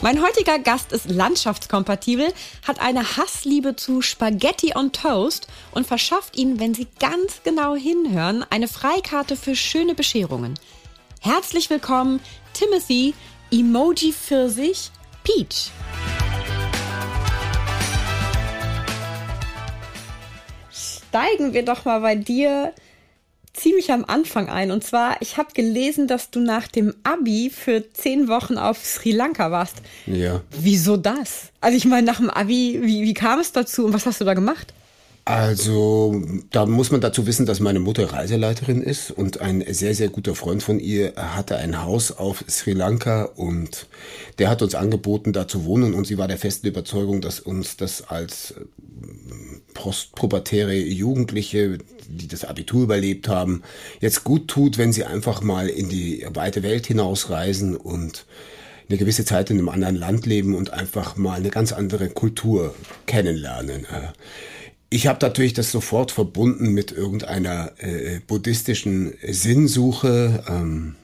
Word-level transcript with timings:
Mein 0.00 0.22
heutiger 0.22 0.60
Gast 0.60 0.92
ist 0.92 1.10
landschaftskompatibel, 1.10 2.32
hat 2.66 2.80
eine 2.80 3.16
Hassliebe 3.16 3.74
zu 3.74 4.00
Spaghetti 4.00 4.76
on 4.76 4.92
Toast 4.92 5.48
und 5.72 5.88
verschafft 5.88 6.36
Ihnen, 6.38 6.60
wenn 6.60 6.72
Sie 6.72 6.86
ganz 7.00 7.42
genau 7.42 7.74
hinhören, 7.74 8.44
eine 8.48 8.68
Freikarte 8.68 9.34
für 9.34 9.56
schöne 9.56 9.96
Bescherungen. 9.96 10.54
Herzlich 11.20 11.68
willkommen, 11.68 12.20
Timothy 12.52 13.12
Emoji 13.50 14.12
Pfirsich 14.12 14.92
Peach. 15.24 15.72
Steigen 20.70 21.54
wir 21.54 21.64
doch 21.64 21.84
mal 21.84 22.00
bei 22.00 22.14
dir 22.14 22.72
ziemlich 23.58 23.92
am 23.92 24.04
Anfang 24.04 24.48
ein. 24.48 24.70
Und 24.70 24.84
zwar, 24.84 25.20
ich 25.20 25.36
habe 25.36 25.52
gelesen, 25.52 26.06
dass 26.06 26.30
du 26.30 26.40
nach 26.40 26.68
dem 26.68 26.94
Abi 27.04 27.50
für 27.50 27.92
zehn 27.92 28.28
Wochen 28.28 28.56
auf 28.56 28.84
Sri 28.84 29.12
Lanka 29.12 29.50
warst. 29.50 29.76
Ja. 30.06 30.42
Wieso 30.50 30.96
das? 30.96 31.50
Also 31.60 31.76
ich 31.76 31.84
meine, 31.84 32.06
nach 32.06 32.18
dem 32.18 32.30
Abi, 32.30 32.80
wie, 32.82 33.02
wie 33.02 33.14
kam 33.14 33.40
es 33.40 33.52
dazu 33.52 33.84
und 33.84 33.92
was 33.92 34.06
hast 34.06 34.20
du 34.20 34.24
da 34.24 34.34
gemacht? 34.34 34.72
Also, 35.28 36.22
da 36.52 36.64
muss 36.64 36.90
man 36.90 37.02
dazu 37.02 37.26
wissen, 37.26 37.44
dass 37.44 37.60
meine 37.60 37.80
Mutter 37.80 38.10
Reiseleiterin 38.10 38.82
ist 38.82 39.10
und 39.10 39.42
ein 39.42 39.62
sehr, 39.68 39.94
sehr 39.94 40.08
guter 40.08 40.34
Freund 40.34 40.62
von 40.62 40.80
ihr 40.80 41.12
hatte 41.16 41.56
ein 41.56 41.82
Haus 41.82 42.12
auf 42.12 42.46
Sri 42.48 42.72
Lanka 42.72 43.24
und 43.24 43.88
der 44.38 44.48
hat 44.48 44.62
uns 44.62 44.74
angeboten, 44.74 45.34
da 45.34 45.46
zu 45.46 45.66
wohnen 45.66 45.92
und 45.92 46.06
sie 46.06 46.16
war 46.16 46.28
der 46.28 46.38
festen 46.38 46.68
Überzeugung, 46.68 47.20
dass 47.20 47.40
uns 47.40 47.76
das 47.76 48.08
als 48.08 48.54
postpubertäre 49.74 50.74
Jugendliche, 50.74 51.78
die 52.08 52.28
das 52.28 52.44
Abitur 52.44 52.84
überlebt 52.84 53.28
haben, 53.28 53.62
jetzt 54.00 54.24
gut 54.24 54.48
tut, 54.48 54.78
wenn 54.78 54.92
sie 54.92 55.04
einfach 55.04 55.42
mal 55.42 55.68
in 55.68 55.88
die 55.88 56.26
weite 56.32 56.62
Welt 56.62 56.86
hinausreisen 56.86 57.76
und 57.76 58.26
eine 58.88 58.98
gewisse 58.98 59.24
Zeit 59.24 59.50
in 59.50 59.58
einem 59.58 59.68
anderen 59.68 59.96
Land 59.96 60.26
leben 60.26 60.54
und 60.54 60.72
einfach 60.72 61.16
mal 61.16 61.34
eine 61.34 61.50
ganz 61.50 61.72
andere 61.72 62.08
Kultur 62.08 62.74
kennenlernen. 63.06 63.86
Ich 64.90 65.06
habe 65.06 65.18
natürlich 65.20 65.52
das 65.52 65.70
sofort 65.70 66.10
verbunden 66.10 66.72
mit 66.72 66.92
irgendeiner 66.92 67.72
äh, 67.78 68.20
buddhistischen 68.26 69.12
Sinnsuche. 69.22 70.42
Ähm, 70.48 70.94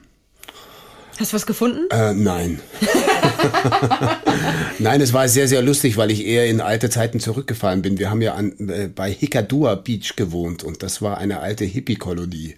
Hast 1.19 1.31
du 1.31 1.35
was 1.35 1.45
gefunden? 1.45 1.87
Äh, 1.91 2.13
nein. 2.13 2.59
nein, 4.79 5.01
es 5.01 5.13
war 5.13 5.27
sehr, 5.27 5.47
sehr 5.47 5.61
lustig, 5.61 5.97
weil 5.97 6.11
ich 6.11 6.25
eher 6.25 6.47
in 6.47 6.61
alte 6.61 6.89
Zeiten 6.89 7.19
zurückgefahren 7.19 7.81
bin. 7.81 7.99
Wir 7.99 8.09
haben 8.09 8.21
ja 8.21 8.33
an, 8.33 8.53
äh, 8.69 8.87
bei 8.87 9.11
Hikadua 9.11 9.75
Beach 9.75 10.15
gewohnt 10.15 10.63
und 10.63 10.83
das 10.83 11.01
war 11.01 11.17
eine 11.17 11.39
alte 11.39 11.65
Hippie-Kolonie. 11.65 12.55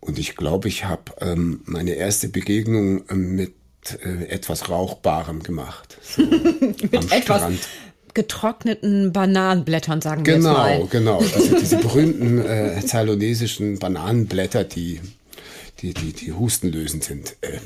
Und 0.00 0.18
ich 0.18 0.36
glaube, 0.36 0.68
ich 0.68 0.84
habe 0.84 1.12
ähm, 1.20 1.60
meine 1.64 1.92
erste 1.92 2.28
Begegnung 2.28 3.04
ähm, 3.10 3.36
mit 3.36 3.54
äh, 4.04 4.24
etwas 4.28 4.68
Rauchbarem 4.68 5.42
gemacht. 5.42 5.98
So, 6.02 6.22
mit 6.22 7.12
etwas 7.12 7.44
getrockneten 8.14 9.12
Bananenblättern, 9.12 10.00
sagen 10.00 10.26
wir 10.26 10.34
genau, 10.34 10.48
jetzt 10.50 10.56
mal. 10.56 10.88
Genau, 10.88 11.18
genau. 11.20 11.34
Diese, 11.36 11.54
diese 11.56 11.76
berühmten 11.82 12.44
äh, 12.44 12.80
zailonesischen 12.84 13.78
Bananenblätter, 13.78 14.64
die, 14.64 15.00
die, 15.80 15.94
die, 15.94 16.12
die 16.12 16.32
hustenlösend 16.32 17.04
sind. 17.04 17.36
Äh. 17.40 17.58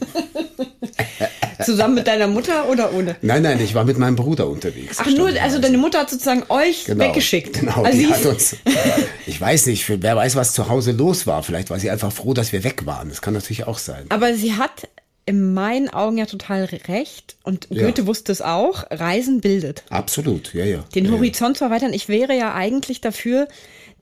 Zusammen 1.64 1.94
mit 1.94 2.06
deiner 2.06 2.26
Mutter 2.26 2.68
oder 2.68 2.92
ohne? 2.92 3.16
Nein, 3.22 3.42
nein, 3.42 3.60
ich 3.60 3.74
war 3.74 3.84
mit 3.84 3.98
meinem 3.98 4.16
Bruder 4.16 4.48
unterwegs. 4.48 4.98
Ach 5.00 5.06
nur, 5.06 5.30
also 5.40 5.58
deine 5.58 5.78
Mutter 5.78 6.00
hat 6.00 6.10
sozusagen 6.10 6.44
euch 6.48 6.84
genau, 6.84 7.04
weggeschickt. 7.04 7.60
Genau, 7.60 7.82
also 7.82 7.98
die 7.98 8.06
hat 8.06 8.24
uns, 8.26 8.56
ich 9.26 9.40
weiß 9.40 9.66
nicht, 9.66 9.88
wer 9.88 10.16
weiß, 10.16 10.36
was 10.36 10.52
zu 10.52 10.68
Hause 10.68 10.92
los 10.92 11.26
war. 11.26 11.42
Vielleicht 11.42 11.70
war 11.70 11.78
sie 11.78 11.90
einfach 11.90 12.12
froh, 12.12 12.34
dass 12.34 12.52
wir 12.52 12.64
weg 12.64 12.86
waren. 12.86 13.08
Das 13.08 13.22
kann 13.22 13.34
natürlich 13.34 13.66
auch 13.66 13.78
sein. 13.78 14.06
Aber 14.08 14.34
sie 14.34 14.54
hat 14.54 14.88
in 15.26 15.54
meinen 15.54 15.88
Augen 15.88 16.18
ja 16.18 16.26
total 16.26 16.64
recht 16.64 17.36
und 17.44 17.68
Goethe 17.70 18.02
ja. 18.02 18.06
wusste 18.06 18.30
es 18.30 18.42
auch, 18.42 18.84
Reisen 18.90 19.40
bildet. 19.40 19.84
Absolut, 19.88 20.52
ja, 20.52 20.64
ja. 20.64 20.84
Den 20.94 21.06
ja, 21.06 21.12
Horizont 21.12 21.56
zu 21.56 21.64
erweitern. 21.64 21.92
Ich 21.94 22.08
wäre 22.08 22.36
ja 22.36 22.54
eigentlich 22.54 23.00
dafür, 23.00 23.48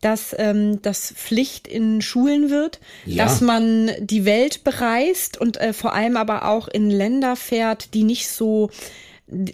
dass 0.02 0.34
ähm, 0.38 0.82
das 0.82 1.14
Pflicht 1.16 1.66
in 1.66 2.02
Schulen 2.02 2.50
wird, 2.50 2.80
ja. 3.06 3.24
dass 3.24 3.40
man 3.40 3.90
die 4.00 4.24
Welt 4.26 4.64
bereist 4.64 5.40
und 5.40 5.58
äh, 5.58 5.72
vor 5.72 5.94
allem 5.94 6.16
aber 6.16 6.48
auch 6.48 6.68
in 6.68 6.90
Länder 6.90 7.36
fährt, 7.36 7.94
die 7.94 8.04
nicht 8.04 8.28
so 8.28 8.68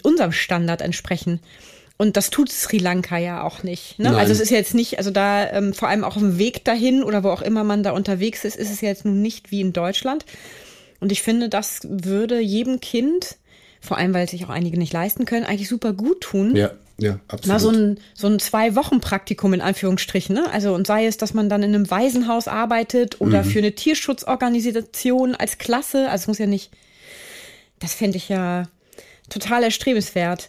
unserem 0.02 0.32
Standard 0.32 0.80
entsprechen. 0.80 1.40
Und 1.98 2.16
das 2.16 2.30
tut 2.30 2.50
Sri 2.50 2.78
Lanka 2.78 3.18
ja 3.18 3.42
auch 3.42 3.62
nicht. 3.62 3.98
Ne? 3.98 4.16
Also 4.16 4.32
es 4.32 4.40
ist 4.40 4.50
jetzt 4.50 4.74
nicht, 4.74 4.98
also 4.98 5.10
da 5.10 5.50
ähm, 5.50 5.74
vor 5.74 5.88
allem 5.88 6.04
auch 6.04 6.16
auf 6.16 6.22
dem 6.22 6.38
Weg 6.38 6.64
dahin 6.64 7.02
oder 7.02 7.24
wo 7.24 7.28
auch 7.28 7.42
immer 7.42 7.64
man 7.64 7.82
da 7.82 7.90
unterwegs 7.90 8.44
ist, 8.44 8.56
ist 8.56 8.70
es 8.70 8.80
jetzt 8.80 9.04
nun 9.04 9.20
nicht 9.20 9.50
wie 9.50 9.60
in 9.60 9.72
Deutschland. 9.72 10.24
Und 11.00 11.12
ich 11.12 11.22
finde, 11.22 11.48
das 11.48 11.80
würde 11.82 12.40
jedem 12.40 12.80
Kind, 12.80 13.36
vor 13.80 13.98
allem 13.98 14.14
weil 14.14 14.28
sich 14.28 14.44
auch 14.44 14.50
einige 14.50 14.78
nicht 14.78 14.92
leisten 14.92 15.24
können, 15.24 15.44
eigentlich 15.44 15.68
super 15.68 15.92
gut 15.92 16.20
tun. 16.22 16.56
Ja. 16.56 16.70
Ja, 17.00 17.20
absolut. 17.28 17.46
Mal 17.46 17.60
so 17.60 17.70
ein, 17.70 18.00
so 18.14 18.26
ein 18.26 18.38
Zwei-Wochen-Praktikum 18.40 19.54
in 19.54 19.60
Anführungsstrichen, 19.60 20.34
ne? 20.34 20.50
Also, 20.50 20.74
und 20.74 20.86
sei 20.86 21.06
es, 21.06 21.16
dass 21.16 21.32
man 21.32 21.48
dann 21.48 21.62
in 21.62 21.74
einem 21.74 21.88
Waisenhaus 21.90 22.48
arbeitet 22.48 23.20
oder 23.20 23.44
mhm. 23.44 23.48
für 23.48 23.58
eine 23.60 23.74
Tierschutzorganisation 23.74 25.36
als 25.36 25.58
Klasse. 25.58 26.10
Also, 26.10 26.22
es 26.22 26.28
muss 26.28 26.38
ja 26.38 26.46
nicht, 26.46 26.72
das 27.78 27.94
fände 27.94 28.16
ich 28.16 28.28
ja 28.28 28.64
total 29.30 29.62
erstrebenswert. 29.62 30.48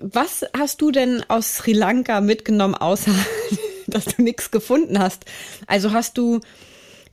Was 0.00 0.46
hast 0.58 0.80
du 0.80 0.90
denn 0.90 1.22
aus 1.28 1.56
Sri 1.56 1.74
Lanka 1.74 2.22
mitgenommen, 2.22 2.74
außer 2.74 3.12
dass 3.86 4.06
du 4.06 4.22
nichts 4.22 4.50
gefunden 4.50 4.98
hast? 4.98 5.26
Also, 5.66 5.92
hast 5.92 6.16
du 6.16 6.40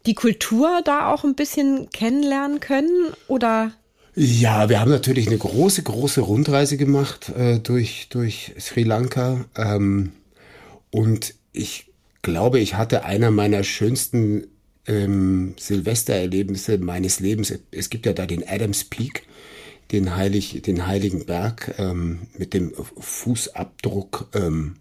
die 0.06 0.16
Kultur 0.16 0.82
da 0.86 1.12
auch 1.12 1.26
ein 1.26 1.36
bisschen 1.36 1.90
kennenlernen 1.90 2.62
können 2.62 3.14
oder? 3.28 3.74
Ja, 4.14 4.68
wir 4.68 4.82
haben 4.82 4.92
natürlich 4.92 5.28
eine 5.28 5.38
große, 5.38 5.84
große 5.84 6.20
Rundreise 6.22 6.76
gemacht 6.76 7.30
äh, 7.30 7.60
durch, 7.60 8.08
durch 8.10 8.54
Sri 8.60 8.84
Lanka. 8.84 9.46
Ähm, 9.56 10.12
und 10.90 11.34
ich 11.54 11.88
glaube, 12.22 12.60
ich 12.60 12.76
hatte 12.76 13.06
einer 13.06 13.32
meiner 13.32 13.64
schönsten 13.64 14.48
ähm, 14.86 15.56
Silvestererlebnisse 15.58 16.78
meines 16.78 17.22
Lebens. 17.22 17.54
Es 17.72 17.90
gibt 17.90 18.06
ja 18.06 18.12
da 18.12 18.26
den 18.26 18.46
Adams 18.46 18.84
Peak, 18.84 19.24
den, 19.94 20.14
Heilig, 20.14 20.62
den 20.62 20.88
Heiligen 20.88 21.26
Berg 21.26 21.76
ähm, 21.78 22.28
mit 22.38 22.54
dem 22.54 22.74
Fußabdruck 22.74 24.30
ähm, 24.34 24.76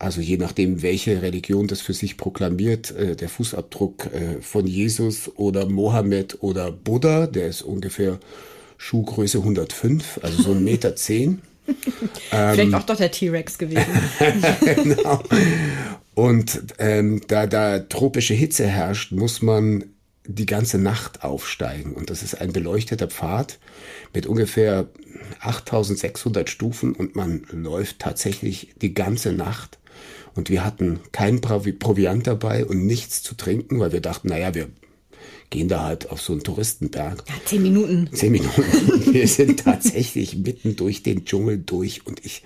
also 0.00 0.22
je 0.22 0.38
nachdem, 0.38 0.80
welche 0.80 1.20
Religion 1.20 1.66
das 1.66 1.82
für 1.82 1.92
sich 1.92 2.16
proklamiert, 2.16 2.90
äh, 2.92 3.14
der 3.14 3.28
Fußabdruck 3.28 4.06
äh, 4.06 4.40
von 4.40 4.66
Jesus 4.66 5.30
oder 5.36 5.66
Mohammed 5.66 6.38
oder 6.40 6.72
Buddha, 6.72 7.26
der 7.26 7.48
ist 7.48 7.60
ungefähr 7.60 8.18
Schuhgröße 8.78 9.38
105, 9.38 10.20
also 10.22 10.42
so 10.42 10.52
ein 10.52 10.64
Meter 10.64 10.96
zehn. 10.96 11.42
Vielleicht 12.30 12.60
ähm, 12.60 12.74
auch 12.74 12.84
doch 12.84 12.96
der 12.96 13.10
T-Rex 13.10 13.58
gewesen. 13.58 13.84
genau. 14.64 15.22
Und 16.14 16.62
ähm, 16.78 17.20
da 17.28 17.46
da 17.46 17.80
tropische 17.80 18.32
Hitze 18.32 18.66
herrscht, 18.66 19.12
muss 19.12 19.42
man 19.42 19.84
die 20.26 20.46
ganze 20.46 20.78
Nacht 20.78 21.24
aufsteigen. 21.24 21.92
Und 21.92 22.08
das 22.08 22.22
ist 22.22 22.40
ein 22.40 22.52
beleuchteter 22.52 23.08
Pfad 23.08 23.58
mit 24.14 24.26
ungefähr 24.26 24.88
8600 25.40 26.48
Stufen 26.48 26.94
und 26.94 27.16
man 27.16 27.44
läuft 27.50 27.98
tatsächlich 27.98 28.72
die 28.80 28.94
ganze 28.94 29.32
Nacht 29.32 29.79
und 30.34 30.50
wir 30.50 30.64
hatten 30.64 31.00
kein 31.12 31.40
Proviant 31.40 32.26
dabei 32.26 32.64
und 32.64 32.86
nichts 32.86 33.22
zu 33.22 33.34
trinken, 33.34 33.80
weil 33.80 33.92
wir 33.92 34.00
dachten, 34.00 34.28
naja, 34.28 34.54
wir 34.54 34.68
gehen 35.50 35.68
da 35.68 35.82
halt 35.82 36.10
auf 36.10 36.22
so 36.22 36.32
einen 36.32 36.42
Touristenberg. 36.42 37.24
Ja, 37.28 37.34
zehn 37.44 37.62
Minuten. 37.62 38.08
Zehn 38.12 38.32
Minuten. 38.32 38.62
Wir 39.12 39.26
sind 39.26 39.64
tatsächlich 39.64 40.36
mitten 40.36 40.76
durch 40.76 41.02
den 41.02 41.24
Dschungel 41.24 41.58
durch 41.58 42.06
und 42.06 42.24
ich, 42.24 42.44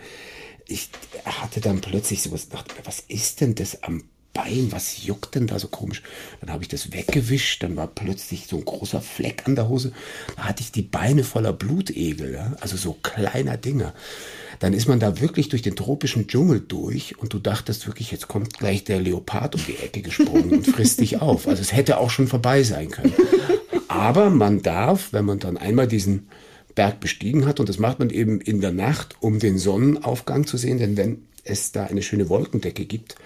ich 0.66 0.88
hatte 1.26 1.60
dann 1.60 1.82
plötzlich 1.82 2.22
sowas, 2.22 2.48
dachte, 2.48 2.74
was 2.84 3.00
ist 3.06 3.42
denn 3.42 3.54
das 3.54 3.82
am 3.82 4.04
Bein, 4.34 4.70
was 4.70 5.06
juckt 5.06 5.34
denn 5.36 5.46
da 5.46 5.58
so 5.58 5.68
komisch? 5.68 6.02
Dann 6.40 6.50
habe 6.50 6.62
ich 6.62 6.68
das 6.68 6.92
weggewischt, 6.92 7.62
dann 7.62 7.76
war 7.76 7.86
plötzlich 7.86 8.46
so 8.46 8.58
ein 8.58 8.64
großer 8.64 9.00
Fleck 9.00 9.44
an 9.46 9.54
der 9.54 9.68
Hose. 9.68 9.92
Da 10.36 10.44
hatte 10.44 10.62
ich 10.62 10.72
die 10.72 10.82
Beine 10.82 11.24
voller 11.24 11.52
Blutegel, 11.52 12.34
ja? 12.34 12.54
also 12.60 12.76
so 12.76 12.94
kleiner 13.02 13.56
Dinger 13.56 13.94
dann 14.60 14.72
ist 14.72 14.88
man 14.88 15.00
da 15.00 15.20
wirklich 15.20 15.48
durch 15.48 15.62
den 15.62 15.76
tropischen 15.76 16.26
Dschungel 16.26 16.60
durch 16.60 17.18
und 17.18 17.32
du 17.32 17.38
dachtest 17.38 17.86
wirklich, 17.86 18.10
jetzt 18.10 18.28
kommt 18.28 18.54
gleich 18.54 18.84
der 18.84 19.00
Leopard 19.00 19.54
um 19.54 19.60
die 19.66 19.76
Ecke 19.76 20.02
gesprungen 20.02 20.50
und 20.50 20.66
frisst 20.66 21.00
dich 21.00 21.20
auf. 21.20 21.48
Also 21.48 21.60
es 21.60 21.72
hätte 21.72 21.98
auch 21.98 22.10
schon 22.10 22.28
vorbei 22.28 22.62
sein 22.62 22.90
können. 22.90 23.12
Aber 23.88 24.30
man 24.30 24.62
darf, 24.62 25.12
wenn 25.12 25.24
man 25.24 25.38
dann 25.38 25.56
einmal 25.56 25.86
diesen 25.86 26.28
Berg 26.74 27.00
bestiegen 27.00 27.46
hat. 27.46 27.60
Und 27.60 27.68
das 27.68 27.78
macht 27.78 27.98
man 27.98 28.10
eben 28.10 28.40
in 28.40 28.60
der 28.60 28.72
Nacht, 28.72 29.16
um 29.20 29.38
den 29.38 29.58
Sonnenaufgang 29.58 30.46
zu 30.46 30.56
sehen. 30.56 30.78
Denn 30.78 30.96
wenn 30.96 31.22
es 31.44 31.72
da 31.72 31.84
eine 31.84 32.02
schöne 32.02 32.28
Wolkendecke 32.28 32.86
gibt, 32.86 33.16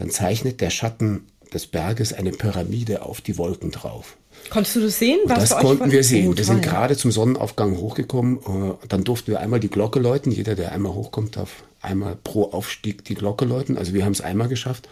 dann 0.00 0.10
zeichnet 0.10 0.62
der 0.62 0.70
Schatten 0.70 1.26
des 1.52 1.66
Berges 1.66 2.14
eine 2.14 2.32
Pyramide 2.32 3.02
auf 3.02 3.20
die 3.20 3.36
Wolken 3.36 3.70
drauf. 3.70 4.16
Konntest 4.48 4.76
du 4.76 4.80
das 4.80 4.98
sehen? 4.98 5.18
das 5.26 5.50
konnten 5.50 5.92
wir 5.92 6.02
sehen. 6.02 6.34
wir 6.34 6.44
sind 6.44 6.62
gerade 6.62 6.96
zum 6.96 7.12
Sonnenaufgang 7.12 7.76
hochgekommen. 7.76 8.38
Äh, 8.38 8.86
dann 8.88 9.04
durften 9.04 9.32
wir 9.32 9.40
einmal 9.40 9.60
die 9.60 9.68
Glocke 9.68 10.00
läuten. 10.00 10.32
Jeder, 10.32 10.54
der 10.54 10.72
einmal 10.72 10.94
hochkommt, 10.94 11.36
darf 11.36 11.64
einmal 11.82 12.16
pro 12.16 12.44
Aufstieg 12.44 13.04
die 13.04 13.14
Glocke 13.14 13.44
läuten. 13.44 13.76
Also 13.76 13.92
wir 13.92 14.06
haben 14.06 14.12
es 14.12 14.22
einmal 14.22 14.48
geschafft. 14.48 14.88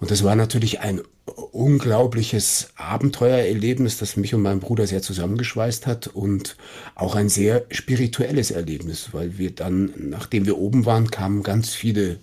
Und 0.00 0.10
das 0.10 0.24
war 0.24 0.34
natürlich 0.34 0.80
ein 0.80 1.00
unglaubliches 1.52 2.70
Abenteuererlebnis, 2.74 3.98
das 3.98 4.16
mich 4.16 4.34
und 4.34 4.42
meinen 4.42 4.58
Bruder 4.58 4.88
sehr 4.88 5.02
zusammengeschweißt 5.02 5.86
hat 5.86 6.08
und 6.08 6.56
auch 6.96 7.14
ein 7.14 7.28
sehr 7.28 7.66
spirituelles 7.70 8.50
Erlebnis, 8.50 9.10
weil 9.12 9.38
wir 9.38 9.54
dann, 9.54 9.92
nachdem 9.96 10.46
wir 10.46 10.58
oben 10.58 10.86
waren, 10.86 11.10
kamen 11.10 11.44
ganz 11.44 11.74
viele 11.74 12.18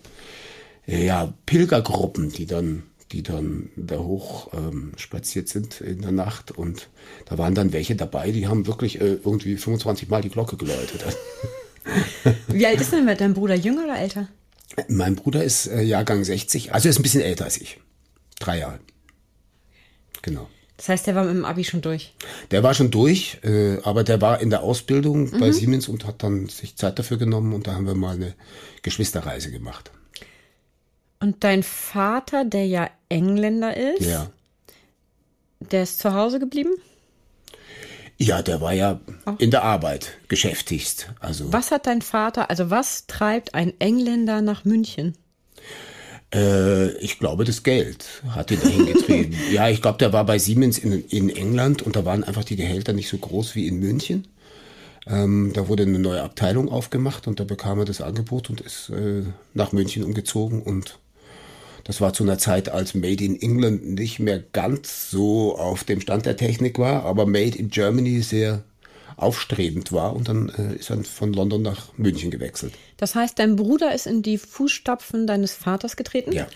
ja, 0.87 1.33
Pilgergruppen, 1.45 2.31
die 2.31 2.45
dann 2.45 2.83
die 3.11 3.23
dann 3.23 3.69
da 3.75 3.97
hoch 3.97 4.51
ähm, 4.53 4.91
spaziert 4.97 5.47
sind 5.47 5.81
in 5.81 6.01
der 6.01 6.11
Nacht. 6.11 6.51
Und 6.51 6.89
da 7.25 7.37
waren 7.37 7.55
dann 7.55 7.71
welche 7.71 7.95
dabei, 7.95 8.31
die 8.31 8.47
haben 8.47 8.67
wirklich 8.67 8.99
äh, 8.99 9.19
irgendwie 9.23 9.55
25 9.55 10.09
Mal 10.09 10.21
die 10.21 10.29
Glocke 10.29 10.57
geläutet. 10.57 11.05
Wie 12.47 12.65
alt 12.65 12.81
ist 12.81 12.91
denn 12.91 13.05
dein 13.05 13.33
Bruder, 13.33 13.55
jünger 13.55 13.85
oder 13.85 13.97
älter? 13.97 14.27
Mein 14.89 15.15
Bruder 15.15 15.43
ist 15.43 15.67
äh, 15.67 15.81
Jahrgang 15.81 16.23
60, 16.23 16.73
also 16.73 16.87
er 16.87 16.89
ist 16.89 16.99
ein 16.99 17.03
bisschen 17.03 17.21
älter 17.21 17.45
als 17.45 17.59
ich. 17.61 17.79
Drei 18.39 18.59
Jahre. 18.59 18.79
Genau. 20.21 20.49
Das 20.75 20.89
heißt, 20.89 21.07
der 21.07 21.15
war 21.15 21.23
mit 21.23 21.33
dem 21.33 21.45
Abi 21.45 21.63
schon 21.63 21.81
durch? 21.81 22.13
Der 22.51 22.61
war 22.61 22.73
schon 22.73 22.91
durch, 22.91 23.39
äh, 23.43 23.77
aber 23.83 24.03
der 24.03 24.21
war 24.21 24.41
in 24.41 24.49
der 24.49 24.61
Ausbildung 24.61 25.31
mhm. 25.31 25.39
bei 25.39 25.51
Siemens 25.51 25.87
und 25.87 26.05
hat 26.05 26.21
dann 26.21 26.49
sich 26.49 26.75
Zeit 26.75 26.99
dafür 26.99 27.17
genommen 27.17 27.53
und 27.53 27.65
da 27.65 27.73
haben 27.73 27.87
wir 27.87 27.95
mal 27.95 28.15
eine 28.15 28.35
Geschwisterreise 28.83 29.49
gemacht. 29.49 29.91
Und 31.19 31.43
dein 31.43 31.63
Vater, 31.63 32.45
der 32.45 32.67
ja 32.67 32.89
Engländer 33.09 33.75
ist, 33.75 34.05
ja. 34.05 34.29
der 35.59 35.83
ist 35.83 35.99
zu 35.99 36.13
Hause 36.13 36.39
geblieben? 36.39 36.71
Ja, 38.17 38.41
der 38.41 38.61
war 38.61 38.73
ja 38.73 38.99
oh. 39.25 39.33
in 39.37 39.51
der 39.51 39.63
Arbeit 39.63 40.17
geschäftigst. 40.27 41.13
Also 41.19 41.53
was 41.53 41.71
hat 41.71 41.85
dein 41.85 42.01
Vater, 42.01 42.49
also 42.49 42.69
was 42.69 43.05
treibt 43.05 43.53
ein 43.53 43.73
Engländer 43.79 44.41
nach 44.41 44.65
München? 44.65 45.15
Äh, 46.33 46.91
ich 46.97 47.19
glaube, 47.19 47.45
das 47.45 47.63
Geld 47.63 48.23
hat 48.29 48.51
ihn 48.51 48.59
dahin 48.59 48.85
getrieben. 48.87 49.35
ja, 49.51 49.69
ich 49.69 49.81
glaube, 49.81 49.99
der 49.99 50.13
war 50.13 50.25
bei 50.25 50.39
Siemens 50.39 50.79
in, 50.79 51.03
in 51.09 51.29
England 51.29 51.83
und 51.83 51.95
da 51.95 52.05
waren 52.05 52.23
einfach 52.23 52.43
die 52.43 52.55
Gehälter 52.55 52.93
nicht 52.93 53.07
so 53.09 53.17
groß 53.17 53.55
wie 53.55 53.67
in 53.67 53.79
München. 53.79 54.27
Ähm, 55.05 55.51
da 55.53 55.67
wurde 55.67 55.83
eine 55.83 55.99
neue 55.99 56.21
Abteilung 56.21 56.69
aufgemacht 56.69 57.27
und 57.27 57.39
da 57.39 57.43
bekam 57.43 57.79
er 57.79 57.85
das 57.85 58.01
Angebot 58.01 58.49
und 58.49 58.61
ist 58.61 58.89
äh, 58.89 59.23
nach 59.53 59.71
München 59.71 60.03
umgezogen 60.03 60.61
und 60.61 60.97
das 61.87 62.01
war 62.01 62.11
zu 62.11 62.23
einer 62.23 62.37
Zeit, 62.37 62.67
als 62.67 62.95
Made 62.95 63.23
in 63.23 63.41
England 63.41 63.87
nicht 63.87 64.19
mehr 64.19 64.39
ganz 64.39 65.09
so 65.09 65.57
auf 65.57 65.85
dem 65.85 66.01
Stand 66.01 66.25
der 66.25 66.35
Technik 66.35 66.77
war, 66.79 67.05
aber 67.05 67.25
Made 67.25 67.57
in 67.57 67.69
Germany 67.69 68.21
sehr 68.21 68.63
aufstrebend 69.15 69.93
war 69.93 70.13
und 70.13 70.27
dann 70.27 70.49
äh, 70.49 70.75
ist 70.75 70.89
er 70.89 71.01
von 71.05 71.31
London 71.31 71.61
nach 71.61 71.97
München 71.97 72.29
gewechselt. 72.29 72.73
Das 72.97 73.15
heißt, 73.15 73.39
dein 73.39 73.55
Bruder 73.55 73.95
ist 73.95 74.05
in 74.05 74.21
die 74.21 74.37
Fußstapfen 74.37 75.27
deines 75.27 75.53
Vaters 75.53 75.95
getreten? 75.95 76.33
Ja. 76.33 76.47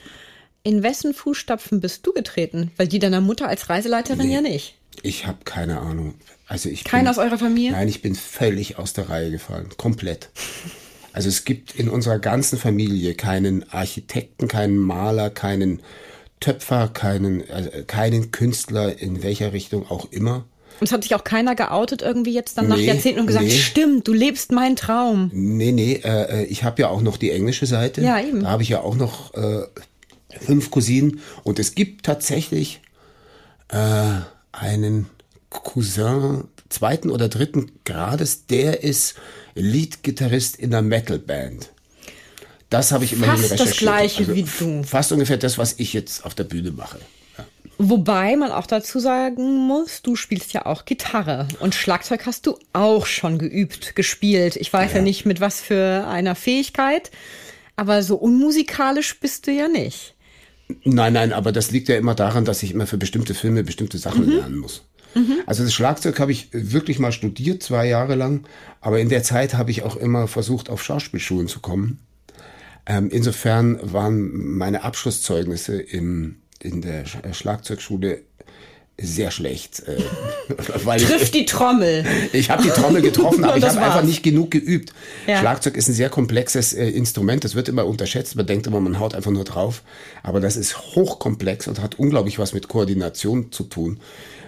In 0.64 0.84
wessen 0.84 1.14
Fußstapfen 1.14 1.80
bist 1.80 2.06
du 2.06 2.12
getreten? 2.12 2.72
Weil 2.76 2.90
die 2.90 3.00
deiner 3.00 3.22
Mutter 3.22 3.48
als 3.48 3.70
Reiseleiterin 3.70 4.28
nee, 4.28 4.34
ja 4.34 4.42
nicht. 4.42 4.76
Ich 5.02 5.28
habe 5.28 5.40
keine 5.46 5.80
Ahnung. 5.80 6.16
Also 6.46 6.68
ich 6.68 6.84
Keiner 6.84 7.10
aus 7.10 7.18
eurer 7.18 7.38
Familie? 7.38 7.72
Nein, 7.72 7.88
ich 7.88 8.02
bin 8.02 8.16
völlig 8.16 8.78
aus 8.78 8.92
der 8.92 9.08
Reihe 9.08 9.32
gefallen. 9.32 9.70
Komplett. 9.78 10.30
Also 11.14 11.30
es 11.30 11.46
gibt 11.46 11.76
in 11.76 11.90
unserer 11.90 12.20
ganzen 12.20 12.58
Familie 12.58 13.16
keinen 13.16 13.70
Architekten, 13.72 14.48
keinen 14.48 14.78
Maler, 14.78 15.30
keinen 15.30 15.82
Töpfer, 16.40 16.88
keinen, 16.88 17.42
äh, 17.48 17.84
keinen 17.86 18.32
Künstler 18.32 19.00
in 19.00 19.24
welcher 19.24 19.54
Richtung 19.54 19.90
auch 19.90 20.12
immer. 20.12 20.46
Und 20.80 20.88
es 20.88 20.94
hat 20.94 21.04
sich 21.04 21.14
auch 21.14 21.24
keiner 21.24 21.54
geoutet 21.54 22.02
irgendwie 22.02 22.34
jetzt 22.34 22.58
dann 22.58 22.68
nach 22.68 22.78
nee, 22.78 22.86
Jahrzehnten 22.86 23.20
und 23.20 23.28
gesagt, 23.28 23.46
nee. 23.46 23.52
stimmt, 23.52 24.08
du 24.08 24.14
lebst 24.14 24.52
meinen 24.52 24.76
Traum. 24.76 25.30
Nee, 25.32 25.72
nee, 25.72 26.02
äh, 26.04 26.42
äh, 26.42 26.46
ich 26.46 26.64
habe 26.64 26.82
ja 26.82 26.90
auch 26.90 27.02
noch 27.02 27.18
die 27.18 27.30
englische 27.30 27.68
Seite. 27.68 28.02
Ja, 28.02 28.20
eben. 28.20 28.42
Da 28.42 28.50
habe 28.50 28.64
ich 28.64 28.70
ja 28.70 28.82
auch 28.82 28.96
noch 28.96 29.34
äh, 29.36 29.62
fünf 30.40 30.72
Cousinen. 30.72 31.20
Und 31.44 31.60
es 31.60 31.76
gibt 31.76 32.06
tatsächlich 32.06 32.82
äh, 33.68 33.78
einen 34.52 35.08
Cousin 35.52 36.46
zweiten 36.70 37.12
oder 37.12 37.30
dritten 37.30 37.72
Grades, 37.86 38.48
der 38.48 38.82
ist 38.84 39.16
Lead-Gitarrist 39.56 40.58
in 40.58 40.74
einer 40.74 40.82
Metal-Band. 40.82 41.70
Das 42.70 42.92
habe 42.92 43.04
ich 43.04 43.14
immerhin 43.14 43.36
fast 43.36 43.52
recherchiert. 43.52 43.70
das 43.70 43.78
gleiche 43.78 44.20
also 44.20 44.36
wie 44.36 44.44
du. 44.44 44.84
Fast 44.84 45.12
ungefähr 45.12 45.38
das, 45.38 45.58
was 45.58 45.76
ich 45.78 45.92
jetzt 45.94 46.26
auf 46.26 46.36
der 46.36 46.46
Bühne 46.46 46.72
mache. 46.72 47.00
Ja. 47.38 47.46
Wobei 47.78 48.38
man 48.38 48.52
auch 48.52 48.66
dazu 48.66 49.00
sagen 49.00 49.68
muss, 49.68 50.02
du 50.02 50.16
spielst 50.16 50.54
ja 50.54 50.66
auch 50.66 50.86
Gitarre 50.86 51.50
und 51.60 51.76
Schlagzeug 51.76 52.26
hast 52.26 52.48
du 52.48 52.58
auch 52.72 53.06
schon 53.06 53.40
geübt, 53.40 53.96
gespielt. 53.96 54.56
Ich 54.56 54.72
weiß 54.72 54.92
ja, 54.92 54.98
ja 54.98 55.04
nicht 55.04 55.26
mit 55.26 55.42
was 55.42 55.60
für 55.60 56.08
einer 56.08 56.36
Fähigkeit, 56.36 57.12
aber 57.76 58.04
so 58.04 58.16
unmusikalisch 58.16 59.20
bist 59.20 59.48
du 59.48 59.52
ja 59.52 59.68
nicht. 59.68 60.16
Nein, 60.86 61.14
nein, 61.14 61.34
aber 61.34 61.52
das 61.52 61.72
liegt 61.72 61.90
ja 61.90 61.98
immer 61.98 62.16
daran, 62.16 62.46
dass 62.46 62.64
ich 62.64 62.72
immer 62.72 62.88
für 62.88 62.98
bestimmte 62.98 63.34
Filme 63.34 63.64
bestimmte 63.64 63.98
Sachen 63.98 64.28
mhm. 64.28 64.36
lernen 64.38 64.58
muss. 64.58 64.84
Mhm. 65.14 65.42
Also 65.46 65.64
das 65.64 65.74
Schlagzeug 65.74 66.20
habe 66.20 66.32
ich 66.32 66.50
wirklich 66.52 67.00
mal 67.00 67.12
studiert, 67.12 67.64
zwei 67.64 67.88
Jahre 67.88 68.16
lang. 68.16 68.46
Aber 68.80 69.00
in 69.00 69.10
der 69.10 69.24
Zeit 69.24 69.54
habe 69.54 69.72
ich 69.72 69.84
auch 69.84 69.96
immer 69.96 70.28
versucht, 70.28 70.70
auf 70.70 70.84
Schauspielschulen 70.84 71.48
zu 71.48 71.60
kommen. 71.60 72.00
Ähm, 72.86 73.10
insofern 73.12 73.80
waren 73.82 74.58
meine 74.58 74.84
Abschlusszeugnisse 74.84 75.80
im, 75.80 76.38
in 76.60 76.82
der 76.82 77.06
Schlagzeugschule 77.06 78.24
sehr 79.00 79.32
schlecht. 79.32 79.84
Äh, 79.88 79.98
weil 80.86 81.00
Trifft 81.00 81.24
ich, 81.24 81.32
die 81.32 81.46
Trommel. 81.46 82.06
Ich 82.34 82.50
habe 82.50 82.64
die 82.64 82.70
Trommel 82.70 83.02
getroffen, 83.02 83.44
aber 83.44 83.58
ich 83.58 83.64
habe 83.64 83.82
einfach 83.82 84.04
nicht 84.04 84.24
genug 84.24 84.52
geübt. 84.52 84.94
Ja. 85.28 85.40
Schlagzeug 85.40 85.76
ist 85.76 85.90
ein 85.90 85.94
sehr 85.94 86.10
komplexes 86.10 86.74
äh, 86.74 86.88
Instrument. 86.90 87.44
Das 87.44 87.56
wird 87.56 87.70
immer 87.70 87.86
unterschätzt. 87.86 88.36
Man 88.36 88.46
denkt 88.46 88.68
immer, 88.68 88.80
man 88.80 89.00
haut 89.00 89.16
einfach 89.16 89.32
nur 89.32 89.44
drauf. 89.44 89.84
Aber 90.24 90.40
das 90.40 90.56
ist 90.56 90.78
hochkomplex 90.96 91.68
und 91.68 91.82
hat 91.82 91.96
unglaublich 92.00 92.40
was 92.40 92.54
mit 92.54 92.68
Koordination 92.68 93.52
zu 93.52 93.64
tun. 93.64 94.00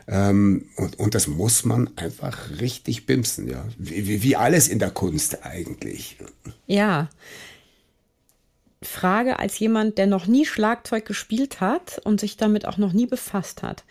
Ähm, 0.07 0.65
und, 0.75 0.99
und 0.99 1.15
das 1.15 1.27
muss 1.27 1.65
man 1.65 1.89
einfach 1.95 2.59
richtig 2.59 3.05
bimsen, 3.05 3.47
ja. 3.47 3.65
Wie, 3.77 4.23
wie 4.23 4.35
alles 4.35 4.67
in 4.67 4.79
der 4.79 4.91
Kunst 4.91 5.45
eigentlich. 5.45 6.17
Ja. 6.67 7.09
Frage 8.81 9.39
als 9.39 9.57
jemand, 9.59 9.97
der 9.97 10.07
noch 10.07 10.27
nie 10.27 10.45
Schlagzeug 10.45 11.05
gespielt 11.05 11.61
hat 11.61 12.01
und 12.03 12.19
sich 12.19 12.37
damit 12.37 12.65
auch 12.65 12.77
noch 12.77 12.93
nie 12.93 13.05
befasst 13.05 13.63
hat. 13.63 13.83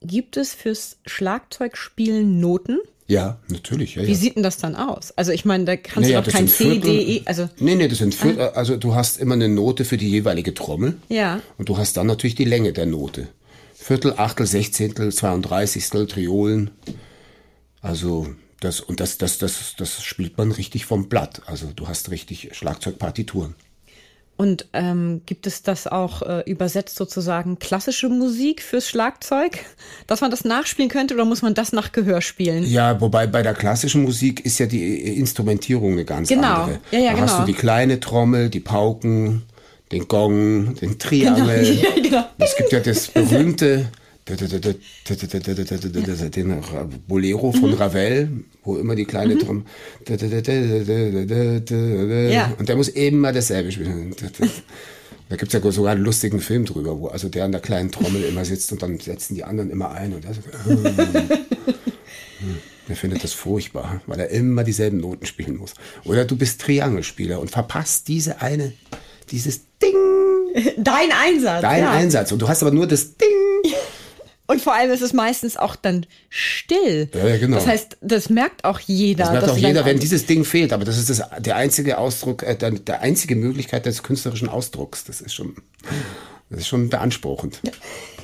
Gibt 0.00 0.36
es 0.36 0.54
fürs 0.54 0.98
Schlagzeugspielen 1.06 2.38
Noten? 2.38 2.78
Ja, 3.08 3.38
natürlich. 3.48 3.94
Ja, 3.94 4.02
Wie 4.02 4.12
ja. 4.12 4.16
sieht 4.16 4.36
denn 4.36 4.42
das 4.42 4.56
dann 4.56 4.74
aus? 4.74 5.12
Also 5.16 5.30
ich 5.30 5.44
meine, 5.44 5.64
da 5.64 5.76
kannst 5.76 6.08
naja, 6.08 6.20
du 6.20 6.30
doch 6.30 6.36
kein 6.36 6.48
C, 6.48 6.78
D, 6.78 7.18
E, 7.18 7.22
also... 7.24 7.48
Nee, 7.58 7.76
nee, 7.76 7.86
das 7.86 7.98
sind 7.98 8.14
Viertel, 8.14 8.40
ah. 8.40 8.48
also 8.54 8.76
du 8.76 8.94
hast 8.94 9.18
immer 9.18 9.34
eine 9.34 9.48
Note 9.48 9.84
für 9.84 9.96
die 9.96 10.10
jeweilige 10.10 10.54
Trommel. 10.54 10.96
Ja. 11.08 11.40
Und 11.56 11.68
du 11.68 11.78
hast 11.78 11.96
dann 11.96 12.08
natürlich 12.08 12.34
die 12.34 12.44
Länge 12.44 12.72
der 12.72 12.86
Note. 12.86 13.28
Viertel, 13.86 14.14
Achtel, 14.16 14.48
Sechzehntel, 14.48 15.12
Zweiunddreißigstel, 15.12 16.08
Triolen. 16.08 16.72
Also 17.80 18.26
das 18.58 18.80
und 18.80 18.98
das, 18.98 19.16
das, 19.16 19.38
das, 19.38 19.76
das 19.78 20.02
spielt 20.02 20.36
man 20.38 20.50
richtig 20.50 20.86
vom 20.86 21.08
Blatt. 21.08 21.42
Also 21.46 21.68
du 21.68 21.86
hast 21.86 22.10
richtig 22.10 22.50
Schlagzeugpartituren. 22.50 23.54
Und 24.36 24.66
ähm, 24.72 25.22
gibt 25.24 25.46
es 25.46 25.62
das 25.62 25.86
auch 25.86 26.22
äh, 26.22 26.42
übersetzt 26.50 26.96
sozusagen 26.96 27.60
klassische 27.60 28.08
Musik 28.08 28.60
fürs 28.60 28.88
Schlagzeug, 28.88 29.60
dass 30.08 30.20
man 30.20 30.32
das 30.32 30.44
nachspielen 30.44 30.90
könnte 30.90 31.14
oder 31.14 31.24
muss 31.24 31.42
man 31.42 31.54
das 31.54 31.72
nach 31.72 31.92
Gehör 31.92 32.22
spielen? 32.22 32.64
Ja, 32.64 33.00
wobei 33.00 33.28
bei 33.28 33.42
der 33.42 33.54
klassischen 33.54 34.02
Musik 34.02 34.44
ist 34.44 34.58
ja 34.58 34.66
die 34.66 35.16
Instrumentierung 35.16 35.92
eine 35.92 36.04
ganz 36.04 36.28
genau. 36.28 36.62
andere. 36.62 36.80
Ja, 36.90 36.98
ja, 36.98 37.04
da 37.04 37.12
genau. 37.12 37.22
hast 37.22 37.38
du 37.38 37.44
die 37.44 37.54
kleine 37.54 38.00
Trommel, 38.00 38.50
die 38.50 38.58
Pauken, 38.58 39.44
den 39.92 40.08
Gong, 40.08 40.74
den 40.74 40.98
Triangel. 40.98 41.64
Genau. 41.64 41.82
Ja, 41.82 42.02
genau. 42.02 42.24
Es 42.38 42.56
gibt 42.56 42.72
ja 42.72 42.80
das 42.80 43.08
berühmte 43.08 43.88
den 46.34 46.62
Bolero 47.06 47.52
von 47.52 47.70
mhm. 47.70 47.76
Ravel, 47.76 48.28
wo 48.64 48.76
immer 48.76 48.96
die 48.96 49.04
kleine 49.04 49.36
mhm. 49.36 49.38
Trommel 49.38 49.64
ja. 52.32 52.52
und 52.58 52.68
der 52.68 52.74
muss 52.76 52.88
immer 52.88 53.32
dasselbe 53.32 53.70
spielen. 53.70 54.16
Da 55.28 55.36
gibt 55.36 55.52
es 55.54 55.60
ja 55.60 55.72
sogar 55.72 55.92
einen 55.92 56.02
lustigen 56.04 56.40
Film 56.40 56.64
drüber, 56.64 57.00
wo 57.00 57.06
also 57.08 57.28
der 57.28 57.44
an 57.44 57.52
der 57.52 57.60
kleinen 57.60 57.90
Trommel 57.90 58.22
immer 58.24 58.44
sitzt 58.44 58.72
und 58.72 58.82
dann 58.82 58.98
setzen 58.98 59.34
die 59.34 59.44
anderen 59.44 59.70
immer 59.70 59.90
ein 59.92 60.12
und 60.12 60.24
der, 60.24 60.34
so, 60.34 60.40
der 62.88 62.96
findet 62.96 63.24
das 63.24 63.32
furchtbar, 63.32 64.00
weil 64.06 64.20
er 64.20 64.30
immer 64.30 64.62
dieselben 64.62 64.98
Noten 64.98 65.26
spielen 65.26 65.56
muss. 65.56 65.74
Oder 66.04 66.24
du 66.24 66.36
bist 66.36 66.60
Triangelspieler 66.60 67.40
und 67.40 67.50
verpasst 67.50 68.06
diese 68.06 68.40
eine, 68.40 68.72
dieses 69.30 69.60
Ding. 69.82 69.94
Dein 70.78 71.10
Einsatz. 71.12 71.62
Dein 71.62 71.82
ja. 71.82 71.90
Einsatz. 71.92 72.32
Und 72.32 72.40
du 72.40 72.48
hast 72.48 72.62
aber 72.62 72.72
nur 72.72 72.86
das 72.86 73.16
Ding. 73.16 73.28
Und 74.48 74.62
vor 74.62 74.74
allem 74.74 74.92
ist 74.92 75.02
es 75.02 75.12
meistens 75.12 75.56
auch 75.56 75.74
dann 75.74 76.06
still. 76.28 77.08
Ja, 77.12 77.26
ja, 77.26 77.36
genau. 77.36 77.56
Das 77.56 77.66
heißt, 77.66 77.96
das 78.00 78.30
merkt 78.30 78.64
auch 78.64 78.78
jeder. 78.78 79.24
Das 79.24 79.32
merkt 79.32 79.48
auch 79.48 79.56
jeder, 79.56 79.84
wenn 79.84 79.98
dieses 79.98 80.26
Ding 80.26 80.44
fehlt. 80.44 80.72
Aber 80.72 80.84
das 80.84 80.98
ist 80.98 81.10
das, 81.10 81.22
der 81.40 81.56
einzige 81.56 81.98
Ausdruck, 81.98 82.44
äh, 82.44 82.54
der, 82.54 82.70
der 82.70 83.00
einzige 83.00 83.34
Möglichkeit 83.34 83.86
des 83.86 84.04
künstlerischen 84.04 84.48
Ausdrucks. 84.48 85.02
Das 85.02 85.20
ist 85.20 85.34
schon, 85.34 85.56
das 86.48 86.60
ist 86.60 86.68
schon 86.68 86.88
beanspruchend. 86.88 87.60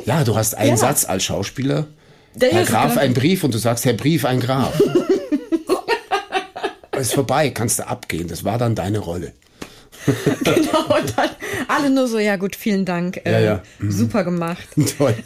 Ja, 0.07 0.23
du 0.23 0.37
hast 0.37 0.55
einen 0.55 0.71
Ja. 0.71 0.77
Satz 0.77 1.05
als 1.05 1.25
Schauspieler. 1.25 1.89
Der 2.37 2.53
Herr 2.53 2.65
Graf, 2.65 2.97
ein 2.97 3.15
Brief 3.15 3.43
und 3.43 3.53
du 3.53 3.59
sagst, 3.59 3.85
Herr 3.85 3.93
Brief, 3.95 4.25
ein 4.25 4.39
Graf. 4.39 4.81
ist 7.03 7.15
vorbei, 7.15 7.51
kannst 7.51 7.81
du 7.81 7.87
abgehen. 7.87 8.29
Das 8.29 8.45
war 8.45 8.59
dann 8.59 8.75
deine 8.75 9.01
Rolle. 9.01 9.33
Genau, 10.45 10.99
und 10.99 11.17
dann 11.17 11.31
alle 11.69 11.91
nur 11.91 12.09
so, 12.09 12.19
ja 12.19 12.37
gut, 12.37 12.57
vielen 12.57 12.85
Dank. 12.85 13.19
Äh, 13.25 13.33
Ja, 13.33 13.41
ja. 13.41 13.63
Super 13.89 14.25
gemacht. 14.25 14.67
Toll. 14.99 15.15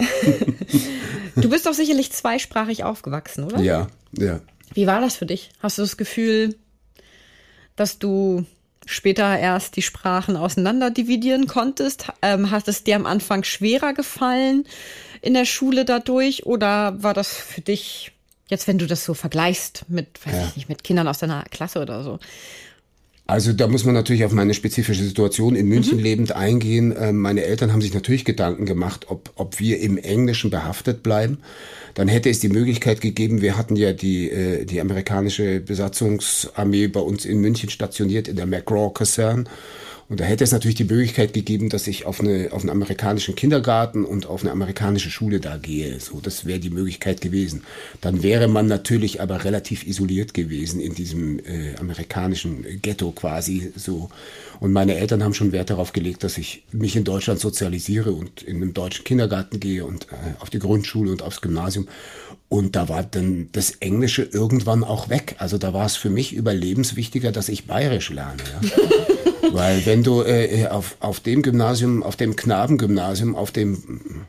Du 1.39 1.51
bist 1.51 1.67
doch 1.67 1.75
sicherlich 1.75 2.13
zweisprachig 2.13 2.83
aufgewachsen, 2.85 3.45
oder? 3.45 3.61
Ja, 3.61 3.89
ja. 4.17 4.41
Wie 4.73 4.87
war 4.87 5.03
das 5.03 5.17
für 5.17 5.27
dich? 5.27 5.51
Hast 5.63 5.77
du 5.77 5.83
das 5.83 5.99
Gefühl, 5.99 6.55
dass 7.77 7.99
du 7.99 8.47
später 8.87 9.39
erst 9.39 9.77
die 9.77 9.83
Sprachen 9.83 10.37
auseinander 10.37 10.91
dividieren 10.91 11.47
konntest? 11.47 12.07
Ähm, 12.23 12.51
hat 12.51 12.69
es 12.69 12.85
dir 12.85 12.97
am 12.97 13.05
Anfang 13.05 13.45
schwerer 13.45 13.93
gefallen 13.93 14.65
in 15.21 15.35
der 15.35 15.45
Schule 15.45 15.85
dadurch 15.85 16.47
oder 16.47 17.03
war 17.03 17.13
das 17.13 17.29
für 17.35 17.61
dich 17.61 18.13
jetzt, 18.49 18.67
wenn 18.67 18.79
du 18.79 18.87
das 18.87 19.05
so 19.05 19.13
vergleichst 19.13 19.85
mit, 19.89 20.25
weiß 20.25 20.33
Ja. 20.35 20.47
ich 20.49 20.57
nicht, 20.57 20.69
mit 20.71 20.85
Kindern 20.85 21.07
aus 21.09 21.19
deiner 21.19 21.45
Klasse 21.51 21.81
oder 21.83 22.03
so? 22.03 22.19
Also 23.29 23.53
da 23.53 23.67
muss 23.67 23.85
man 23.85 23.95
natürlich 23.95 24.25
auf 24.25 24.33
meine 24.33 24.55
spezifische 24.55 25.03
Situation 25.03 25.57
in 25.57 25.67
Mhm. 25.67 25.71
München 25.75 25.99
lebend 25.99 26.33
eingehen. 26.33 26.95
Ähm, 26.97 27.17
Meine 27.19 27.43
Eltern 27.43 27.73
haben 27.73 27.81
sich 27.83 27.93
natürlich 27.93 28.25
Gedanken 28.25 28.67
gemacht, 28.67 29.07
ob, 29.09 29.31
ob 29.35 29.59
wir 29.59 29.81
im 29.81 29.99
Englischen 29.99 30.51
behaftet 30.51 31.03
bleiben. 31.03 31.39
Dann 31.95 32.07
hätte 32.09 32.31
es 32.31 32.39
die 32.41 32.49
Möglichkeit 32.51 33.01
gegeben, 33.01 33.41
wir 33.41 33.57
hatten 33.57 33.75
ja 33.75 33.93
die, 33.93 34.31
äh, 34.31 34.65
die 34.65 34.81
amerikanische 34.81 35.61
Besatzungsarmee 35.61 36.87
bei 36.89 37.01
uns 37.01 37.25
in 37.25 37.41
München 37.41 37.69
stationiert, 37.71 38.29
in 38.29 38.37
der 38.37 38.47
McGraw-Kaserne. 38.47 39.45
Und 40.09 40.21
da 40.21 40.25
hätte 40.25 40.45
es 40.45 40.53
natürlich 40.53 40.77
die 40.77 40.85
Möglichkeit 40.85 41.33
gegeben, 41.33 41.69
dass 41.69 41.87
ich 41.89 42.07
auf, 42.07 42.21
eine, 42.21 42.51
auf 42.53 42.63
einen 42.63 42.71
amerikanischen 42.71 43.35
Kindergarten 43.35 44.05
und 44.05 44.27
auf 44.27 44.43
eine 44.43 44.53
amerikanische 44.53 45.11
Schule 45.11 45.41
da 45.41 45.57
gehe. 45.57 45.99
So, 45.99 46.21
das 46.21 46.47
wäre 46.47 46.61
die 46.61 46.71
Möglichkeit 46.71 47.21
gewesen. 47.21 47.65
Dann 48.01 48.23
wäre 48.23 48.47
man 48.47 48.67
natürlich 48.67 49.21
aber 49.21 49.43
relativ 49.45 49.85
isoliert 49.85 50.33
gewesen 50.33 50.81
in 50.81 50.95
diesem 50.95 51.41
äh, 51.41 51.75
amerikanischen 51.81 52.81
Ghetto 52.83 53.11
quasi 53.11 53.73
so. 53.75 54.09
Und 54.61 54.73
meine 54.73 54.95
Eltern 54.95 55.25
haben 55.25 55.35
schon 55.35 55.53
Wert 55.53 55.71
darauf 55.71 55.93
gelegt, 55.93 56.23
dass 56.23 56.39
ich 56.39 56.63
mich 56.71 56.95
in 56.95 57.05
Deutschland 57.05 57.41
sozialisiere 57.41 58.13
und 58.13 58.43
in 58.43 58.63
einen 58.63 58.75
deutschen 58.75 59.05
Kindergarten 59.05 59.59
gehe 59.59 59.85
und 59.85 60.05
äh, 60.05 60.41
auf 60.41 60.51
die 60.51 60.61
Grundschule 60.61 61.11
und 61.11 61.23
aufs 61.23 61.41
Gymnasium. 61.41 61.89
Und 62.49 62.77
da 62.77 62.89
war 62.89 63.03
dann 63.03 63.49
das 63.53 63.73
Englische 63.81 64.23
irgendwann 64.23 64.85
auch 64.85 65.09
weg. 65.09 65.35
Also 65.39 65.59
da 65.59 65.75
war 65.75 65.85
es 65.85 65.97
für 65.97 66.11
mich 66.11 66.33
überlebenswichtiger, 66.33 67.33
dass 67.33 67.49
ich 67.49 67.67
Bayerisch 67.67 68.11
lerne. 68.11 68.43
Ja. 68.63 68.87
Weil 69.53 69.85
wenn 69.87 70.03
du 70.03 70.23
äh, 70.23 70.67
auf, 70.67 70.97
auf 71.01 71.21
dem 71.21 71.43
Gymnasium, 71.43 72.03
auf 72.03 72.17
dem 72.17 72.37
Knabengymnasium, 72.37 73.35
auf 73.37 73.51
dem 73.51 74.27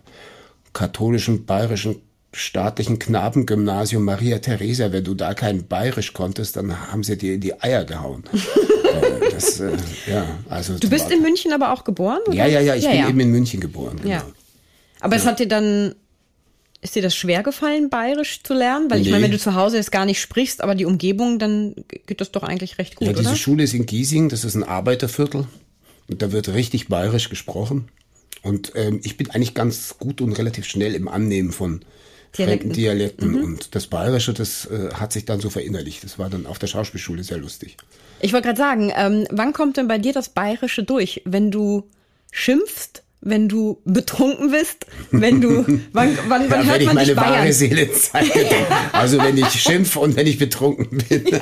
katholischen, 0.73 1.45
bayerischen, 1.45 2.01
staatlichen 2.33 2.99
Knabengymnasium 2.99 4.03
Maria 4.03 4.39
Theresia, 4.39 4.91
wenn 4.91 5.03
du 5.03 5.13
da 5.15 5.33
kein 5.33 5.67
Bayerisch 5.67 6.13
konntest, 6.13 6.55
dann 6.55 6.91
haben 6.91 7.03
sie 7.03 7.17
dir 7.17 7.35
in 7.35 7.41
die 7.41 7.59
Eier 7.61 7.83
gehauen. 7.83 8.23
äh, 8.33 9.31
das, 9.31 9.59
äh, 9.59 9.71
ja, 10.05 10.25
also 10.49 10.77
Du 10.77 10.89
bist 10.89 11.09
in 11.09 11.21
München 11.21 11.53
aber 11.53 11.73
auch 11.73 11.83
geboren? 11.83 12.19
Oder? 12.27 12.35
Ja, 12.35 12.45
ja, 12.45 12.59
ja, 12.59 12.75
ich 12.75 12.87
bin 12.87 13.09
eben 13.09 13.19
in 13.19 13.31
München 13.31 13.59
geboren. 13.59 13.97
Genau. 14.01 14.15
Ja. 14.15 14.23
Aber 14.99 15.15
es 15.15 15.25
hat 15.25 15.39
dir 15.39 15.47
dann, 15.47 15.95
ist 16.81 16.95
dir 16.95 17.01
das 17.01 17.15
schwer 17.15 17.43
gefallen, 17.43 17.89
Bayerisch 17.89 18.43
zu 18.43 18.53
lernen? 18.53 18.89
Weil 18.89 18.99
ich 19.01 19.05
Nee. 19.07 19.11
meine, 19.11 19.23
wenn 19.25 19.31
du 19.31 19.39
zu 19.39 19.55
Hause 19.55 19.77
jetzt 19.77 19.91
gar 19.91 20.05
nicht 20.05 20.21
sprichst, 20.21 20.61
aber 20.61 20.75
die 20.75 20.85
Umgebung, 20.85 21.39
dann 21.39 21.75
geht 22.05 22.21
das 22.21 22.31
doch 22.31 22.43
eigentlich 22.43 22.77
recht 22.77 22.95
gut, 22.95 23.07
Ja, 23.07 23.13
diese 23.13 23.29
oder? 23.29 23.37
Schule 23.37 23.63
ist 23.63 23.73
in 23.73 23.85
Giesing, 23.85 24.29
das 24.29 24.43
ist 24.43 24.55
ein 24.55 24.63
Arbeiterviertel. 24.63 25.47
Und 26.09 26.21
da 26.21 26.31
wird 26.31 26.49
richtig 26.49 26.87
bayerisch 26.87 27.29
gesprochen. 27.29 27.89
Und 28.43 28.71
ähm, 28.75 29.01
ich 29.03 29.17
bin 29.17 29.29
eigentlich 29.31 29.53
ganz 29.55 29.95
gut 29.99 30.21
und 30.21 30.31
relativ 30.33 30.65
schnell 30.65 30.95
im 30.95 31.07
Annehmen 31.07 31.51
von 31.51 31.81
Dialekten. 32.37 32.59
fremden 32.69 32.73
Dialekten. 32.73 33.43
Und 33.43 33.75
das 33.75 33.87
Bayerische, 33.87 34.33
das 34.33 34.65
äh, 34.67 34.93
hat 34.93 35.11
sich 35.11 35.25
dann 35.25 35.41
so 35.41 35.49
verinnerlicht. 35.49 36.03
Das 36.03 36.17
war 36.19 36.29
dann 36.29 36.45
auf 36.45 36.59
der 36.59 36.67
Schauspielschule 36.67 37.23
sehr 37.23 37.39
lustig. 37.39 37.75
Ich 38.21 38.31
wollte 38.31 38.45
gerade 38.47 38.57
sagen, 38.57 38.93
ähm, 38.95 39.25
wann 39.31 39.51
kommt 39.51 39.75
denn 39.77 39.87
bei 39.87 39.97
dir 39.97 40.13
das 40.13 40.29
Bayerische 40.29 40.83
durch? 40.83 41.21
Wenn 41.25 41.51
du 41.51 41.89
schimpfst, 42.31 43.03
wenn 43.21 43.49
du 43.49 43.81
betrunken 43.83 44.51
bist, 44.51 44.85
wenn 45.11 45.41
du, 45.41 45.65
wann, 45.91 46.17
wann, 46.27 46.49
wann 46.49 46.49
Ja, 46.49 46.57
hört 46.63 46.67
wenn 46.75 46.81
ich 46.81 46.85
man 46.87 46.95
meine 46.95 47.07
dich 47.07 47.15
wahre? 47.17 47.51
Seele 47.53 47.91
zeige. 47.91 48.45
Also 48.93 49.17
wenn 49.17 49.37
ich 49.37 49.47
schimpf 49.49 49.95
und 49.95 50.15
wenn 50.15 50.27
ich 50.27 50.37
betrunken 50.37 50.99
bin. 51.09 51.23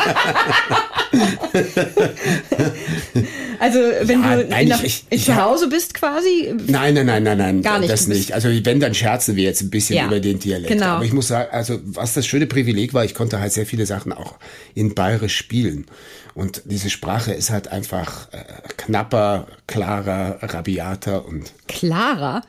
Also 3.60 3.80
wenn 4.02 4.22
Ja, 4.22 4.36
du 4.36 4.48
nein, 4.50 4.68
nach, 4.68 4.84
ich- 4.84 5.06
ich 5.10 5.24
zu 5.26 5.36
Hause 5.36 5.70
bist 5.70 5.94
quasi, 5.94 6.54
Nein, 6.68 6.94
nein, 6.94 7.06
nein, 7.06 7.24
nein, 7.24 7.38
nein. 7.38 7.62
Gar 7.62 7.80
nicht, 7.80 7.92
Das 7.92 8.08
nicht. 8.08 8.34
Also 8.34 8.50
wenn, 8.66 8.80
dann 8.82 8.94
scherzen 8.94 9.36
wir 9.38 9.44
jetzt 9.46 9.62
ein 9.62 9.70
bisschen 9.70 9.96
Ja, 9.96 10.08
über 10.08 10.20
den 10.20 10.40
Dialekt. 10.40 10.68
genau. 10.74 10.86
Aber 10.98 11.06
ich 11.06 11.14
muss 11.14 11.30
sagen, 11.30 11.50
also 11.52 11.80
was 11.86 12.14
das 12.14 12.28
schöne 12.28 12.48
Privileg 12.48 12.94
war, 12.94 13.06
ich 13.06 13.14
konnte 13.14 13.40
halt 13.40 13.54
sehr 13.54 13.66
viele 13.66 13.86
Sachen 13.86 14.12
auch 14.12 14.36
in 14.74 14.94
Bayerisch 14.94 15.38
spielen. 15.38 15.86
Und 16.36 16.62
diese 16.66 16.90
Sprache 16.90 17.32
ist 17.34 17.50
halt 17.50 17.70
einfach 17.70 18.32
äh, 18.34 18.44
knapper, 18.78 19.48
klarer, 19.68 20.38
rabiater 20.42 21.26
und 21.26 21.54
klarer. 21.68 22.42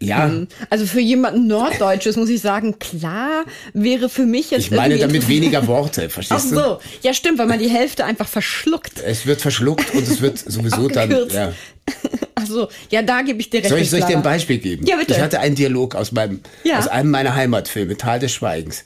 ja. 0.00 0.30
Also 0.70 0.86
für 0.86 1.00
jemanden 1.00 1.46
Norddeutsches 1.46 2.16
muss 2.16 2.30
ich 2.30 2.40
sagen, 2.40 2.78
klar 2.78 3.44
wäre 3.74 4.08
für 4.08 4.24
mich 4.24 4.50
jetzt 4.50 4.62
Ich 4.62 4.70
meine 4.70 4.96
damit 4.98 5.28
weniger 5.28 5.66
Worte, 5.66 6.04
Ach 6.08 6.10
verstehst 6.10 6.52
du? 6.52 6.56
so, 6.56 6.78
ja 7.02 7.12
stimmt, 7.12 7.38
weil 7.38 7.46
man 7.46 7.58
die 7.58 7.68
Hälfte 7.68 8.06
einfach 8.06 8.26
verschluckt. 8.28 9.00
Es 9.04 9.26
wird 9.26 9.42
verschluckt 9.42 9.94
und 9.94 10.02
es 10.08 10.20
wird 10.22 10.38
sowieso 10.38 10.88
dann. 10.88 11.10
Ja. 11.30 11.52
Ach 12.36 12.46
so, 12.46 12.68
ja, 12.90 13.02
da 13.02 13.20
gebe 13.22 13.40
ich 13.40 13.50
dir 13.50 13.58
recht. 13.58 13.68
Soll 13.68 13.78
ich, 13.80 13.90
soll 13.90 13.98
ich 14.00 14.04
dir 14.06 14.16
ein. 14.16 14.22
Beispiel 14.22 14.56
geben? 14.58 14.86
Ja, 14.86 14.96
bitte. 14.96 15.12
Ich 15.12 15.20
hatte 15.20 15.38
einen 15.40 15.54
Dialog 15.54 15.94
aus, 15.96 16.12
meinem, 16.12 16.40
Ja. 16.64 16.78
aus 16.78 16.88
einem 16.88 17.10
meiner 17.10 17.34
Heimatfilme, 17.34 17.96
Tal 17.98 18.18
des 18.20 18.32
Schweigens. 18.32 18.84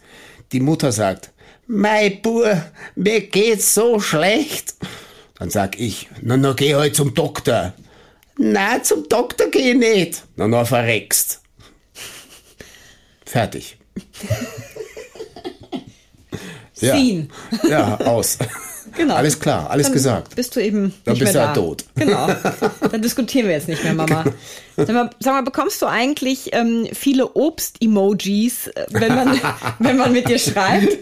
Die 0.52 0.60
Mutter 0.60 0.90
sagt, 0.92 1.30
Mei 1.68 2.08
Bur, 2.22 2.64
mir 2.96 3.20
geht's 3.20 3.75
so 3.75 4.00
schlecht. 4.00 4.75
Dann 5.38 5.50
sag 5.50 5.78
ich, 5.78 6.08
na, 6.22 6.38
na, 6.38 6.54
geh 6.54 6.75
halt 6.75 6.96
zum 6.96 7.12
Doktor. 7.12 7.75
Na, 8.38 8.82
zum 8.82 9.06
Doktor 9.08 9.48
geh 9.50 9.72
ich 9.72 9.76
nicht. 9.76 10.22
Na, 10.37 10.48
na, 10.48 10.64
verreckst. 10.64 11.42
Fertig. 13.25 13.76
Ja. 16.80 16.94
Scene. 16.94 17.26
Ja, 17.68 17.96
aus. 17.96 18.38
Genau. 18.99 19.14
Alles 19.14 19.38
klar, 19.38 19.71
alles 19.71 19.87
Dann 19.87 19.93
gesagt. 19.95 20.37
Bist 20.37 20.55
du 20.57 20.61
eben 20.61 20.93
Dann 21.05 21.17
bist 21.17 21.33
mehr 21.33 21.33
du 21.33 21.38
da. 21.38 21.47
ja 21.47 21.55
tot. 21.55 21.85
Genau. 21.95 22.28
Dann 22.90 23.00
diskutieren 23.00 23.47
wir 23.47 23.55
jetzt 23.55 23.69
nicht 23.69 23.83
mehr, 23.83 23.95
Mama. 23.95 24.25
Sag 24.76 24.88
mal, 24.90 25.11
sag 25.21 25.33
mal 25.35 25.43
bekommst 25.43 25.81
du 25.81 25.87
eigentlich 25.87 26.50
ähm, 26.52 26.87
viele 26.93 27.35
Obst-Emojis, 27.35 28.69
äh, 28.69 28.87
wenn 28.90 29.14
man, 29.14 29.40
wenn 29.78 29.97
man 29.97 30.12
mit 30.12 30.28
dir 30.28 30.38
schreibt? 30.38 30.99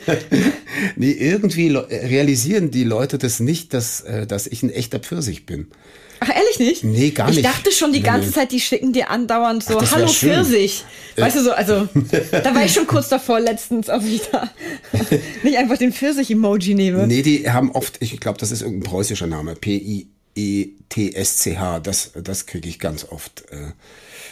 Nee, 0.97 1.13
irgendwie 1.13 1.75
realisieren 1.75 2.71
die 2.71 2.85
Leute 2.85 3.19
das 3.19 3.41
nicht, 3.41 3.75
dass, 3.75 4.03
äh, 4.03 4.27
dass 4.27 4.47
ich 4.47 4.63
ein 4.63 4.71
echter 4.71 4.99
Pfirsich 4.99 5.47
bin. 5.47 5.69
Ach, 6.21 6.29
ehrlich 6.29 6.59
nicht? 6.59 6.83
Nee, 6.85 7.11
gar 7.11 7.29
Ich 7.29 7.37
nicht. 7.37 7.45
dachte 7.47 7.71
schon 7.73 7.93
die 7.93 8.01
ganze 8.03 8.29
nee. 8.29 8.35
Zeit, 8.35 8.53
die 8.53 8.61
schicken 8.61 8.93
dir 8.93 9.11
andauernd 9.11 9.63
so, 9.65 9.79
Ach, 9.79 9.93
hallo 9.93 10.09
schön. 10.09 10.31
Pfirsich. 10.33 10.85
Weißt 11.17 11.37
du 11.37 11.43
so, 11.45 11.53
also, 11.53 11.89
da 12.31 12.55
war 12.55 12.65
ich 12.65 12.73
schon 12.73 12.87
kurz 12.87 13.09
davor 13.09 13.41
letztens, 13.41 13.89
ob 13.91 14.03
ich 14.05 14.23
da 14.31 14.51
nicht 15.43 15.57
einfach 15.59 15.79
den 15.79 15.93
Pfirsich-Emoji 15.93 16.75
nehme. 16.75 17.07
Nee, 17.07 17.23
die 17.23 17.51
haben 17.51 17.71
oft, 17.73 17.97
ich 18.01 18.19
glaube, 18.21 18.39
das 18.39 18.51
ist 18.53 18.63
irgendein 18.63 18.91
preußischer 18.91 19.27
Name, 19.27 19.55
P-I-E-T-S-C-H, 20.37 21.81
das, 21.81 22.13
das 22.23 22.47
kriege 22.47 22.69
ich 22.69 22.79
ganz 22.79 23.05
oft. 23.09 23.45
äh. 23.51 23.73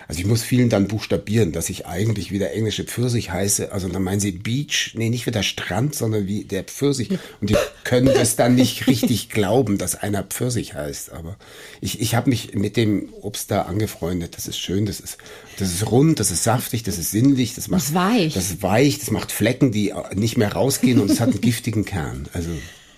Also 0.08 0.20
ich 0.20 0.26
muss 0.26 0.42
vielen 0.42 0.68
dann 0.68 0.88
buchstabieren, 0.88 1.52
dass 1.52 1.70
ich 1.70 1.87
eigentlich 1.87 2.30
wie 2.30 2.38
der 2.38 2.54
englische 2.54 2.84
Pfirsich 2.84 3.30
heiße. 3.30 3.73
Also 3.73 3.88
dann 3.88 4.02
meinen 4.02 4.20
sie 4.20 4.32
Beach, 4.32 4.92
nee, 4.94 5.08
nicht 5.08 5.26
wie 5.26 5.30
der 5.30 5.42
Strand, 5.42 5.94
sondern 5.94 6.26
wie 6.26 6.44
der 6.44 6.64
Pfirsich. 6.64 7.11
Und 7.40 7.50
die 7.50 7.56
können 7.84 8.06
das 8.06 8.37
dann 8.37 8.54
nicht 8.54 8.87
richtig 8.87 9.30
glauben, 9.30 9.78
dass 9.78 9.94
einer 9.94 10.23
Pfirsich 10.23 10.75
heißt. 10.75 11.12
Aber 11.12 11.37
ich, 11.80 12.00
ich 12.00 12.14
habe 12.14 12.30
mich 12.30 12.54
mit 12.54 12.76
dem 12.76 13.12
Obst 13.20 13.50
da 13.50 13.62
angefreundet. 13.62 14.37
Das 14.37 14.46
ist 14.46 14.58
schön, 14.58 14.87
das 14.87 15.00
ist, 15.00 15.18
das 15.58 15.73
ist 15.73 15.90
rund, 15.90 16.20
das 16.20 16.30
ist 16.30 16.44
saftig, 16.44 16.82
das 16.82 16.99
ist 16.99 17.11
sinnlich, 17.11 17.54
das 17.54 17.68
macht 17.68 17.84
ist 17.84 17.94
weich. 17.94 18.34
Das 18.34 18.50
ist 18.50 18.62
weich, 18.62 18.99
das 18.99 19.11
macht 19.11 19.32
Flecken, 19.32 19.73
die 19.73 19.92
nicht 20.14 20.37
mehr 20.37 20.52
rausgehen 20.52 21.00
und 21.00 21.11
es 21.11 21.20
hat 21.20 21.30
einen 21.30 21.40
giftigen 21.40 21.84
Kern. 21.84 22.28
Also 22.32 22.50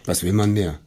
was 0.04 0.22
will 0.22 0.32
man 0.32 0.52
mehr? 0.52 0.78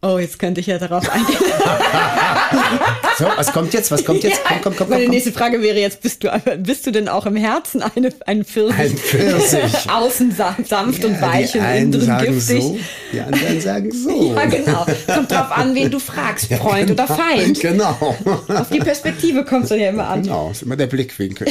Oh, 0.00 0.18
jetzt 0.18 0.38
könnte 0.38 0.60
ich 0.60 0.68
ja 0.68 0.78
darauf 0.78 1.10
eingehen. 1.10 1.38
so, 3.18 3.24
was 3.36 3.52
kommt 3.52 3.74
jetzt? 3.74 3.90
Was 3.90 4.04
kommt 4.04 4.22
jetzt? 4.22 4.40
Komm, 4.44 4.60
komm, 4.62 4.76
komm, 4.76 4.88
Meine 4.90 5.02
komm. 5.02 5.10
nächste 5.10 5.32
Frage 5.32 5.60
wäre 5.60 5.80
jetzt, 5.80 6.02
bist 6.02 6.22
du, 6.22 6.30
bist 6.58 6.86
du 6.86 6.92
denn 6.92 7.08
auch 7.08 7.26
im 7.26 7.34
Herzen 7.34 7.82
eine, 7.82 8.10
ein 8.24 8.44
Pfirsich? 8.44 8.78
Ein 8.78 8.96
Pfirsich. 8.96 9.90
Außen 9.90 10.30
sanft 10.30 10.70
ja, 10.70 10.82
und 10.82 11.20
weich 11.20 11.52
und 11.56 11.64
innen 11.64 11.90
drin 11.90 12.16
giftig. 12.18 12.62
So, 12.62 12.78
die 13.12 13.20
anderen 13.20 13.60
sagen 13.60 13.90
so. 13.90 14.34
ja, 14.36 14.44
genau. 14.44 14.86
Kommt 15.12 15.32
drauf 15.32 15.50
an, 15.50 15.74
wen 15.74 15.90
du 15.90 15.98
fragst, 15.98 16.46
Freund 16.54 16.90
ja, 16.90 16.94
genau. 16.94 17.04
oder 17.04 17.06
Feind. 17.08 17.60
Genau. 17.60 18.16
Auf 18.48 18.68
die 18.70 18.78
Perspektive 18.78 19.44
kommst 19.44 19.72
du 19.72 19.74
ja 19.74 19.88
immer 19.88 20.06
an. 20.06 20.22
Genau, 20.22 20.52
ist 20.52 20.62
immer 20.62 20.76
der 20.76 20.86
Blickwinkel. 20.86 21.48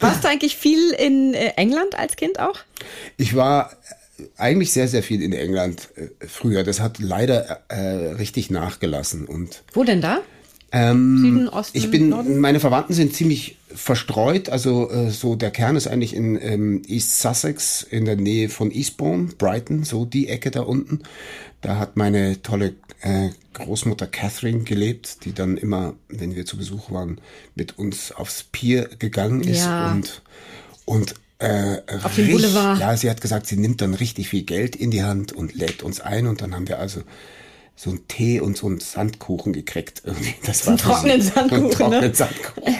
Warst 0.00 0.24
du 0.24 0.28
eigentlich 0.28 0.56
viel 0.56 0.90
in 0.90 1.34
äh, 1.34 1.52
England 1.54 1.96
als 1.96 2.16
Kind 2.16 2.40
auch? 2.40 2.56
Ich 3.16 3.36
war 3.36 3.70
eigentlich 4.36 4.72
sehr, 4.72 4.88
sehr 4.88 5.02
viel 5.02 5.22
in 5.22 5.32
England 5.32 5.88
äh, 5.96 6.26
früher. 6.26 6.64
Das 6.64 6.80
hat 6.80 6.98
leider 6.98 7.62
äh, 7.68 8.12
richtig 8.14 8.50
nachgelassen. 8.50 9.26
Und, 9.26 9.62
Wo 9.72 9.84
denn 9.84 10.00
da? 10.00 10.20
Ähm, 10.72 11.18
Süden, 11.18 11.48
Osten, 11.48 11.76
ich 11.76 11.90
bin, 11.90 12.10
Norden? 12.10 12.38
meine 12.38 12.60
Verwandten 12.60 12.94
sind 12.94 13.14
ziemlich 13.14 13.56
verstreut. 13.74 14.48
Also 14.48 14.90
äh, 14.90 15.10
so 15.10 15.34
der 15.34 15.50
Kern 15.50 15.76
ist 15.76 15.88
eigentlich 15.88 16.14
in 16.14 16.40
ähm, 16.40 16.82
East 16.86 17.20
Sussex 17.20 17.82
in 17.82 18.04
der 18.04 18.16
Nähe 18.16 18.48
von 18.48 18.70
Eastbourne, 18.70 19.30
Brighton, 19.36 19.84
so 19.84 20.04
die 20.04 20.28
Ecke 20.28 20.50
da 20.50 20.62
unten. 20.62 21.00
Da 21.60 21.78
hat 21.78 21.96
meine 21.96 22.40
tolle 22.42 22.74
äh, 23.02 23.30
Großmutter 23.54 24.06
Catherine 24.06 24.62
gelebt, 24.62 25.24
die 25.24 25.32
dann 25.32 25.56
immer, 25.56 25.94
wenn 26.08 26.36
wir 26.36 26.46
zu 26.46 26.56
Besuch 26.56 26.90
waren, 26.90 27.20
mit 27.54 27.78
uns 27.78 28.12
aufs 28.12 28.44
Pier 28.44 28.88
gegangen 28.98 29.42
ist 29.42 29.64
ja. 29.64 29.90
und 29.90 30.22
und 30.84 31.14
äh, 31.40 31.82
Auf 32.02 32.14
dem 32.14 32.30
Boulevard. 32.30 32.78
Ja, 32.78 32.96
sie 32.96 33.10
hat 33.10 33.20
gesagt, 33.20 33.46
sie 33.46 33.56
nimmt 33.56 33.80
dann 33.80 33.94
richtig 33.94 34.28
viel 34.28 34.42
Geld 34.42 34.76
in 34.76 34.90
die 34.90 35.02
Hand 35.02 35.32
und 35.32 35.54
lädt 35.54 35.82
uns 35.82 36.00
ein 36.00 36.26
und 36.26 36.42
dann 36.42 36.54
haben 36.54 36.68
wir 36.68 36.78
also 36.78 37.02
so 37.76 37.88
einen 37.88 38.06
Tee 38.08 38.40
und 38.40 38.58
so 38.58 38.66
einen 38.66 38.78
Sandkuchen 38.78 39.54
gekriegt. 39.54 40.02
Das 40.44 40.66
war 40.66 40.72
einen 40.72 40.78
trockenen 40.78 41.22
Sandkuchen. 41.22 41.62
Einen 41.62 41.70
trockenen 41.72 42.10
ne? 42.10 42.14
Sandkuchen. 42.14 42.74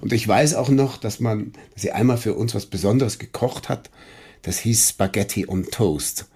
und 0.00 0.12
ich 0.12 0.26
weiß 0.26 0.54
auch 0.54 0.68
noch, 0.68 0.96
dass 0.96 1.18
man, 1.18 1.52
dass 1.74 1.82
sie 1.82 1.90
einmal 1.90 2.18
für 2.18 2.34
uns 2.34 2.54
was 2.54 2.66
Besonderes 2.66 3.18
gekocht 3.18 3.68
hat. 3.68 3.90
Das 4.42 4.60
hieß 4.60 4.90
Spaghetti 4.90 5.46
on 5.48 5.64
Toast. 5.64 6.26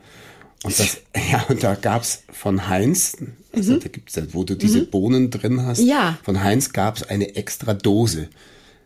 Und 0.64 0.76
das, 0.78 0.98
ja, 1.30 1.44
und 1.48 1.62
da 1.62 1.76
gab's 1.76 2.24
von 2.32 2.68
Heinz, 2.68 3.16
also 3.52 3.74
mhm. 3.74 3.80
da 3.80 3.88
gibt's, 3.88 4.20
wo 4.32 4.42
du 4.42 4.56
diese 4.56 4.80
mhm. 4.80 4.90
Bohnen 4.90 5.30
drin 5.30 5.64
hast, 5.64 5.80
ja. 5.80 6.18
von 6.24 6.42
Heinz 6.42 6.72
gab's 6.72 7.04
eine 7.04 7.36
extra 7.36 7.74
Dose. 7.74 8.28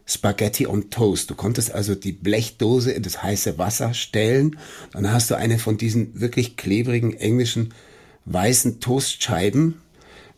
Spaghetti 0.06 0.66
on 0.66 0.88
Toast. 0.90 1.30
Du 1.30 1.34
konntest 1.34 1.72
also 1.72 1.94
die 1.94 2.12
Blechdose 2.12 2.92
in 2.92 3.02
das 3.02 3.22
heiße 3.22 3.58
Wasser 3.58 3.92
stellen. 3.92 4.58
Dann 4.92 5.10
hast 5.12 5.30
du 5.30 5.34
eine 5.34 5.58
von 5.58 5.76
diesen 5.76 6.20
wirklich 6.20 6.56
klebrigen 6.56 7.14
englischen 7.14 7.74
weißen 8.24 8.80
Toastscheiben 8.80 9.80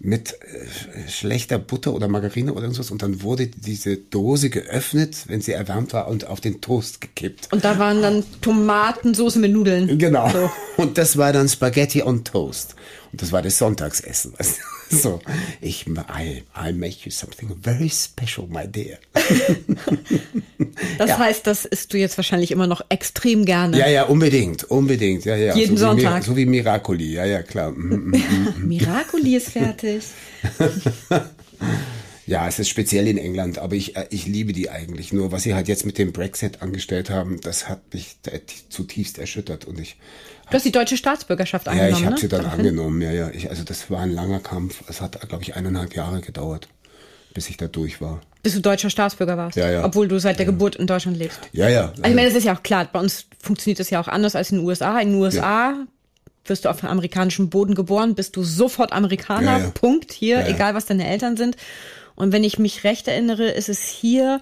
mit 0.01 0.33
äh, 0.33 1.09
schlechter 1.09 1.59
Butter 1.59 1.93
oder 1.93 2.09
Margarine 2.09 2.53
oder 2.53 2.63
irgendwas 2.63 2.91
und 2.91 3.03
dann 3.03 3.23
wurde 3.23 3.49
diese 3.49 3.97
Dose 3.97 4.49
geöffnet, 4.49 5.25
wenn 5.27 5.41
sie 5.41 5.53
erwärmt 5.53 5.93
war 5.93 6.09
und 6.09 6.27
auf 6.27 6.41
den 6.41 6.61
Toast 6.61 7.01
gekippt. 7.01 7.53
Und 7.53 7.65
da 7.65 7.79
waren 7.79 8.01
dann 8.01 8.25
Tomatensauce 8.41 9.37
mit 9.37 9.53
Nudeln. 9.53 9.99
Genau. 9.99 10.31
So. 10.31 10.51
Und 10.77 10.99
das 10.99 11.17
war 11.17 11.33
dann 11.33 11.49
Spaghetti 11.49 12.03
on 12.03 12.23
Toast. 12.23 12.77
Und 13.11 13.23
das 13.23 13.33
war 13.33 13.43
das 13.43 13.59
Sonntagsessen. 13.59 14.35
So, 15.03 15.21
ich, 15.61 15.87
I, 15.87 16.45
I 16.57 16.73
make 16.73 17.05
you 17.05 17.11
something 17.11 17.55
very 17.63 17.91
special, 17.91 18.47
my 18.49 18.67
dear. 18.67 18.99
das 20.99 21.11
ja. 21.11 21.19
heißt, 21.19 21.47
das 21.47 21.67
isst 21.67 21.93
du 21.93 21.99
jetzt 21.99 22.17
wahrscheinlich 22.17 22.51
immer 22.51 22.67
noch 22.67 22.81
extrem 22.89 23.45
gerne. 23.45 23.79
Ja, 23.79 23.89
ja, 23.89 24.05
unbedingt, 24.05 24.65
unbedingt, 24.65 25.27
ja, 25.27 25.37
ja. 25.37 25.55
Jeden 25.55 25.77
so 25.77 25.87
Sonntag. 25.87 26.23
Wie, 26.23 26.27
so 26.27 26.37
wie 26.37 26.47
Miracoli, 26.47 27.13
ja, 27.13 27.27
ja, 27.27 27.43
klar. 27.43 27.73
Mm, 27.73 28.11
mm, 28.11 28.11
mm, 28.11 28.67
Miracoli 28.67 29.37
ist 29.37 29.51
fertig. 29.51 30.05
ja, 32.27 32.49
es 32.49 32.59
ist 32.59 32.69
speziell 32.71 33.09
in 33.09 33.19
England, 33.19 33.59
aber 33.59 33.75
ich, 33.75 33.95
äh, 33.97 34.07
ich 34.11 34.27
liebe 34.27 34.55
die 34.55 34.71
eigentlich. 34.71 35.13
Nur 35.13 35.33
was 35.33 35.43
sie 35.43 35.55
halt 35.55 35.69
jetzt 35.69 35.85
mit 35.85 35.99
dem 35.99 36.13
Brexit 36.13 36.63
angestellt 36.63 37.11
haben, 37.11 37.41
das 37.43 37.69
hat 37.69 37.93
mich 37.93 38.17
zutiefst 38.71 39.19
erschüttert 39.19 39.67
und 39.67 39.79
ich 39.79 39.97
Du 40.51 40.55
hast 40.55 40.65
die 40.65 40.73
deutsche 40.73 40.97
Staatsbürgerschaft 40.97 41.69
angenommen. 41.69 41.93
Ja, 41.93 41.99
ich 41.99 42.05
habe 42.05 42.15
ne? 42.15 42.21
sie 42.21 42.29
dann 42.29 42.43
Daraufhin? 42.43 42.67
angenommen. 42.67 43.03
Ja, 43.03 43.13
ja. 43.13 43.31
Ich, 43.31 43.51
also 43.51 43.65
das 43.65 43.91
war 43.91 44.01
ein 44.01 44.13
langer 44.13 44.41
Kampf. 44.41 44.83
Es 44.89 45.01
hat, 45.01 45.21
glaube 45.29 45.43
ich, 45.43 45.57
eineinhalb 45.57 45.95
Jahre 45.95 46.21
gedauert, 46.21 46.69
bis 47.35 47.51
ich 47.51 47.59
da 47.59 47.67
durch 47.67 48.01
war. 48.01 48.21
Bis 48.43 48.55
du 48.55 48.61
deutscher 48.61 48.89
Staatsbürger 48.89 49.37
warst. 49.37 49.57
Ja, 49.57 49.71
ja. 49.71 49.85
Obwohl 49.85 50.09
du 50.09 50.19
seit 50.19 50.39
der 50.39 50.47
ja. 50.47 50.53
Geburt 50.53 50.77
in 50.77 50.87
Deutschland 50.87 51.19
lebst. 51.19 51.41
Ja, 51.53 51.69
ja. 51.69 51.89
Also 51.89 52.03
ich 52.03 52.15
meine, 52.15 52.25
das 52.25 52.35
ist 52.35 52.45
ja 52.45 52.57
auch 52.57 52.63
klar. 52.63 52.89
Bei 52.91 53.01
uns 53.01 53.27
funktioniert 53.41 53.79
das 53.79 53.91
ja 53.91 54.01
auch 54.01 54.09
anders 54.09 54.35
als 54.35 54.51
in 54.51 54.59
den 54.59 54.67
USA. 54.67 54.99
In 55.01 55.11
den 55.11 55.21
USA 55.21 55.71
ja. 55.71 55.87
wirst 56.47 56.65
du 56.65 56.71
auf 56.71 56.83
amerikanischem 56.83 57.51
Boden 57.51 57.75
geboren, 57.75 58.15
bist 58.15 58.37
du 58.37 58.43
sofort 58.43 58.93
Amerikaner. 58.93 59.71
Punkt. 59.73 60.13
Hier, 60.13 60.47
egal 60.47 60.75
was 60.75 60.87
deine 60.87 61.07
Eltern 61.07 61.37
sind. 61.37 61.57
Und 62.15 62.33
wenn 62.33 62.43
ich 62.43 62.59
mich 62.59 62.85
recht 62.85 63.07
erinnere, 63.07 63.51
ist 63.51 63.69
es 63.69 63.87
hier 63.87 64.41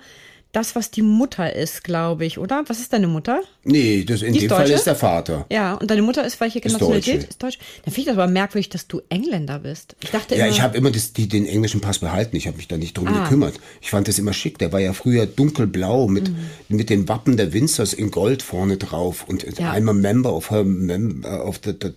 das, 0.57 0.75
was 0.75 0.91
die 0.91 1.03
Mutter 1.03 1.55
ist, 1.55 1.85
glaube 1.85 2.25
ich, 2.25 2.39
oder? 2.39 2.65
Was 2.67 2.81
ist 2.81 2.91
deine 2.95 3.09
Mutter? 3.09 3.43
Nee, 3.65 4.05
das 4.05 4.23
in 4.23 4.33
die 4.33 4.41
dem 4.41 4.49
Fall 4.49 4.71
ist 4.71 4.87
der 4.87 4.97
Vater. 4.97 5.45
Ja, 5.53 5.75
und 5.75 5.91
deine 5.91 6.01
Mutter 6.01 6.25
ist 6.25 6.41
welche 6.41 6.61
Nationalität? 6.61 7.25
Ist 7.25 7.43
Deutsch. 7.43 7.59
Dann 7.85 7.93
finde 7.93 8.01
ich 8.01 8.07
das 8.07 8.15
aber 8.15 8.27
merkwürdig, 8.27 8.71
dass 8.71 8.89
du 8.89 9.03
Engländer 9.11 9.59
bist. 9.59 9.97
Ich 10.03 10.11
dachte 10.11 10.35
Ja, 10.35 10.47
immer, 10.47 10.55
ich 10.55 10.63
habe 10.63 10.79
immer 10.79 10.91
das, 10.91 11.13
die, 11.13 11.29
den 11.29 11.47
englischen 11.47 11.83
Pass 11.83 11.99
behalten. 11.99 12.37
Ich 12.37 12.47
habe 12.47 12.57
mich 12.57 12.69
da 12.69 12.79
nicht 12.79 12.97
drum 12.97 13.09
ah. 13.09 13.25
gekümmert. 13.25 13.61
Ich 13.83 13.91
fand 13.91 14.09
das 14.09 14.19
immer 14.19 14.33
schick. 14.33 14.59
Der 14.59 14.73
war 14.73 14.81
ja 14.81 14.95
früher 14.95 15.27
dunkelblau 15.27 16.09
mit, 16.09 16.31
mhm. 16.31 16.37
mit 16.69 16.89
den 16.89 17.07
Wappen 17.07 17.37
der 17.37 17.53
Windsors 17.53 17.93
in 17.93 18.11
Gold 18.11 18.43
vorne 18.43 18.79
drauf 18.79 19.27
und 19.29 19.43
ja. 19.59 19.75
I'm 19.75 19.91
a 19.91 19.93
member 19.93 20.33
of 20.33 20.51
her, 20.51 20.65
mem 20.65 21.23
of 21.25 21.61
the, 21.65 21.75
the, 21.79 21.91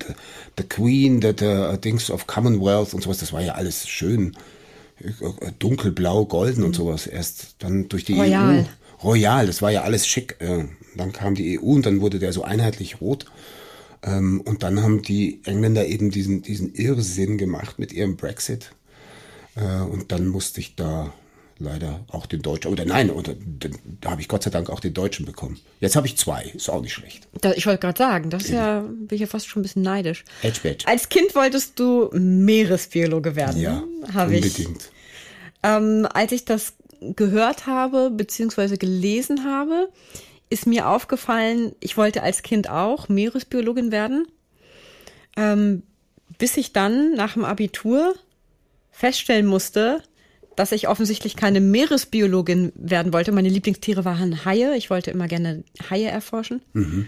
the 0.57 0.63
Queen, 0.63 1.21
the, 1.21 1.31
the 1.37 1.77
Dings 1.81 2.11
of 2.11 2.27
Commonwealth 2.27 2.93
und 2.93 3.03
sowas. 3.03 3.19
Das 3.19 3.31
war 3.31 3.39
ja 3.39 3.53
alles 3.53 3.87
schön 3.87 4.35
dunkelblau, 5.59 6.25
golden 6.25 6.63
und 6.63 6.75
sowas. 6.75 7.07
Erst 7.07 7.55
dann 7.59 7.89
durch 7.89 8.05
die 8.05 8.19
Royal. 8.19 8.59
EU. 8.59 8.63
Royal, 9.03 9.47
das 9.47 9.61
war 9.61 9.71
ja 9.71 9.83
alles 9.83 10.07
schick. 10.07 10.35
Äh, 10.39 10.65
dann 10.95 11.13
kam 11.13 11.35
die 11.35 11.59
EU 11.59 11.63
und 11.63 11.85
dann 11.85 12.01
wurde 12.01 12.19
der 12.19 12.33
so 12.33 12.43
einheitlich 12.43 13.01
rot. 13.01 13.25
Ähm, 14.03 14.41
und 14.41 14.63
dann 14.63 14.81
haben 14.81 15.01
die 15.01 15.41
Engländer 15.45 15.85
eben 15.85 16.11
diesen, 16.11 16.41
diesen 16.41 16.73
Irrsinn 16.73 17.37
gemacht 17.37 17.79
mit 17.79 17.93
ihrem 17.93 18.17
Brexit. 18.17 18.71
Äh, 19.55 19.81
und 19.81 20.11
dann 20.11 20.27
musste 20.27 20.59
ich 20.59 20.75
da 20.75 21.13
leider 21.59 22.05
auch 22.09 22.25
den 22.25 22.41
Deutschen, 22.41 22.71
oder 22.71 22.85
nein, 22.85 23.09
oder, 23.09 23.35
da 24.01 24.11
habe 24.11 24.21
ich 24.21 24.27
Gott 24.27 24.43
sei 24.43 24.49
Dank 24.49 24.69
auch 24.69 24.79
den 24.79 24.93
Deutschen 24.93 25.25
bekommen. 25.25 25.59
Jetzt 25.79 25.95
habe 25.95 26.07
ich 26.07 26.17
zwei, 26.17 26.43
ist 26.55 26.69
auch 26.69 26.81
nicht 26.81 26.93
schlecht. 26.93 27.27
Da, 27.41 27.51
ich 27.51 27.65
wollte 27.65 27.81
gerade 27.81 27.97
sagen, 27.97 28.29
das 28.29 28.43
ist 28.43 28.51
ja, 28.51 28.79
bin 28.81 29.07
ich 29.11 29.21
ja 29.21 29.27
fast 29.27 29.47
schon 29.47 29.59
ein 29.59 29.63
bisschen 29.63 29.81
neidisch. 29.81 30.23
Edge, 30.41 30.67
edge. 30.67 30.87
Als 30.87 31.09
Kind 31.09 31.35
wolltest 31.35 31.79
du 31.79 32.09
Meeresbiologe 32.13 33.35
werden. 33.35 33.61
Ja, 33.61 33.83
habe 34.13 34.35
unbedingt. 34.35 34.57
Ich, 34.57 34.89
ähm, 35.63 36.07
als 36.13 36.31
ich 36.31 36.45
das 36.45 36.73
gehört 37.01 37.67
habe, 37.67 38.09
beziehungsweise 38.11 38.77
gelesen 38.77 39.45
habe, 39.45 39.89
ist 40.49 40.65
mir 40.65 40.87
aufgefallen, 40.87 41.75
ich 41.79 41.97
wollte 41.97 42.23
als 42.23 42.41
Kind 42.41 42.69
auch 42.69 43.09
Meeresbiologin 43.09 43.91
werden, 43.91 44.27
ähm, 45.37 45.83
bis 46.37 46.57
ich 46.57 46.73
dann 46.73 47.13
nach 47.13 47.33
dem 47.33 47.45
Abitur 47.45 48.15
feststellen 48.91 49.45
musste, 49.45 50.01
dass 50.59 50.73
ich 50.73 50.89
offensichtlich 50.89 51.37
keine 51.37 51.61
Meeresbiologin 51.61 52.73
werden 52.75 53.13
wollte. 53.13 53.31
Meine 53.31 53.47
Lieblingstiere 53.47 54.03
waren 54.03 54.43
Haie. 54.43 54.75
Ich 54.75 54.89
wollte 54.89 55.09
immer 55.09 55.29
gerne 55.29 55.63
Haie 55.89 56.09
erforschen. 56.09 56.61
Mhm. 56.73 57.07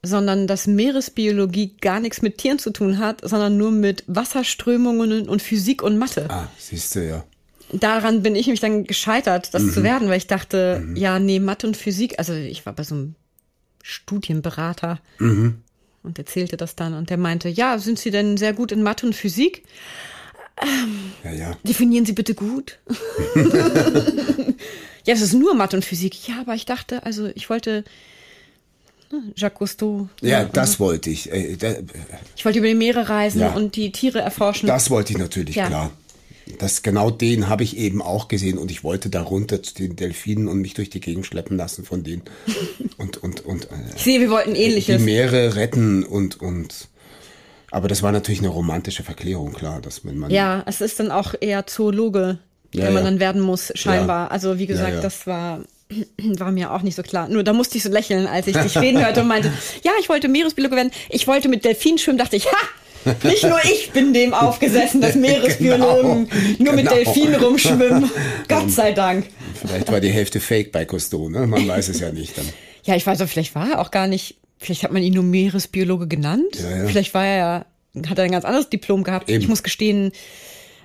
Sondern 0.00 0.46
dass 0.46 0.68
Meeresbiologie 0.68 1.74
gar 1.80 1.98
nichts 1.98 2.22
mit 2.22 2.38
Tieren 2.38 2.60
zu 2.60 2.70
tun 2.70 3.00
hat, 3.00 3.20
sondern 3.28 3.56
nur 3.56 3.72
mit 3.72 4.04
Wasserströmungen 4.06 5.28
und 5.28 5.42
Physik 5.42 5.82
und 5.82 5.98
Mathe. 5.98 6.26
Ah, 6.28 6.46
siehst 6.56 6.94
du 6.94 7.04
ja. 7.04 7.24
Daran 7.72 8.22
bin 8.22 8.36
ich 8.36 8.46
mich 8.46 8.60
dann 8.60 8.84
gescheitert, 8.84 9.52
das 9.54 9.64
mhm. 9.64 9.72
zu 9.72 9.82
werden, 9.82 10.08
weil 10.08 10.18
ich 10.18 10.28
dachte, 10.28 10.80
mhm. 10.80 10.94
ja, 10.94 11.18
nee, 11.18 11.40
Mathe 11.40 11.66
und 11.66 11.76
Physik, 11.76 12.20
also 12.20 12.32
ich 12.32 12.64
war 12.64 12.74
bei 12.74 12.84
so 12.84 12.94
einem 12.94 13.14
Studienberater 13.82 15.00
mhm. 15.18 15.62
und 16.04 16.16
erzählte 16.16 16.56
das 16.56 16.76
dann 16.76 16.94
und 16.94 17.10
der 17.10 17.18
meinte, 17.18 17.48
ja, 17.48 17.76
sind 17.78 17.98
Sie 17.98 18.12
denn 18.12 18.36
sehr 18.36 18.52
gut 18.52 18.70
in 18.70 18.84
Mathe 18.84 19.04
und 19.04 19.16
Physik? 19.16 19.64
Ähm, 20.62 21.12
ja, 21.24 21.32
ja. 21.32 21.56
Definieren 21.62 22.06
Sie 22.06 22.12
bitte 22.12 22.34
gut. 22.34 22.78
ja, 25.04 25.14
es 25.14 25.20
ist 25.20 25.34
nur 25.34 25.54
Mathe 25.54 25.76
und 25.76 25.84
Physik. 25.84 26.28
Ja, 26.28 26.40
aber 26.40 26.54
ich 26.54 26.66
dachte, 26.66 27.04
also 27.04 27.30
ich 27.34 27.48
wollte 27.50 27.84
ne, 29.12 29.32
Jacques 29.36 29.58
Cousteau. 29.58 30.08
Ja, 30.20 30.40
ja 30.40 30.44
das 30.44 30.80
wollte 30.80 31.10
ich. 31.10 31.30
Äh, 31.32 31.56
ich 32.36 32.44
wollte 32.44 32.58
über 32.58 32.68
die 32.68 32.74
Meere 32.74 33.08
reisen 33.08 33.40
ja. 33.40 33.52
und 33.52 33.76
die 33.76 33.92
Tiere 33.92 34.20
erforschen. 34.20 34.66
Das 34.66 34.90
wollte 34.90 35.12
ich 35.12 35.18
natürlich, 35.18 35.56
ja. 35.56 35.66
klar. 35.66 35.90
Das, 36.58 36.82
genau 36.82 37.10
den 37.10 37.48
habe 37.48 37.62
ich 37.62 37.76
eben 37.76 38.00
auch 38.00 38.28
gesehen 38.28 38.56
und 38.56 38.70
ich 38.70 38.82
wollte 38.82 39.10
da 39.10 39.20
runter 39.20 39.62
zu 39.62 39.74
den 39.74 39.96
Delfinen 39.96 40.48
und 40.48 40.60
mich 40.60 40.72
durch 40.72 40.88
die 40.88 41.00
Gegend 41.00 41.26
schleppen 41.26 41.58
lassen 41.58 41.84
von 41.84 42.04
denen. 42.04 42.22
Und, 42.96 43.22
und, 43.22 43.44
und, 43.46 43.66
äh, 43.66 43.76
ich 43.94 44.02
sehe, 44.02 44.18
wir 44.18 44.28
wollten 44.28 44.56
ähnliches. 44.56 44.98
Die 44.98 45.04
Meere 45.04 45.54
retten 45.54 46.02
und, 46.02 46.40
und 46.40 46.88
aber 47.70 47.88
das 47.88 48.02
war 48.02 48.12
natürlich 48.12 48.40
eine 48.40 48.48
romantische 48.48 49.02
Verklärung, 49.02 49.52
klar, 49.52 49.80
dass 49.80 50.04
wenn 50.04 50.18
man. 50.18 50.30
Ja, 50.30 50.62
es 50.66 50.80
ist 50.80 51.00
dann 51.00 51.10
auch 51.10 51.34
eher 51.40 51.66
Zoologe, 51.66 52.38
ja, 52.72 52.84
wenn 52.84 52.94
man 52.94 53.04
ja. 53.04 53.10
dann 53.10 53.20
werden 53.20 53.40
muss, 53.40 53.72
scheinbar. 53.74 54.26
Ja. 54.26 54.30
Also 54.30 54.58
wie 54.58 54.66
gesagt, 54.66 55.04
das 55.04 55.26
war 55.26 55.60
war 56.38 56.50
mir 56.50 56.72
auch 56.72 56.82
nicht 56.82 56.94
so 56.94 57.02
klar. 57.02 57.28
Nur 57.28 57.44
da 57.44 57.52
musste 57.52 57.76
ich 57.78 57.84
so 57.84 57.90
lächeln, 57.90 58.26
als 58.26 58.46
ich 58.46 58.56
dich 58.56 58.76
reden 58.78 59.04
hörte 59.04 59.22
und 59.22 59.28
meinte, 59.28 59.52
ja, 59.82 59.92
ich 60.00 60.08
wollte 60.08 60.28
Meeresbiologe 60.28 60.76
werden. 60.76 60.90
Ich 61.08 61.26
wollte 61.26 61.48
mit 61.48 61.64
Delfinen 61.64 61.98
schwimmen, 61.98 62.18
dachte 62.18 62.36
ich, 62.36 62.46
ha, 62.46 63.14
Nicht 63.24 63.44
nur 63.44 63.58
ich 63.64 63.90
bin 63.92 64.12
dem 64.12 64.34
aufgesessen, 64.34 65.00
dass 65.00 65.14
Meeresbiologen 65.16 66.28
genau, 66.28 66.54
nur 66.58 66.72
mit 66.74 66.86
genau. 66.86 66.94
Delfinen 66.94 67.34
rumschwimmen. 67.36 68.10
Gott 68.48 68.70
sei 68.70 68.92
Dank. 68.92 69.26
Vielleicht 69.54 69.90
war 69.90 70.00
die 70.00 70.10
Hälfte 70.10 70.40
Fake 70.40 70.72
bei 70.72 70.84
Cousteau, 70.84 71.28
ne? 71.28 71.46
Man 71.46 71.66
weiß 71.66 71.88
es 71.88 72.00
ja 72.00 72.12
nicht. 72.12 72.36
Dann. 72.36 72.48
Ja, 72.84 72.94
ich 72.94 73.06
weiß 73.06 73.20
auch, 73.22 73.28
vielleicht 73.28 73.54
war 73.54 73.70
er 73.70 73.80
auch 73.80 73.90
gar 73.90 74.06
nicht, 74.06 74.36
vielleicht 74.58 74.82
hat 74.82 74.92
man 74.92 75.02
ihn 75.02 75.14
nur 75.14 75.24
Meeresbiologe 75.24 76.06
genannt. 76.06 76.58
Ja, 76.60 76.78
ja. 76.78 76.86
Vielleicht 76.86 77.14
war 77.14 77.24
er 77.24 77.36
ja, 77.36 78.08
hat 78.08 78.18
er 78.18 78.24
ein 78.24 78.30
ganz 78.30 78.44
anderes 78.44 78.68
Diplom 78.70 79.04
gehabt. 79.04 79.30
Eben. 79.30 79.42
Ich 79.42 79.48
muss 79.48 79.62
gestehen, 79.62 80.12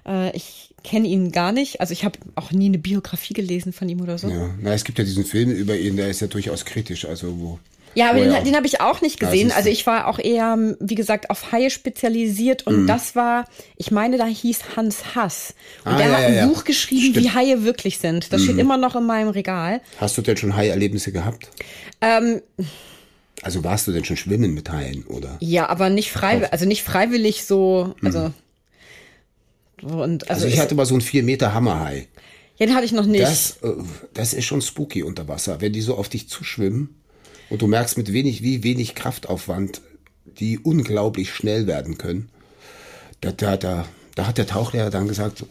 äh, 0.07 0.35
ich 0.35 0.73
kenne 0.83 1.07
ihn 1.07 1.31
gar 1.31 1.51
nicht. 1.51 1.81
Also 1.81 1.93
ich 1.93 2.03
habe 2.03 2.19
auch 2.35 2.51
nie 2.51 2.67
eine 2.67 2.77
Biografie 2.77 3.33
gelesen 3.33 3.73
von 3.73 3.87
ihm 3.89 4.01
oder 4.01 4.17
so. 4.17 4.29
Ja, 4.29 4.53
na, 4.61 4.73
es 4.73 4.83
gibt 4.83 4.99
ja 4.99 5.05
diesen 5.05 5.25
Film 5.25 5.51
über 5.51 5.77
ihn, 5.77 5.95
der 5.95 6.09
ist 6.09 6.19
ja 6.19 6.27
durchaus 6.27 6.65
kritisch, 6.65 7.05
also 7.05 7.39
wo 7.39 7.59
ja, 7.95 8.09
aber 8.09 8.19
den, 8.19 8.43
den 8.43 8.55
habe 8.55 8.65
ich 8.65 8.81
auch 8.81 9.01
nicht 9.01 9.19
gesehen. 9.19 9.51
Also 9.51 9.69
ich 9.69 9.85
war 9.85 10.07
auch 10.07 10.19
eher, 10.19 10.57
wie 10.79 10.95
gesagt, 10.95 11.29
auf 11.29 11.51
Haie 11.51 11.69
spezialisiert 11.69 12.65
und 12.65 12.83
mhm. 12.83 12.87
das 12.87 13.15
war, 13.15 13.45
ich 13.77 13.91
meine, 13.91 14.17
da 14.17 14.25
hieß 14.25 14.75
Hans 14.75 15.15
Hass. 15.15 15.53
Und 15.85 15.93
ah, 15.93 15.97
der 15.97 16.07
ja, 16.07 16.13
hat 16.13 16.23
ein 16.23 16.35
ja, 16.35 16.47
Buch 16.47 16.63
geschrieben, 16.63 17.13
Stimmt. 17.13 17.25
wie 17.25 17.29
Haie 17.29 17.63
wirklich 17.63 17.99
sind. 17.99 18.33
Das 18.33 18.41
mhm. 18.41 18.45
steht 18.45 18.57
immer 18.57 18.77
noch 18.77 18.95
in 18.95 19.05
meinem 19.05 19.29
Regal. 19.29 19.81
Hast 19.97 20.17
du 20.17 20.21
denn 20.21 20.37
schon 20.37 20.55
Haierlebnisse 20.55 21.11
gehabt? 21.11 21.49
Ähm, 22.01 22.41
also 23.43 23.63
warst 23.63 23.87
du 23.87 23.91
denn 23.91 24.05
schon 24.05 24.17
schwimmen 24.17 24.53
mit 24.53 24.71
Haien, 24.71 25.03
oder? 25.03 25.37
Ja, 25.39 25.67
aber 25.69 25.89
nicht 25.89 26.11
freiwillig, 26.11 26.51
also 26.51 26.65
nicht 26.65 26.83
freiwillig 26.83 27.45
so, 27.45 27.95
also. 28.01 28.31
Mhm. 29.81 29.89
Und, 29.91 30.29
also, 30.29 30.45
also 30.45 30.47
ich 30.47 30.59
hatte 30.59 30.75
mal 30.75 30.85
so 30.85 30.93
einen 30.93 31.01
4 31.01 31.23
Meter 31.23 31.53
Hammerhai. 31.53 32.07
Ja, 32.57 32.67
den 32.67 32.75
hatte 32.75 32.85
ich 32.85 32.93
noch 32.93 33.05
nicht. 33.05 33.23
Das, 33.23 33.57
äh, 33.63 33.73
das 34.13 34.33
ist 34.33 34.45
schon 34.45 34.61
spooky 34.61 35.03
unter 35.03 35.27
Wasser, 35.27 35.59
wenn 35.59 35.73
die 35.73 35.81
so 35.81 35.95
auf 35.95 36.07
dich 36.07 36.29
zuschwimmen. 36.29 36.95
Und 37.49 37.61
du 37.61 37.67
merkst 37.67 37.97
mit 37.97 38.13
wenig, 38.13 38.41
wie 38.41 38.63
wenig 38.63 38.95
Kraftaufwand 38.95 39.81
die 40.39 40.57
unglaublich 40.57 41.33
schnell 41.33 41.67
werden 41.67 41.97
können. 41.97 42.29
Da, 43.21 43.31
da, 43.31 43.57
da, 43.57 43.85
da 44.15 44.27
hat 44.27 44.37
der 44.37 44.47
Tauchlehrer 44.47 44.89
dann 44.89 45.07
gesagt, 45.07 45.45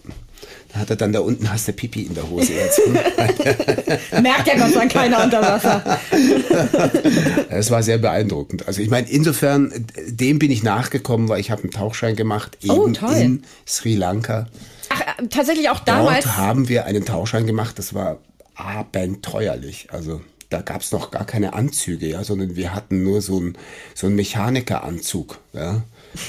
da 0.72 0.80
hat 0.80 0.90
er 0.90 0.96
dann 0.96 1.12
da 1.12 1.20
unten 1.20 1.50
hast 1.52 1.68
du 1.68 1.72
Pipi 1.72 2.02
in 2.02 2.14
der 2.14 2.28
Hose 2.28 2.52
jetzt. 2.52 2.80
Merkt 4.22 4.46
ja 4.46 4.56
Gott 4.56 4.72
sei 4.72 4.78
Dank 4.80 4.92
keiner 4.92 5.24
unter 5.24 5.42
Wasser. 5.42 5.98
Es 7.50 7.70
war 7.70 7.82
sehr 7.82 7.98
beeindruckend. 7.98 8.66
Also 8.66 8.80
ich 8.80 8.88
meine, 8.88 9.08
insofern, 9.08 9.72
dem 10.06 10.38
bin 10.38 10.50
ich 10.50 10.62
nachgekommen, 10.62 11.28
weil 11.28 11.40
ich 11.40 11.50
habe 11.50 11.62
einen 11.62 11.70
Tauchschein 11.70 12.16
gemacht 12.16 12.56
oh, 12.68 12.86
eben 12.86 12.98
oh, 13.02 13.10
in 13.10 13.42
Sri 13.66 13.94
Lanka. 13.94 14.48
Ach, 14.88 15.00
äh, 15.00 15.26
tatsächlich 15.28 15.68
auch 15.68 15.80
damals. 15.80 16.24
Dort 16.24 16.36
haben 16.36 16.68
wir 16.68 16.86
einen 16.86 17.04
Tauchschein 17.04 17.46
gemacht, 17.46 17.78
das 17.78 17.92
war 17.94 18.18
abenteuerlich. 18.54 19.88
Also 19.90 20.22
da 20.52 20.60
gab 20.60 20.82
es 20.82 20.92
noch 20.92 21.10
gar 21.10 21.24
keine 21.24 21.54
Anzüge, 21.54 22.06
ja, 22.08 22.24
sondern 22.24 22.56
wir 22.56 22.74
hatten 22.74 23.02
nur 23.02 23.22
so 23.22 23.38
einen 23.38 23.56
so 23.94 24.06
einen 24.06 24.16
Mechanikeranzug, 24.16 25.38
ja, 25.52 25.82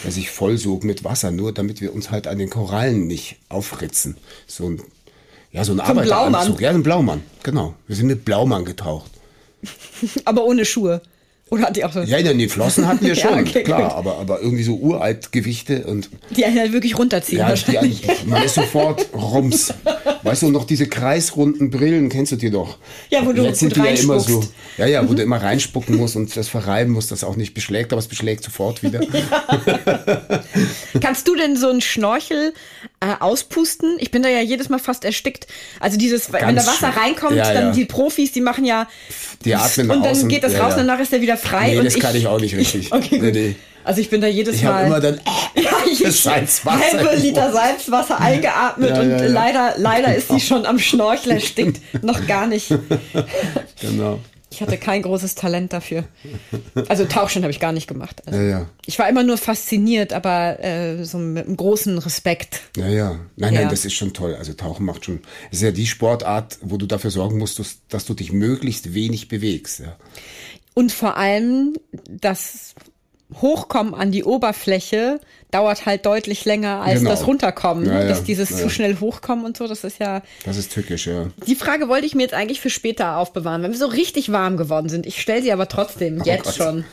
der 0.03 0.11
sich 0.11 0.31
vollsog 0.31 0.83
mit 0.83 1.03
Wasser, 1.03 1.31
nur 1.31 1.53
damit 1.53 1.81
wir 1.81 1.93
uns 1.93 2.09
halt 2.09 2.27
an 2.27 2.37
den 2.37 2.49
Korallen 2.49 3.07
nicht 3.07 3.37
aufritzen. 3.49 4.17
So 4.47 4.69
ein, 4.69 4.81
ja, 5.51 5.63
so 5.65 5.73
ein 5.73 5.79
Arbeiteranzug, 5.79 6.61
ja, 6.61 6.69
ein 6.69 6.83
Blaumann, 6.83 7.21
genau. 7.43 7.75
Wir 7.87 7.95
sind 7.95 8.07
mit 8.07 8.23
Blaumann 8.23 8.65
getaucht. 8.65 9.11
Aber 10.25 10.45
ohne 10.45 10.65
Schuhe. 10.65 11.01
Oder 11.53 11.65
hat 11.65 11.75
die 11.75 11.85
auch 11.85 11.93
so? 11.93 12.01
Ja, 12.01 12.19
die 12.19 12.49
Flossen 12.49 12.87
hatten 12.87 13.05
wir 13.05 13.13
schon, 13.23 13.35
ja, 13.35 13.41
okay, 13.41 13.61
klar, 13.61 13.93
aber, 13.93 14.17
aber 14.17 14.41
irgendwie 14.41 14.63
so 14.63 14.75
uralt 14.75 15.31
Gewichte 15.31 15.83
und. 15.85 16.09
Die 16.31 16.43
einen 16.45 16.57
halt 16.57 16.73
wirklich 16.73 16.97
runterziehen. 16.97 17.37
Ja. 17.37 17.53
Die, 17.53 18.01
man 18.25 18.41
ist 18.41 18.55
sofort 18.55 19.05
rums. 19.13 19.71
Weißt 20.23 20.41
du, 20.41 20.49
noch 20.49 20.63
diese 20.63 20.87
kreisrunden 20.87 21.69
Brillen 21.69 22.09
kennst 22.09 22.31
du 22.31 22.37
dir 22.37 22.49
doch. 22.49 22.79
Ja, 23.11 23.23
wo 23.23 23.33
du 23.33 23.43
Jetzt 23.43 23.59
sind 23.59 23.75
die 23.75 23.81
ja 23.81 23.85
immer 23.85 24.19
so. 24.19 24.43
Ja, 24.77 24.87
ja, 24.87 25.07
wo 25.07 25.11
mhm. 25.11 25.17
du 25.17 25.21
immer 25.21 25.43
reinspucken 25.43 25.95
musst 25.95 26.15
und 26.15 26.35
das 26.35 26.47
verreiben 26.47 26.91
musst, 26.91 27.11
das 27.11 27.23
auch 27.23 27.35
nicht 27.35 27.53
beschlägt, 27.53 27.93
aber 27.93 27.99
es 27.99 28.07
beschlägt 28.07 28.43
sofort 28.43 28.81
wieder. 28.81 29.01
Ja. 29.03 30.43
Kannst 31.01 31.27
du 31.27 31.35
denn 31.35 31.55
so 31.55 31.69
einen 31.69 31.81
Schnorchel 31.81 32.53
äh, 32.99 33.13
auspusten? 33.19 33.97
Ich 33.99 34.09
bin 34.09 34.23
da 34.23 34.29
ja 34.29 34.41
jedes 34.41 34.69
Mal 34.69 34.79
fast 34.79 35.05
erstickt. 35.05 35.45
Also 35.79 35.97
dieses, 35.97 36.31
Ganz 36.31 36.47
wenn 36.47 36.55
da 36.55 36.65
Wasser 36.65 36.89
reinkommt, 36.89 37.35
ja, 37.35 37.53
dann 37.53 37.73
die 37.73 37.85
Profis, 37.85 38.31
die 38.31 38.41
machen 38.41 38.65
ja. 38.65 38.87
Die 39.45 39.53
atmen 39.53 39.91
Und 39.91 40.03
dann 40.03 40.27
geht 40.27 40.43
das 40.43 40.57
raus 40.57 40.73
und 40.73 40.87
danach 40.87 40.99
ist 40.99 41.11
der 41.11 41.21
wieder 41.21 41.37
frei. 41.43 41.71
Nee, 41.71 41.77
und 41.79 41.85
das 41.85 41.95
ich, 41.95 42.01
kann 42.01 42.15
ich 42.15 42.27
auch 42.27 42.39
nicht 42.39 42.55
richtig. 42.55 42.91
okay, 42.93 43.19
gut. 43.19 43.33
Nee, 43.33 43.49
nee. 43.49 43.55
Also 43.83 43.99
ich 43.99 44.09
bin 44.09 44.21
da 44.21 44.27
jedes 44.27 44.55
ich 44.55 44.63
Mal. 44.63 44.69
Ich 44.69 44.75
habe 44.75 44.87
immer 44.87 44.99
dann 44.99 45.17
äh, 45.55 45.61
ja, 45.61 45.71
ich, 45.91 45.99
Salzwasser. 45.99 46.79
Halbe 46.79 47.15
Liter 47.17 47.51
Salzwasser 47.51 48.19
eingeatmet 48.19 48.89
ja, 48.89 49.01
und 49.01 49.09
ja, 49.09 49.25
leider, 49.25 49.73
leider 49.77 50.15
ist 50.15 50.29
sie 50.29 50.39
schon 50.39 50.65
am 50.65 50.79
Schnorchel 50.79 51.33
erstickt. 51.33 51.81
Noch 52.03 52.25
gar 52.25 52.47
nicht. 52.47 52.73
Genau. 53.81 54.19
Ich 54.53 54.61
hatte 54.61 54.77
kein 54.77 55.01
großes 55.01 55.33
Talent 55.33 55.73
dafür. 55.73 56.03
Also 56.87 57.05
Tauchschein 57.05 57.41
habe 57.41 57.49
ich 57.49 57.59
gar 57.59 57.71
nicht 57.71 57.87
gemacht. 57.87 58.21
Also 58.27 58.39
ja, 58.39 58.47
ja. 58.47 58.69
Ich 58.85 58.99
war 58.99 59.09
immer 59.09 59.23
nur 59.23 59.37
fasziniert, 59.37 60.13
aber 60.13 60.63
äh, 60.63 61.03
so 61.05 61.17
mit 61.17 61.47
einem 61.47 61.57
großen 61.57 61.97
Respekt. 61.97 62.61
Ja, 62.77 62.87
ja. 62.87 63.19
Nein, 63.35 63.53
ja. 63.55 63.61
nein, 63.61 63.69
das 63.69 63.83
ist 63.83 63.93
schon 63.93 64.13
toll. 64.13 64.35
Also 64.35 64.53
Tauchen 64.53 64.85
macht 64.85 65.05
schon. 65.05 65.21
Das 65.49 65.57
ist 65.57 65.63
ja 65.63 65.71
die 65.71 65.87
Sportart, 65.87 66.59
wo 66.61 66.77
du 66.77 66.85
dafür 66.85 67.09
sorgen 67.09 67.39
musst, 67.39 67.57
dass, 67.57 67.77
dass 67.89 68.05
du 68.05 68.13
dich 68.13 68.31
möglichst 68.31 68.93
wenig 68.93 69.27
bewegst. 69.27 69.79
Ja. 69.79 69.97
Und 70.73 70.91
vor 70.91 71.17
allem 71.17 71.75
das 72.07 72.73
Hochkommen 73.41 73.93
an 73.93 74.11
die 74.11 74.23
Oberfläche 74.23 75.19
dauert 75.51 75.85
halt 75.85 76.05
deutlich 76.05 76.45
länger 76.45 76.81
als 76.81 76.99
genau. 76.99 77.11
das 77.11 77.27
Runterkommen. 77.27 77.85
Ja, 77.85 78.01
ja. 78.01 78.07
Dass 78.07 78.23
dieses 78.23 78.49
ja. 78.51 78.57
zu 78.57 78.69
schnell 78.69 78.99
hochkommen 78.99 79.45
und 79.45 79.57
so, 79.57 79.67
das 79.67 79.83
ist 79.83 79.99
ja. 79.99 80.21
Das 80.45 80.57
ist 80.57 80.71
tückisch, 80.71 81.07
ja. 81.07 81.27
Die 81.47 81.55
Frage 81.55 81.87
wollte 81.89 82.05
ich 82.05 82.15
mir 82.15 82.23
jetzt 82.23 82.33
eigentlich 82.33 82.61
für 82.61 82.69
später 82.69 83.17
aufbewahren, 83.17 83.63
wenn 83.63 83.71
wir 83.71 83.77
so 83.77 83.87
richtig 83.87 84.31
warm 84.31 84.57
geworden 84.57 84.89
sind. 84.89 85.05
Ich 85.05 85.21
stelle 85.21 85.41
sie 85.41 85.51
aber 85.51 85.67
trotzdem 85.67 86.21
oh 86.21 86.25
jetzt 86.25 86.43
Gott. 86.45 86.55
schon. 86.55 86.85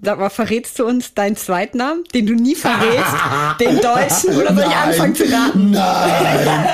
Sag 0.00 0.20
mal, 0.20 0.30
verrätst 0.30 0.78
du 0.78 0.86
uns 0.86 1.14
deinen 1.14 1.34
Zweitnamen, 1.34 2.04
den 2.14 2.26
du 2.26 2.34
nie 2.34 2.54
verrätst, 2.54 3.14
den 3.60 3.80
deutschen, 3.80 4.36
oder 4.36 4.54
soll 4.54 4.64
ich 4.68 4.76
anfangen 4.76 5.14
zu 5.16 5.24
raten? 5.24 5.70
Nein, 5.72 6.67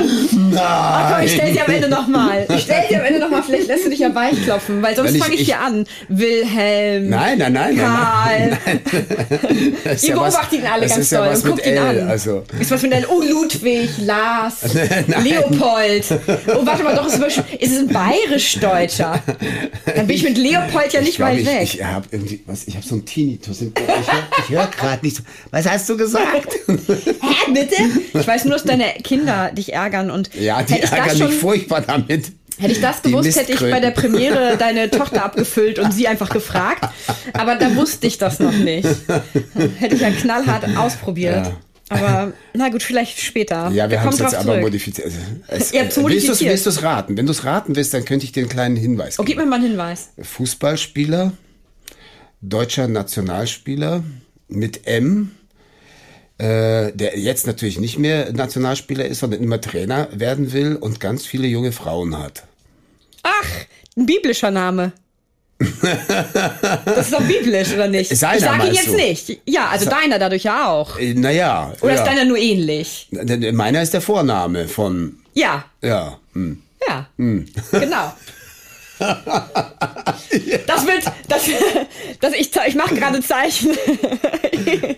nein. 0.54 0.64
Ach 0.66 1.14
komm, 1.14 1.24
ich 1.24 1.32
stell 1.32 1.52
dir 1.52 1.66
am 1.66 1.74
Ende 1.74 1.88
nochmal. 1.88 2.46
Ich 2.48 2.62
stell 2.62 2.88
dir 2.88 2.98
am 3.00 3.04
Ende 3.04 3.20
nochmal, 3.20 3.42
vielleicht 3.42 3.68
lässt 3.68 3.86
du 3.86 3.90
dich 3.90 4.00
ja 4.00 4.14
weichklopfen, 4.14 4.82
weil 4.82 4.96
sonst 4.96 5.16
fange 5.16 5.34
ich, 5.34 5.42
ich, 5.42 5.46
dir 5.46 5.60
an. 5.60 5.86
Wilhelm. 6.08 7.08
Nein, 7.08 7.38
nein, 7.38 7.52
nein. 7.52 7.76
Karl. 7.76 8.48
Nein, 8.48 8.58
nein. 9.84 9.98
Ihr 10.02 10.14
beobachtet 10.14 10.58
ihn 10.58 10.66
alle 10.66 10.86
ganz 10.86 11.10
toll 11.10 11.26
ja 11.26 11.32
und 11.32 11.44
guckt 11.44 11.66
ihn 11.66 11.78
an. 11.78 12.08
Also. 12.08 12.44
Ist 12.58 12.70
was 12.70 12.82
mit 12.82 12.92
L. 12.92 13.06
Oh, 13.08 13.22
Ludwig, 13.22 13.90
Lars, 13.98 14.62
Leopold. 15.22 16.04
Oh, 16.48 16.66
warte 16.66 16.82
mal, 16.82 16.94
doch, 16.94 17.06
ist, 17.06 17.18
ist 17.18 17.72
es 17.72 17.78
ein 17.78 17.88
bayerisch-deutscher? 17.88 19.22
Dann 19.94 20.06
bin 20.06 20.16
ich 20.16 20.24
mit 20.24 20.38
Leopold 20.38 20.92
ja 20.92 21.00
nicht 21.00 21.10
ich 21.10 21.20
weit 21.20 21.44
weg. 21.44 21.62
Ich, 21.62 21.80
ich 21.80 21.84
habe 21.84 22.06
irgendwie, 22.10 22.42
was, 22.46 22.66
ich 22.66 22.74
habe 22.74 22.86
so 22.86 22.96
ein 22.96 23.04
Tinnitus 23.04 23.60
im. 23.60 23.72
Ich 24.38 24.50
höre 24.50 24.64
hör 24.64 24.66
gerade 24.68 25.04
nicht. 25.04 25.16
So. 25.16 25.22
Was 25.50 25.68
hast 25.68 25.88
du 25.88 25.96
gesagt? 25.96 26.48
Hä, 26.66 27.52
bitte? 27.52 27.76
Ich 28.12 28.26
weiß 28.26 28.44
nur, 28.44 28.54
dass 28.54 28.64
deine 28.64 28.94
Kinder 29.02 29.50
dich 29.52 29.72
ärgern 29.72 30.10
und. 30.10 30.30
Ja, 30.44 30.62
die 30.62 30.80
ärgern 30.80 31.18
mich 31.18 31.34
furchtbar 31.34 31.80
damit. 31.82 32.32
Hätte 32.56 32.72
ich 32.72 32.80
das 32.80 33.02
gewusst, 33.02 33.36
hätte 33.36 33.52
ich 33.52 33.60
bei 33.60 33.80
der 33.80 33.90
Premiere 33.90 34.56
deine 34.58 34.88
Tochter 34.88 35.24
abgefüllt 35.24 35.80
und 35.80 35.92
sie 35.92 36.06
einfach 36.06 36.30
gefragt. 36.30 36.88
Aber 37.32 37.56
da 37.56 37.74
wusste 37.74 38.06
ich 38.06 38.18
das 38.18 38.38
noch 38.38 38.52
nicht. 38.52 38.86
Hätte 39.78 39.94
ich 39.96 40.00
ja 40.00 40.10
knallhart 40.10 40.76
ausprobiert. 40.76 41.46
Ja. 41.46 41.56
Aber 41.88 42.32
na 42.54 42.68
gut, 42.68 42.82
vielleicht 42.82 43.20
später. 43.20 43.70
Ja, 43.70 43.84
wir, 43.84 43.90
wir 43.90 44.02
haben 44.02 44.10
es 44.10 44.20
jetzt 44.20 44.36
aber 44.36 44.60
modifiziert. 44.60 45.12
Es, 45.48 45.72
Ihr 45.72 45.80
habt's 45.80 45.96
modifiziert. 45.96 46.50
Willst 46.50 46.66
du 46.66 46.70
es 46.70 46.82
raten? 46.82 47.16
Wenn 47.16 47.26
du 47.26 47.32
es 47.32 47.44
raten 47.44 47.74
willst, 47.74 47.92
dann 47.92 48.04
könnte 48.04 48.24
ich 48.24 48.32
dir 48.32 48.42
einen 48.42 48.48
kleinen 48.48 48.76
Hinweis 48.76 49.16
geben. 49.16 49.22
Oh, 49.22 49.24
gib 49.24 49.36
mir 49.36 49.46
mal 49.46 49.56
einen 49.56 49.70
Hinweis. 49.70 50.10
Fußballspieler 50.22 51.32
deutscher 52.48 52.88
Nationalspieler 52.88 54.04
mit 54.48 54.86
M, 54.86 55.32
äh, 56.38 56.92
der 56.92 57.18
jetzt 57.18 57.46
natürlich 57.46 57.78
nicht 57.78 57.98
mehr 57.98 58.32
Nationalspieler 58.32 59.04
ist, 59.04 59.20
sondern 59.20 59.42
immer 59.42 59.60
Trainer 59.60 60.08
werden 60.12 60.52
will 60.52 60.76
und 60.76 61.00
ganz 61.00 61.24
viele 61.26 61.46
junge 61.46 61.72
Frauen 61.72 62.18
hat. 62.18 62.44
Ach, 63.22 63.48
ein 63.96 64.06
biblischer 64.06 64.50
Name. 64.50 64.92
das 65.58 67.06
ist 67.06 67.12
doch 67.12 67.22
biblisch, 67.22 67.72
oder 67.72 67.86
nicht? 67.86 68.14
Seiner 68.16 68.36
ich 68.36 68.42
sage 68.42 68.66
ihn 68.66 68.74
jetzt 68.74 68.88
du? 68.88 68.96
nicht. 68.96 69.40
Ja, 69.46 69.68
also 69.68 69.88
deiner 69.88 70.18
dadurch 70.18 70.42
ja 70.42 70.68
auch. 70.68 70.98
Äh, 70.98 71.14
naja. 71.14 71.72
Oder 71.80 71.94
ja. 71.94 72.00
ist 72.00 72.06
deiner 72.06 72.24
nur 72.24 72.36
ähnlich? 72.36 73.08
Meiner 73.52 73.82
ist 73.82 73.94
der 73.94 74.00
Vorname 74.00 74.66
von. 74.66 75.18
Ja. 75.34 75.64
Ja. 75.80 76.18
Hm. 76.32 76.60
Ja. 76.86 77.08
Hm. 77.16 77.46
Genau. 77.70 78.12
Das 80.66 80.86
wird, 80.86 81.04
das, 81.28 81.42
das 82.20 82.32
ich, 82.34 82.50
ich 82.66 82.74
mache 82.74 82.94
gerade 82.94 83.20
Zeichen. 83.20 83.76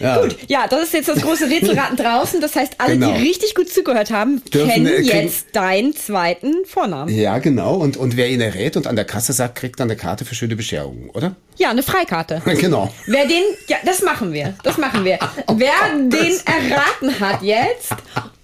Ja. 0.00 0.22
Gut, 0.22 0.36
ja, 0.48 0.66
das 0.68 0.84
ist 0.84 0.94
jetzt 0.94 1.08
das 1.08 1.20
große 1.20 1.48
Rätselraten 1.50 1.96
draußen. 2.04 2.40
Das 2.40 2.56
heißt, 2.56 2.74
alle, 2.78 2.94
genau. 2.94 3.12
die 3.12 3.22
richtig 3.22 3.54
gut 3.54 3.68
zugehört 3.68 4.10
haben, 4.10 4.42
Dürfen, 4.52 4.70
kennen 4.70 4.86
äh, 4.86 5.00
jetzt 5.00 5.48
deinen 5.52 5.94
zweiten 5.94 6.64
Vornamen. 6.64 7.14
Ja, 7.14 7.38
genau. 7.38 7.76
Und, 7.76 7.96
und 7.96 8.16
wer 8.16 8.28
ihn 8.30 8.40
errät 8.40 8.76
und 8.76 8.86
an 8.86 8.96
der 8.96 9.04
Kasse 9.04 9.32
sagt, 9.32 9.56
kriegt 9.56 9.80
dann 9.80 9.90
eine 9.90 9.96
Karte 9.96 10.24
für 10.24 10.34
schöne 10.34 10.56
Bescherungen, 10.56 11.10
oder? 11.10 11.36
Ja, 11.56 11.70
eine 11.70 11.82
Freikarte. 11.82 12.42
Genau. 12.64 12.90
Wer 13.06 13.26
den, 13.26 13.42
ja, 13.66 13.76
das 13.84 14.00
machen 14.00 14.32
wir. 14.32 14.54
Das 14.62 14.78
machen 14.78 15.04
wir. 15.04 15.18
oh 15.48 15.54
wer 15.58 15.72
Gott, 15.92 16.12
den 16.12 16.32
erraten 16.46 17.20
hat 17.20 17.42
jetzt 17.42 17.92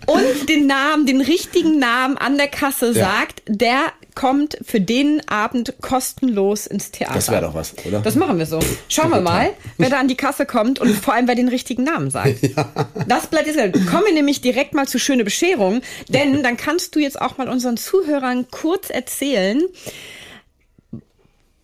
und 0.06 0.48
den 0.48 0.66
Namen, 0.66 1.06
den 1.06 1.20
richtigen 1.20 1.78
Namen 1.78 2.18
an 2.18 2.36
der 2.36 2.48
Kasse 2.48 2.86
ja. 2.86 2.92
sagt, 2.92 3.42
der 3.46 3.92
kommt 4.20 4.58
für 4.60 4.82
den 4.82 5.26
Abend 5.30 5.72
kostenlos 5.80 6.66
ins 6.66 6.90
Theater. 6.90 7.14
Das 7.14 7.30
wäre 7.30 7.40
doch 7.40 7.54
was, 7.54 7.74
oder? 7.86 8.00
Das 8.00 8.16
machen 8.16 8.36
wir 8.36 8.44
so. 8.44 8.60
Schauen 8.90 9.08
wir 9.08 9.22
mal, 9.22 9.54
wer 9.78 9.88
da 9.88 9.98
an 9.98 10.08
die 10.08 10.14
Kasse 10.14 10.44
kommt 10.44 10.78
und 10.78 10.94
vor 10.94 11.14
allem, 11.14 11.26
wer 11.26 11.34
den 11.34 11.48
richtigen 11.48 11.84
Namen 11.84 12.10
sagt. 12.10 12.40
Ja. 12.50 12.68
Das 13.06 13.28
bleibt 13.28 13.46
jetzt. 13.46 13.56
Kommen 13.86 14.04
wir 14.06 14.12
nämlich 14.12 14.40
direkt 14.40 14.74
mal 14.74 14.86
zu 14.86 14.98
Schöne 14.98 15.24
Bescherung, 15.24 15.80
denn 16.08 16.42
dann 16.42 16.56
kannst 16.56 16.94
du 16.96 16.98
jetzt 16.98 17.20
auch 17.20 17.38
mal 17.38 17.48
unseren 17.48 17.76
Zuhörern 17.76 18.48
kurz 18.50 18.90
erzählen, 18.90 19.62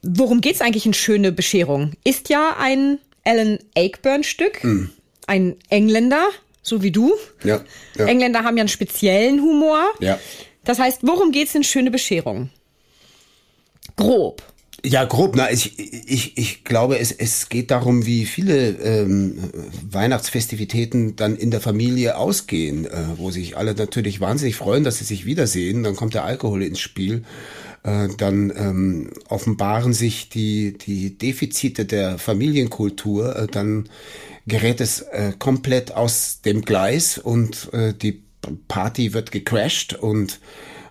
worum 0.02 0.40
geht 0.40 0.54
es 0.54 0.60
eigentlich 0.60 0.86
in 0.86 0.94
Schöne 0.94 1.32
Bescherung? 1.32 1.92
Ist 2.04 2.30
ja 2.30 2.56
ein 2.58 2.98
Alan 3.24 3.58
Ayckbourn-Stück, 3.74 4.64
mm. 4.64 4.90
ein 5.26 5.56
Engländer, 5.68 6.28
so 6.62 6.82
wie 6.82 6.92
du. 6.92 7.12
Ja, 7.44 7.60
ja. 7.96 8.06
Engländer 8.06 8.44
haben 8.44 8.56
ja 8.56 8.62
einen 8.62 8.68
speziellen 8.68 9.42
Humor. 9.42 9.84
Ja. 9.98 10.18
Das 10.66 10.78
heißt, 10.78 11.00
worum 11.02 11.32
geht's 11.32 11.54
in 11.54 11.64
Schöne 11.64 11.90
Bescherung? 11.90 12.50
Grob. 13.96 14.42
Ja, 14.84 15.04
grob. 15.04 15.34
Na, 15.36 15.50
ich, 15.50 15.78
ich, 15.78 16.36
ich 16.36 16.64
glaube, 16.64 16.98
es, 16.98 17.10
es 17.12 17.48
geht 17.48 17.70
darum, 17.70 18.04
wie 18.04 18.26
viele 18.26 18.70
ähm, 18.70 19.38
Weihnachtsfestivitäten 19.90 21.16
dann 21.16 21.36
in 21.36 21.50
der 21.50 21.60
Familie 21.60 22.18
ausgehen, 22.18 22.84
äh, 22.84 22.90
wo 23.16 23.30
sich 23.30 23.56
alle 23.56 23.74
natürlich 23.74 24.20
wahnsinnig 24.20 24.56
freuen, 24.56 24.84
dass 24.84 24.98
sie 24.98 25.04
sich 25.04 25.24
wiedersehen. 25.24 25.82
Dann 25.82 25.96
kommt 25.96 26.14
der 26.14 26.24
Alkohol 26.24 26.62
ins 26.62 26.80
Spiel. 26.80 27.24
Äh, 27.84 28.08
dann 28.18 28.52
ähm, 28.56 29.10
offenbaren 29.28 29.92
sich 29.92 30.28
die, 30.28 30.76
die 30.76 31.16
Defizite 31.16 31.84
der 31.84 32.18
Familienkultur. 32.18 33.36
Äh, 33.36 33.46
dann 33.46 33.88
gerät 34.46 34.80
es 34.80 35.00
äh, 35.00 35.32
komplett 35.38 35.92
aus 35.92 36.42
dem 36.44 36.62
Gleis 36.62 37.18
und 37.18 37.72
äh, 37.72 37.94
die 37.94 38.25
Party 38.68 39.12
wird 39.14 39.32
gecrashed 39.32 39.94
und 39.94 40.40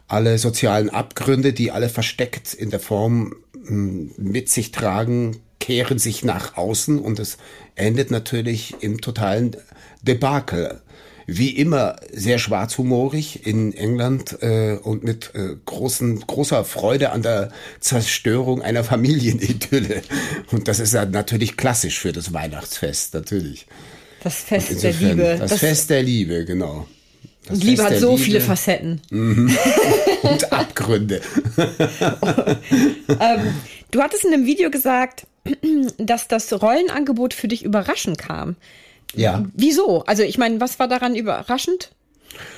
alle 0.08 0.38
sozialen 0.38 0.90
Abgründe, 0.90 1.54
die 1.54 1.72
alle 1.72 1.90
versteckt 1.90 2.54
in 2.54 2.70
der 2.70 2.80
Form 2.80 3.36
hm, 3.66 4.12
mit 4.18 4.50
sich 4.50 4.72
tragen, 4.72 5.38
kehren 5.60 5.98
sich 5.98 6.24
nach 6.24 6.58
außen 6.58 7.00
und 7.00 7.20
es 7.20 7.38
endet 7.76 8.12
natürlich 8.12 8.76
im 8.82 9.02
totalen 9.02 9.56
Debakel. 10.04 10.82
Wie 11.28 11.50
immer 11.50 11.96
sehr 12.14 12.38
schwarzhumorig 12.38 13.48
in 13.48 13.74
England 13.74 14.44
äh, 14.44 14.76
und 14.76 15.04
mit 15.04 15.34
äh, 15.34 15.56
großen, 15.66 16.20
großer 16.20 16.64
Freude 16.64 17.12
an 17.12 17.24
der 17.24 17.50
Zerstörung 17.80 18.62
einer 18.62 18.84
Familienidylle. 18.94 20.04
Und 20.52 20.68
das 20.68 20.80
ist 20.80 20.94
ja 20.94 21.04
natürlich 21.06 21.58
klassisch 21.58 22.00
für 22.00 22.12
das 22.12 22.32
Weihnachtsfest, 22.32 23.16
natürlich. 23.16 23.66
Das 24.24 24.36
Fest 24.36 24.84
der 24.84 24.94
Liebe. 24.94 25.38
Das, 25.40 25.50
das 25.50 25.60
Fest 25.60 25.90
der 25.90 26.04
Liebe, 26.04 26.46
genau. 26.46 26.86
Das 27.48 27.62
Liebe 27.62 27.84
hat 27.84 27.98
so 27.98 28.12
Liebe. 28.12 28.24
viele 28.24 28.42
Facetten. 28.42 29.02
Mhm. 29.12 29.56
Und 30.24 30.52
Abgründe. 30.52 31.22
ähm, 33.20 33.54
du 33.92 34.02
hattest 34.02 34.26
in 34.26 34.34
einem 34.34 34.46
Video 34.46 34.72
gesagt, 34.72 35.28
dass 35.98 36.28
das 36.28 36.52
Rollenangebot 36.54 37.34
für 37.34 37.48
dich 37.48 37.64
überraschend 37.64 38.18
kam. 38.18 38.56
Ja. 39.14 39.46
Wieso? 39.54 40.04
Also 40.06 40.24
ich 40.24 40.38
meine, 40.38 40.60
was 40.60 40.80
war 40.80 40.88
daran 40.88 41.16
überraschend? 41.16 41.92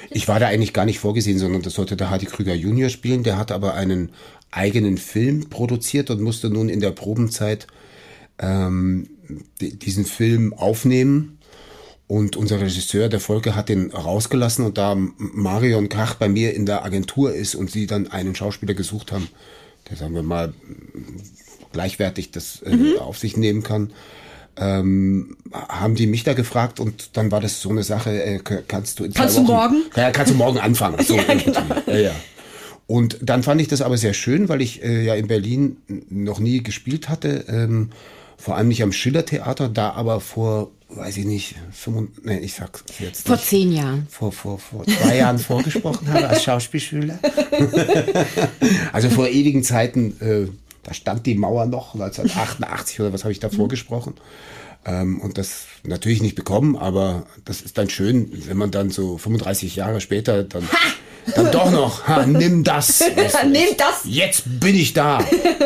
Ich 0.09 0.27
war 0.27 0.39
da 0.39 0.47
eigentlich 0.47 0.73
gar 0.73 0.85
nicht 0.85 0.99
vorgesehen, 0.99 1.37
sondern 1.37 1.61
das 1.61 1.73
sollte 1.73 1.97
der 1.97 2.09
Hardy 2.09 2.25
Krüger 2.25 2.53
Junior 2.53 2.89
spielen. 2.89 3.23
Der 3.23 3.37
hat 3.37 3.51
aber 3.51 3.73
einen 3.73 4.11
eigenen 4.49 4.97
Film 4.97 5.49
produziert 5.49 6.09
und 6.09 6.21
musste 6.21 6.49
nun 6.49 6.69
in 6.69 6.79
der 6.79 6.91
Probenzeit 6.91 7.67
ähm, 8.39 9.09
diesen 9.59 10.05
Film 10.05 10.53
aufnehmen 10.53 11.36
und 12.07 12.37
unser 12.37 12.61
Regisseur, 12.61 13.09
der 13.09 13.19
Volker, 13.19 13.55
hat 13.55 13.69
den 13.69 13.91
rausgelassen 13.91 14.65
und 14.65 14.77
da 14.77 14.95
Marion 15.17 15.89
Krach 15.89 16.15
bei 16.15 16.29
mir 16.29 16.53
in 16.53 16.65
der 16.65 16.85
Agentur 16.85 17.33
ist 17.33 17.53
und 17.53 17.69
sie 17.69 17.85
dann 17.85 18.07
einen 18.07 18.33
Schauspieler 18.33 18.73
gesucht 18.73 19.11
haben, 19.11 19.27
der, 19.89 19.97
sagen 19.97 20.15
wir 20.15 20.23
mal, 20.23 20.53
gleichwertig 21.73 22.31
das 22.31 22.61
äh, 22.61 22.75
mhm. 22.75 22.99
auf 22.99 23.17
sich 23.17 23.35
nehmen 23.35 23.61
kann, 23.61 23.91
ähm, 24.55 25.37
haben 25.51 25.95
die 25.95 26.07
mich 26.07 26.23
da 26.23 26.33
gefragt 26.33 26.79
und 26.79 27.15
dann 27.17 27.31
war 27.31 27.41
das 27.41 27.61
so 27.61 27.69
eine 27.69 27.83
Sache, 27.83 28.23
äh, 28.23 28.39
kannst 28.39 28.99
du 28.99 29.03
in 29.03 29.13
Kannst 29.13 29.37
du 29.37 29.41
morgen? 29.41 29.83
Ja, 29.95 30.11
kannst 30.11 30.31
du 30.31 30.37
morgen 30.37 30.59
anfangen. 30.59 30.97
So 31.05 31.15
ja, 31.15 31.23
genau. 31.23 31.61
ja, 31.87 31.97
ja. 31.97 32.11
Und 32.87 33.17
dann 33.21 33.43
fand 33.43 33.59
ich 33.59 33.67
das 33.67 33.81
aber 33.81 33.97
sehr 33.97 34.13
schön, 34.13 34.47
weil 34.47 34.61
ich 34.61 34.81
äh, 34.81 35.03
ja 35.03 35.15
in 35.15 35.27
Berlin 35.27 35.77
noch 36.09 36.39
nie 36.39 36.63
gespielt 36.63 37.09
hatte, 37.09 37.45
ähm, 37.49 37.89
vor 38.37 38.55
allem 38.55 38.69
nicht 38.69 38.81
am 38.81 38.93
Schillertheater, 38.93 39.67
da 39.67 39.91
aber 39.91 40.21
vor 40.21 40.71
weiß 40.89 41.17
ich 41.17 41.25
nicht, 41.25 41.55
5, 41.71 42.09
nee, 42.23 42.39
ich 42.39 42.53
sag's 42.53 42.83
jetzt. 42.99 43.27
Vor 43.27 43.35
nicht, 43.35 43.47
zehn 43.47 43.71
Jahren. 43.71 44.07
Vor, 44.09 44.31
vor, 44.31 44.57
vor 44.57 44.85
zwei 44.85 45.17
Jahren 45.17 45.37
vorgesprochen 45.39 46.11
habe 46.11 46.27
als 46.29 46.43
Schauspielschüler. 46.43 47.19
also 48.93 49.09
vor 49.09 49.27
ewigen 49.27 49.63
Zeiten, 49.63 50.19
äh, 50.21 50.47
da 50.83 50.93
stand 50.93 51.25
die 51.25 51.35
Mauer 51.35 51.65
noch, 51.65 51.93
1988 51.93 53.01
oder 53.01 53.13
was 53.13 53.23
habe 53.23 53.31
ich 53.31 53.39
da 53.39 53.49
vorgesprochen. 53.49 54.13
Ähm, 54.85 55.19
und 55.19 55.37
das 55.37 55.65
natürlich 55.83 56.21
nicht 56.21 56.35
bekommen, 56.35 56.77
aber 56.77 57.25
das 57.43 57.61
ist 57.61 57.77
dann 57.77 57.89
schön, 57.89 58.31
wenn 58.47 58.57
man 58.57 58.71
dann 58.71 58.89
so 58.89 59.17
35 59.17 59.75
Jahre 59.75 59.99
später 59.99 60.43
dann. 60.43 60.63
Ha! 60.63 60.77
Dann 61.35 61.51
doch 61.51 61.71
noch, 61.71 62.07
ha, 62.07 62.25
nimm 62.25 62.63
das. 62.63 63.03
nimm 63.43 63.75
das. 63.77 64.01
Jetzt 64.05 64.43
bin 64.61 64.75
ich 64.75 64.93
da. 64.93 65.19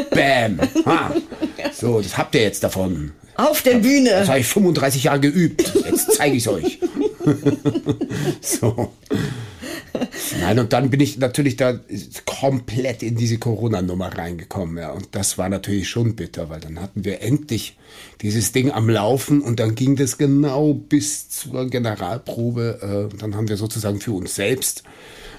Bam. 0.09 0.59
Ha. 0.85 1.15
So, 1.73 2.01
das 2.01 2.17
habt 2.17 2.35
ihr 2.35 2.41
jetzt 2.41 2.63
davon. 2.63 3.11
Auf 3.35 3.61
der 3.61 3.75
Bühne. 3.75 4.09
Das 4.09 4.29
habe 4.29 4.39
ich 4.39 4.47
35 4.47 5.03
Jahre 5.03 5.19
geübt. 5.19 5.73
Jetzt 5.85 6.13
zeige 6.13 6.35
ich 6.35 6.45
es 6.45 6.47
euch. 6.47 6.79
so. 8.41 8.91
Nein, 10.39 10.59
und 10.59 10.73
dann 10.73 10.89
bin 10.89 10.99
ich 10.99 11.17
natürlich 11.17 11.57
da 11.57 11.79
komplett 12.25 13.03
in 13.03 13.15
diese 13.15 13.37
Corona-Nummer 13.37 14.17
reingekommen. 14.17 14.77
Ja. 14.77 14.91
Und 14.91 15.09
das 15.11 15.37
war 15.37 15.49
natürlich 15.49 15.89
schon 15.89 16.15
bitter, 16.15 16.49
weil 16.49 16.59
dann 16.59 16.79
hatten 16.79 17.05
wir 17.05 17.21
endlich 17.21 17.77
dieses 18.21 18.51
Ding 18.51 18.71
am 18.71 18.89
Laufen 18.89 19.41
und 19.41 19.59
dann 19.59 19.75
ging 19.75 19.95
das 19.95 20.17
genau 20.17 20.73
bis 20.73 21.29
zur 21.29 21.69
Generalprobe. 21.69 23.09
Äh, 23.11 23.17
dann 23.17 23.35
haben 23.35 23.49
wir 23.49 23.57
sozusagen 23.57 23.99
für 23.99 24.13
uns 24.13 24.35
selbst 24.35 24.83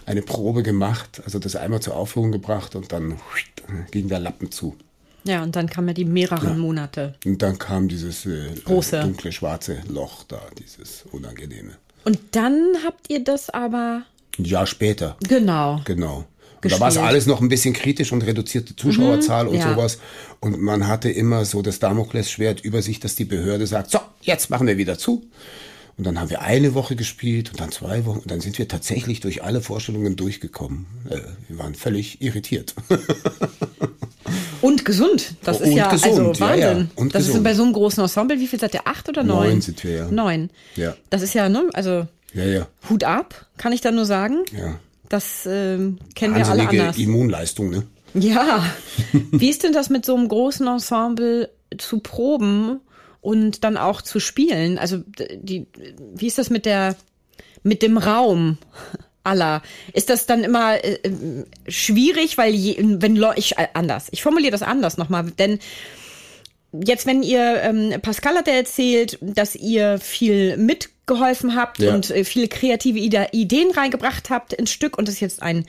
eine 0.06 0.22
Probe 0.22 0.62
gemacht, 0.62 1.22
also 1.24 1.38
das 1.38 1.56
einmal 1.56 1.80
zur 1.80 1.96
Aufführung 1.96 2.32
gebracht 2.32 2.74
und 2.74 2.92
dann 2.92 3.20
ging 3.90 4.08
der 4.08 4.18
Lappen 4.18 4.50
zu. 4.50 4.76
Ja, 5.24 5.42
und 5.42 5.54
dann 5.54 5.68
kamen 5.68 5.88
ja 5.88 5.94
die 5.94 6.04
mehreren 6.04 6.48
ja. 6.48 6.54
Monate. 6.54 7.14
Und 7.24 7.42
dann 7.42 7.58
kam 7.58 7.88
dieses 7.88 8.26
äh, 8.26 8.48
Große. 8.64 9.00
dunkle 9.00 9.32
schwarze 9.32 9.78
Loch 9.88 10.24
da, 10.24 10.40
dieses 10.58 11.04
unangenehme. 11.12 11.72
Und 12.04 12.18
dann 12.32 12.76
habt 12.84 13.10
ihr 13.10 13.22
das 13.22 13.50
aber. 13.50 14.02
Ein 14.38 14.44
Jahr 14.44 14.66
später. 14.66 15.16
Genau. 15.28 15.80
Genau. 15.84 16.24
Und 16.64 16.72
da 16.72 16.78
war 16.78 16.88
es 16.88 16.96
alles 16.96 17.26
noch 17.26 17.40
ein 17.40 17.48
bisschen 17.48 17.74
kritisch 17.74 18.12
und 18.12 18.22
reduzierte 18.22 18.76
Zuschauerzahl 18.76 19.44
mhm, 19.44 19.50
und 19.50 19.56
ja. 19.56 19.74
sowas. 19.74 19.98
Und 20.40 20.60
man 20.60 20.86
hatte 20.86 21.10
immer 21.10 21.44
so 21.44 21.60
das 21.60 21.80
Damoklesschwert 21.80 22.60
über 22.60 22.82
sich, 22.82 23.00
dass 23.00 23.16
die 23.16 23.24
Behörde 23.24 23.66
sagt, 23.66 23.90
so, 23.90 23.98
jetzt 24.20 24.48
machen 24.48 24.66
wir 24.66 24.76
wieder 24.76 24.96
zu. 24.96 25.24
Und 25.98 26.06
dann 26.06 26.20
haben 26.20 26.30
wir 26.30 26.40
eine 26.40 26.74
Woche 26.74 26.96
gespielt 26.96 27.50
und 27.50 27.60
dann 27.60 27.70
zwei 27.70 28.06
Wochen 28.06 28.20
und 28.20 28.30
dann 28.30 28.40
sind 28.40 28.58
wir 28.58 28.66
tatsächlich 28.66 29.20
durch 29.20 29.42
alle 29.42 29.60
Vorstellungen 29.60 30.16
durchgekommen. 30.16 30.86
Äh, 31.10 31.18
wir 31.48 31.58
waren 31.58 31.74
völlig 31.74 32.22
irritiert. 32.22 32.74
Und 34.62 34.84
gesund. 34.84 35.34
Das 35.42 35.60
ist 35.60 35.68
und 35.68 35.76
ja 35.76 35.90
gesund. 35.90 36.18
also 36.18 36.40
Wahnsinn. 36.40 36.60
Ja, 36.60 36.72
ja. 36.72 36.86
Und 36.94 37.14
das 37.14 37.26
gesund. 37.26 37.38
ist 37.38 37.44
bei 37.44 37.54
so 37.54 37.64
einem 37.64 37.72
großen 37.72 38.02
Ensemble. 38.02 38.38
Wie 38.38 38.46
viel 38.46 38.58
seid 38.58 38.72
ihr? 38.74 38.86
Acht 38.86 39.08
oder 39.08 39.22
neun? 39.22 39.48
Neun 39.48 39.60
sind 39.60 39.84
wir, 39.84 39.90
ja. 39.90 40.10
Neun. 40.10 40.50
Ja. 40.76 40.94
Das 41.10 41.20
ist 41.22 41.34
ja, 41.34 41.48
ne? 41.48 41.68
Also 41.74 42.06
ja, 42.32 42.44
ja. 42.44 42.68
Hut 42.88 43.04
ab, 43.04 43.46
kann 43.58 43.72
ich 43.72 43.80
da 43.80 43.90
nur 43.90 44.06
sagen. 44.06 44.44
Ja. 44.56 44.78
Das 45.08 45.46
ähm, 45.46 45.98
kennen 46.14 46.34
wir 46.34 46.48
alle 46.48 46.68
anders. 46.68 46.96
Immunleistung, 46.96 47.70
ne? 47.70 47.86
Ja. 48.14 48.64
Wie 49.30 49.50
ist 49.50 49.62
denn 49.62 49.72
das 49.72 49.90
mit 49.90 50.06
so 50.06 50.16
einem 50.16 50.28
großen 50.28 50.66
Ensemble 50.66 51.50
zu 51.76 52.00
proben 52.00 52.80
und 53.20 53.64
dann 53.64 53.76
auch 53.76 54.00
zu 54.00 54.20
spielen? 54.20 54.78
Also 54.78 55.02
die, 55.34 55.66
wie 56.14 56.26
ist 56.26 56.38
das 56.38 56.50
mit 56.50 56.66
der 56.66 56.96
mit 57.62 57.82
dem 57.82 57.98
Raum? 57.98 58.58
Aller. 59.24 59.62
Ist 59.92 60.10
das 60.10 60.26
dann 60.26 60.44
immer 60.44 60.82
äh, 60.84 60.98
schwierig, 61.68 62.38
weil 62.38 62.54
je, 62.54 62.76
wenn 62.78 63.22
ich 63.36 63.58
äh, 63.58 63.68
anders, 63.74 64.08
ich 64.10 64.22
formuliere 64.22 64.52
das 64.52 64.62
anders 64.62 64.98
nochmal, 64.98 65.30
denn 65.38 65.58
jetzt, 66.72 67.06
wenn 67.06 67.22
ihr, 67.22 67.62
ähm, 67.62 68.00
Pascal 68.00 68.36
hat 68.36 68.48
ja 68.48 68.54
erzählt, 68.54 69.18
dass 69.20 69.54
ihr 69.54 69.98
viel 69.98 70.56
mitgeholfen 70.56 71.54
habt 71.54 71.78
ja. 71.80 71.94
und 71.94 72.10
äh, 72.10 72.24
viele 72.24 72.48
kreative 72.48 72.98
Ide 72.98 73.28
Ideen 73.32 73.70
reingebracht 73.70 74.30
habt 74.30 74.52
ins 74.52 74.70
Stück 74.70 74.98
und 74.98 75.08
das 75.08 75.16
ist 75.16 75.20
jetzt 75.20 75.42
ein 75.42 75.66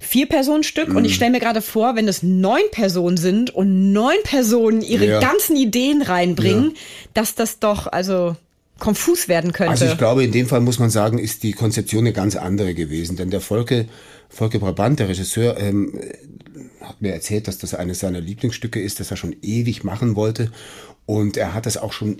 Vier-Personen-Stück 0.00 0.90
mm. 0.90 0.96
und 0.96 1.04
ich 1.06 1.12
mhm. 1.12 1.16
stelle 1.16 1.30
mir 1.30 1.40
gerade 1.40 1.62
vor, 1.62 1.96
wenn 1.96 2.08
es 2.08 2.22
neun 2.22 2.62
Personen 2.72 3.16
sind 3.16 3.54
und 3.54 3.92
neun 3.92 4.22
Personen 4.24 4.82
ihre 4.82 5.06
ja. 5.06 5.20
ganzen 5.20 5.56
Ideen 5.56 6.02
reinbringen, 6.02 6.72
ja. 6.72 6.80
dass 7.14 7.34
das 7.34 7.58
doch, 7.58 7.86
also 7.86 8.36
konfus 8.78 9.28
werden 9.28 9.52
könnte. 9.52 9.70
Also 9.70 9.86
ich 9.86 9.98
glaube, 9.98 10.24
in 10.24 10.32
dem 10.32 10.46
Fall 10.46 10.60
muss 10.60 10.78
man 10.78 10.90
sagen, 10.90 11.18
ist 11.18 11.42
die 11.42 11.52
Konzeption 11.52 12.00
eine 12.00 12.12
ganz 12.12 12.36
andere 12.36 12.74
gewesen. 12.74 13.16
Denn 13.16 13.30
der 13.30 13.40
Volke, 13.40 13.86
Volke 14.28 14.58
Brabant, 14.58 14.98
der 14.98 15.08
Regisseur, 15.08 15.58
ähm, 15.58 16.00
hat 16.80 17.00
mir 17.00 17.12
erzählt, 17.12 17.48
dass 17.48 17.58
das 17.58 17.74
eines 17.74 18.00
seiner 18.00 18.20
Lieblingsstücke 18.20 18.80
ist, 18.80 19.00
das 19.00 19.10
er 19.10 19.16
schon 19.16 19.36
ewig 19.42 19.84
machen 19.84 20.16
wollte. 20.16 20.50
Und 21.06 21.36
er 21.36 21.54
hat 21.54 21.66
das 21.66 21.76
auch 21.76 21.92
schon 21.92 22.18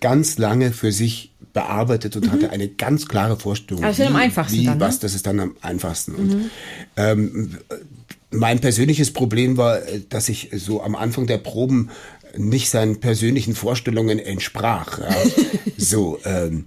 ganz 0.00 0.38
lange 0.38 0.72
für 0.72 0.92
sich 0.92 1.32
bearbeitet 1.52 2.16
und 2.16 2.26
mhm. 2.26 2.32
hatte 2.32 2.50
eine 2.50 2.68
ganz 2.68 3.06
klare 3.06 3.36
Vorstellung. 3.36 3.84
Also 3.84 4.02
wie, 4.02 4.06
am 4.06 4.16
einfachsten 4.16 4.58
wie, 4.58 4.64
dann, 4.64 4.78
ne? 4.78 4.84
was, 4.84 5.00
das 5.00 5.14
ist 5.14 5.26
dann 5.26 5.40
am 5.40 5.56
einfachsten. 5.60 6.12
Mhm. 6.12 6.18
Und, 6.18 6.50
ähm, 6.96 7.58
mein 8.30 8.60
persönliches 8.60 9.12
Problem 9.12 9.58
war, 9.58 9.80
dass 10.08 10.30
ich 10.30 10.50
so 10.54 10.82
am 10.82 10.94
Anfang 10.94 11.26
der 11.26 11.36
Proben 11.36 11.90
nicht 12.36 12.70
seinen 12.70 13.00
persönlichen 13.00 13.54
Vorstellungen 13.54 14.18
entsprach. 14.18 14.98
Ja. 14.98 15.14
so, 15.76 16.18
ähm, 16.24 16.66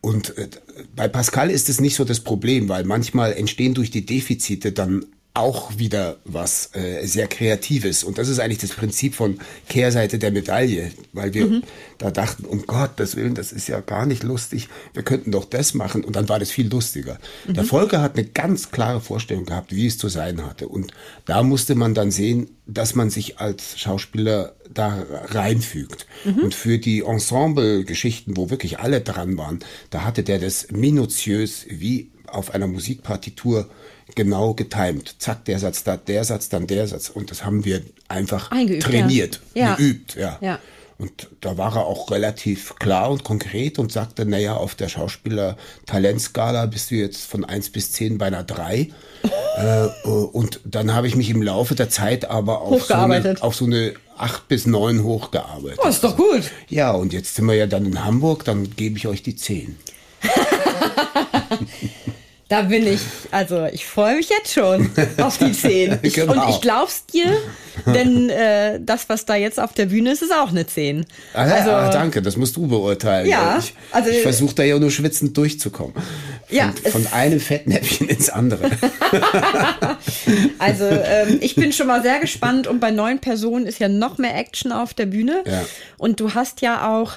und 0.00 0.36
äh, 0.36 0.48
bei 0.94 1.08
Pascal 1.08 1.50
ist 1.50 1.68
es 1.68 1.80
nicht 1.80 1.96
so 1.96 2.04
das 2.04 2.20
Problem, 2.20 2.68
weil 2.68 2.84
manchmal 2.84 3.32
entstehen 3.32 3.74
durch 3.74 3.90
die 3.90 4.04
Defizite 4.04 4.72
dann 4.72 5.06
auch 5.36 5.78
wieder 5.78 6.18
was 6.24 6.70
äh, 6.74 7.04
sehr 7.06 7.26
Kreatives. 7.26 8.04
Und 8.04 8.18
das 8.18 8.28
ist 8.28 8.38
eigentlich 8.38 8.60
das 8.60 8.70
Prinzip 8.70 9.16
von 9.16 9.40
Kehrseite 9.68 10.20
der 10.20 10.30
Medaille, 10.30 10.92
weil 11.12 11.34
wir 11.34 11.46
mhm. 11.46 11.62
da 11.98 12.12
dachten, 12.12 12.44
um 12.44 12.64
Gottes 12.66 13.16
Willen, 13.16 13.34
das 13.34 13.50
ist 13.50 13.66
ja 13.66 13.80
gar 13.80 14.06
nicht 14.06 14.22
lustig, 14.22 14.68
wir 14.92 15.02
könnten 15.02 15.32
doch 15.32 15.44
das 15.44 15.74
machen. 15.74 16.04
Und 16.04 16.14
dann 16.14 16.28
war 16.28 16.38
das 16.38 16.52
viel 16.52 16.68
lustiger. 16.68 17.18
Mhm. 17.48 17.54
Der 17.54 17.64
Volker 17.64 18.00
hat 18.00 18.16
eine 18.16 18.26
ganz 18.26 18.70
klare 18.70 19.00
Vorstellung 19.00 19.44
gehabt, 19.44 19.74
wie 19.74 19.88
es 19.88 19.98
zu 19.98 20.08
sein 20.08 20.46
hatte. 20.46 20.68
Und 20.68 20.92
da 21.24 21.42
musste 21.42 21.74
man 21.74 21.94
dann 21.94 22.12
sehen, 22.12 22.50
dass 22.66 22.94
man 22.94 23.10
sich 23.10 23.40
als 23.40 23.78
Schauspieler 23.78 24.54
da 24.72 25.04
reinfügt. 25.30 26.06
Mhm. 26.24 26.44
Und 26.44 26.54
für 26.54 26.78
die 26.78 27.00
Ensemble-Geschichten, 27.00 28.36
wo 28.36 28.50
wirklich 28.50 28.78
alle 28.78 29.00
dran 29.00 29.36
waren, 29.36 29.58
da 29.90 30.04
hatte 30.04 30.22
der 30.22 30.38
das 30.38 30.68
minutiös 30.70 31.66
wie 31.68 32.12
auf 32.28 32.54
einer 32.54 32.68
Musikpartitur 32.68 33.68
genau 34.14 34.54
getimt. 34.54 35.16
Zack, 35.18 35.44
der 35.44 35.58
Satz, 35.58 35.84
da, 35.84 35.96
der 35.96 36.24
Satz, 36.24 36.48
dann 36.48 36.66
der 36.66 36.86
Satz. 36.86 37.08
Und 37.08 37.30
das 37.30 37.44
haben 37.44 37.64
wir 37.64 37.82
einfach 38.08 38.50
Eingeübt, 38.50 38.82
trainiert, 38.82 39.40
ja. 39.54 39.74
geübt, 39.74 40.16
ja. 40.16 40.38
ja. 40.40 40.58
Und 40.96 41.28
da 41.40 41.58
war 41.58 41.76
er 41.76 41.86
auch 41.86 42.10
relativ 42.12 42.76
klar 42.76 43.10
und 43.10 43.24
konkret 43.24 43.80
und 43.80 43.90
sagte, 43.90 44.24
naja, 44.24 44.54
auf 44.54 44.76
der 44.76 44.88
Schauspieler-Talentskala 44.88 46.66
bist 46.66 46.92
du 46.92 46.94
jetzt 46.94 47.26
von 47.26 47.44
eins 47.44 47.70
bis 47.70 47.90
zehn 47.90 48.16
bei 48.16 48.26
einer 48.26 48.44
drei. 48.44 48.90
äh, 49.56 49.88
und 50.06 50.60
dann 50.64 50.94
habe 50.94 51.08
ich 51.08 51.16
mich 51.16 51.30
im 51.30 51.42
Laufe 51.42 51.74
der 51.74 51.90
Zeit 51.90 52.30
aber 52.30 52.60
auf 52.60 52.84
so 52.84 52.94
eine, 52.94 53.36
auf 53.40 53.56
so 53.56 53.64
eine 53.64 53.94
acht 54.16 54.46
bis 54.46 54.66
neun 54.66 55.02
hochgearbeitet. 55.02 55.80
Oh, 55.82 55.88
ist 55.88 56.04
doch 56.04 56.16
gut. 56.16 56.50
Ja, 56.68 56.92
und 56.92 57.12
jetzt 57.12 57.34
sind 57.34 57.46
wir 57.46 57.54
ja 57.54 57.66
dann 57.66 57.86
in 57.86 58.04
Hamburg, 58.04 58.44
dann 58.44 58.76
gebe 58.76 58.96
ich 58.96 59.08
euch 59.08 59.22
die 59.24 59.34
zehn. 59.34 59.76
Da 62.48 62.62
bin 62.62 62.86
ich, 62.86 63.00
also 63.30 63.64
ich 63.72 63.86
freue 63.86 64.16
mich 64.16 64.28
jetzt 64.28 64.52
schon 64.52 64.90
auf 65.18 65.38
die 65.38 65.52
10. 65.52 66.00
Ich, 66.02 66.14
genau. 66.14 66.32
Und 66.32 66.50
ich 66.50 66.60
glaub's 66.60 67.06
dir, 67.06 67.38
denn 67.86 68.28
äh, 68.28 68.80
das, 68.82 69.08
was 69.08 69.24
da 69.24 69.34
jetzt 69.34 69.58
auf 69.58 69.72
der 69.72 69.86
Bühne 69.86 70.12
ist, 70.12 70.20
ist 70.20 70.32
auch 70.32 70.50
eine 70.50 70.66
10. 70.66 71.06
Ah, 71.32 71.46
ja, 71.46 71.54
also, 71.54 71.70
ach, 71.70 71.90
danke, 71.90 72.20
das 72.20 72.36
musst 72.36 72.56
du 72.56 72.66
beurteilen. 72.66 73.28
Ja, 73.28 73.58
ich, 73.58 73.74
also, 73.92 74.10
ich 74.10 74.20
versuche 74.20 74.54
da 74.54 74.62
ja 74.62 74.78
nur 74.78 74.90
schwitzend 74.90 75.36
durchzukommen. 75.38 75.94
Von, 75.94 76.02
ja, 76.50 76.74
von 76.90 77.06
einem 77.08 77.40
Fettnäpfchen 77.40 78.08
ins 78.08 78.28
andere. 78.28 78.70
also 80.58 80.84
ähm, 80.84 81.38
ich 81.40 81.54
bin 81.54 81.72
schon 81.72 81.86
mal 81.86 82.02
sehr 82.02 82.20
gespannt 82.20 82.66
und 82.66 82.78
bei 82.78 82.90
neun 82.90 83.20
Personen 83.20 83.66
ist 83.66 83.78
ja 83.78 83.88
noch 83.88 84.18
mehr 84.18 84.36
Action 84.36 84.70
auf 84.70 84.92
der 84.92 85.06
Bühne. 85.06 85.42
Ja. 85.46 85.64
Und 85.96 86.20
du 86.20 86.34
hast 86.34 86.60
ja 86.60 86.94
auch 86.94 87.14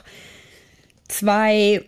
zwei 1.10 1.84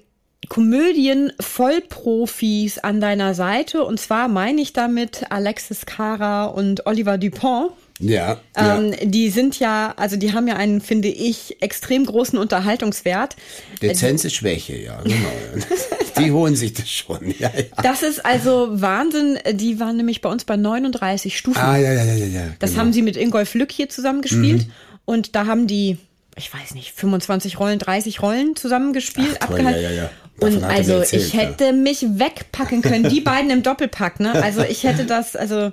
Komödien-Vollprofis 0.50 2.80
an 2.80 3.00
deiner 3.00 3.36
Seite. 3.36 3.86
Und 3.86 4.00
zwar 4.00 4.28
meine 4.28 4.62
ich 4.62 4.74
damit 4.74 5.26
Alexis 5.30 5.86
Cara 5.86 6.46
und 6.46 6.86
Oliver 6.86 7.18
Dupont. 7.18 7.72
Ja, 8.00 8.40
ähm, 8.56 8.94
ja. 8.94 9.06
Die 9.06 9.30
sind 9.30 9.60
ja, 9.60 9.94
also 9.98 10.16
die 10.16 10.34
haben 10.34 10.48
ja 10.48 10.56
einen, 10.56 10.80
finde 10.80 11.10
ich, 11.10 11.62
extrem 11.62 12.06
großen 12.06 12.40
Unterhaltungswert. 12.40 13.36
Dezenz 13.82 14.24
ist 14.24 14.36
Schwäche, 14.36 14.78
ja, 14.78 15.02
genau. 15.02 15.28
die 16.18 16.32
holen 16.32 16.56
sich 16.56 16.74
das 16.74 16.90
schon. 16.90 17.36
Ja, 17.38 17.52
ja. 17.56 17.64
Das 17.84 18.02
ist 18.02 18.26
also 18.26 18.70
Wahnsinn. 18.72 19.38
Die 19.52 19.82
waren 19.82 19.98
nämlich 19.98 20.22
bei 20.22 20.30
uns 20.30 20.46
bei 20.46 20.56
39 20.56 21.38
Stufen. 21.38 21.60
Ah, 21.60 21.78
ja, 21.78 21.92
ja, 21.92 22.06
ja, 22.06 22.26
ja. 22.26 22.48
Das 22.60 22.72
genau. 22.72 22.84
haben 22.84 22.94
sie 22.94 23.02
mit 23.02 23.18
Ingolf 23.18 23.54
Lück 23.54 23.72
hier 23.72 23.90
zusammengespielt. 23.90 24.68
Mhm. 24.68 24.72
Und 25.04 25.36
da 25.36 25.46
haben 25.46 25.68
die, 25.68 25.98
ich 26.38 26.54
weiß 26.54 26.76
nicht, 26.76 26.94
25 26.94 27.60
Rollen, 27.60 27.80
30 27.80 28.22
Rollen 28.22 28.56
zusammengespielt, 28.56 29.40
Ach, 29.42 29.48
toll, 29.48 29.58
abgehalten. 29.58 29.84
Ja, 29.84 29.90
ja, 29.90 30.04
ja. 30.04 30.10
Und 30.40 30.64
also 30.64 30.94
erzählt, 30.94 31.24
ich 31.24 31.34
hätte 31.34 31.66
ja. 31.66 31.72
mich 31.72 32.06
wegpacken 32.20 32.82
können, 32.82 33.10
die 33.10 33.22
beiden 33.22 33.50
im 33.50 33.64
Doppelpack, 33.64 34.20
ne? 34.20 34.42
Also 34.44 34.64
ich 34.64 34.84
hätte 34.84 35.06
das, 35.06 35.36
also. 35.36 35.72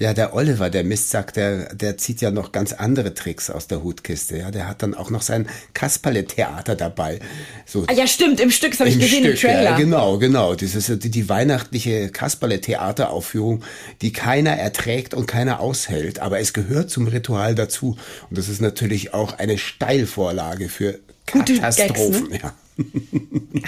Ja, 0.00 0.14
der 0.14 0.32
Oliver, 0.32 0.70
der 0.70 0.84
Mistsack, 0.84 1.34
der, 1.34 1.74
der 1.74 1.96
zieht 1.96 2.20
ja 2.20 2.30
noch 2.30 2.52
ganz 2.52 2.72
andere 2.72 3.14
Tricks 3.14 3.50
aus 3.50 3.66
der 3.66 3.82
Hutkiste. 3.82 4.38
Ja, 4.38 4.52
der 4.52 4.68
hat 4.68 4.84
dann 4.84 4.94
auch 4.94 5.10
noch 5.10 5.22
sein 5.22 5.48
Kasperle-Theater 5.74 6.76
dabei. 6.76 7.18
So 7.66 7.84
ah, 7.88 7.92
ja, 7.92 8.06
stimmt, 8.06 8.38
im 8.38 8.52
Stück, 8.52 8.70
das 8.70 8.80
habe 8.80 8.90
ich 8.90 8.98
gesehen 9.00 9.24
Stück, 9.24 9.32
im 9.32 9.50
Trailer. 9.50 9.62
Ja, 9.64 9.76
genau, 9.76 10.18
genau. 10.18 10.54
Das 10.54 10.76
ist 10.76 11.02
die, 11.02 11.10
die 11.10 11.28
weihnachtliche 11.28 12.10
Kasperle-Theateraufführung, 12.10 13.64
die 14.00 14.12
keiner 14.12 14.52
erträgt 14.52 15.14
und 15.14 15.26
keiner 15.26 15.58
aushält. 15.58 16.20
Aber 16.20 16.38
es 16.38 16.52
gehört 16.52 16.90
zum 16.90 17.08
Ritual 17.08 17.56
dazu. 17.56 17.96
Und 18.30 18.38
das 18.38 18.48
ist 18.48 18.60
natürlich 18.60 19.14
auch 19.14 19.36
eine 19.38 19.58
Steilvorlage 19.58 20.68
für 20.68 21.00
Katastrophen. 21.32 22.28
Gags, 22.28 22.30
ne? 22.30 22.40
ja. 22.42 22.54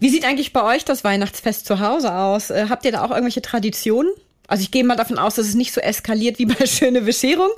Wie 0.00 0.08
sieht 0.10 0.24
eigentlich 0.24 0.52
bei 0.52 0.62
euch 0.62 0.84
das 0.84 1.04
Weihnachtsfest 1.04 1.66
zu 1.66 1.80
Hause 1.80 2.14
aus? 2.14 2.50
Äh, 2.50 2.66
habt 2.68 2.84
ihr 2.84 2.92
da 2.92 3.04
auch 3.04 3.10
irgendwelche 3.10 3.42
Traditionen? 3.42 4.12
Also 4.46 4.62
ich 4.62 4.70
gehe 4.70 4.84
mal 4.84 4.96
davon 4.96 5.18
aus, 5.18 5.36
dass 5.36 5.46
es 5.46 5.54
nicht 5.54 5.72
so 5.72 5.80
eskaliert 5.80 6.38
wie 6.38 6.46
bei 6.46 6.66
Schöne 6.66 7.02
Bescherung. 7.02 7.50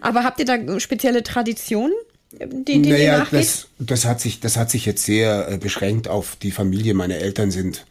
Aber 0.00 0.24
habt 0.24 0.38
ihr 0.40 0.46
da 0.46 0.80
spezielle 0.80 1.22
Traditionen? 1.22 1.92
Die, 2.32 2.80
die 2.80 2.90
naja, 2.90 3.26
das, 3.30 3.66
das, 3.78 4.04
hat 4.04 4.20
sich, 4.20 4.38
das 4.38 4.56
hat 4.56 4.70
sich 4.70 4.86
jetzt 4.86 5.04
sehr 5.04 5.48
äh, 5.50 5.58
beschränkt 5.58 6.06
auf 6.06 6.36
die 6.36 6.52
Familie. 6.52 6.94
Meine 6.94 7.16
Eltern 7.16 7.50
sind 7.50 7.86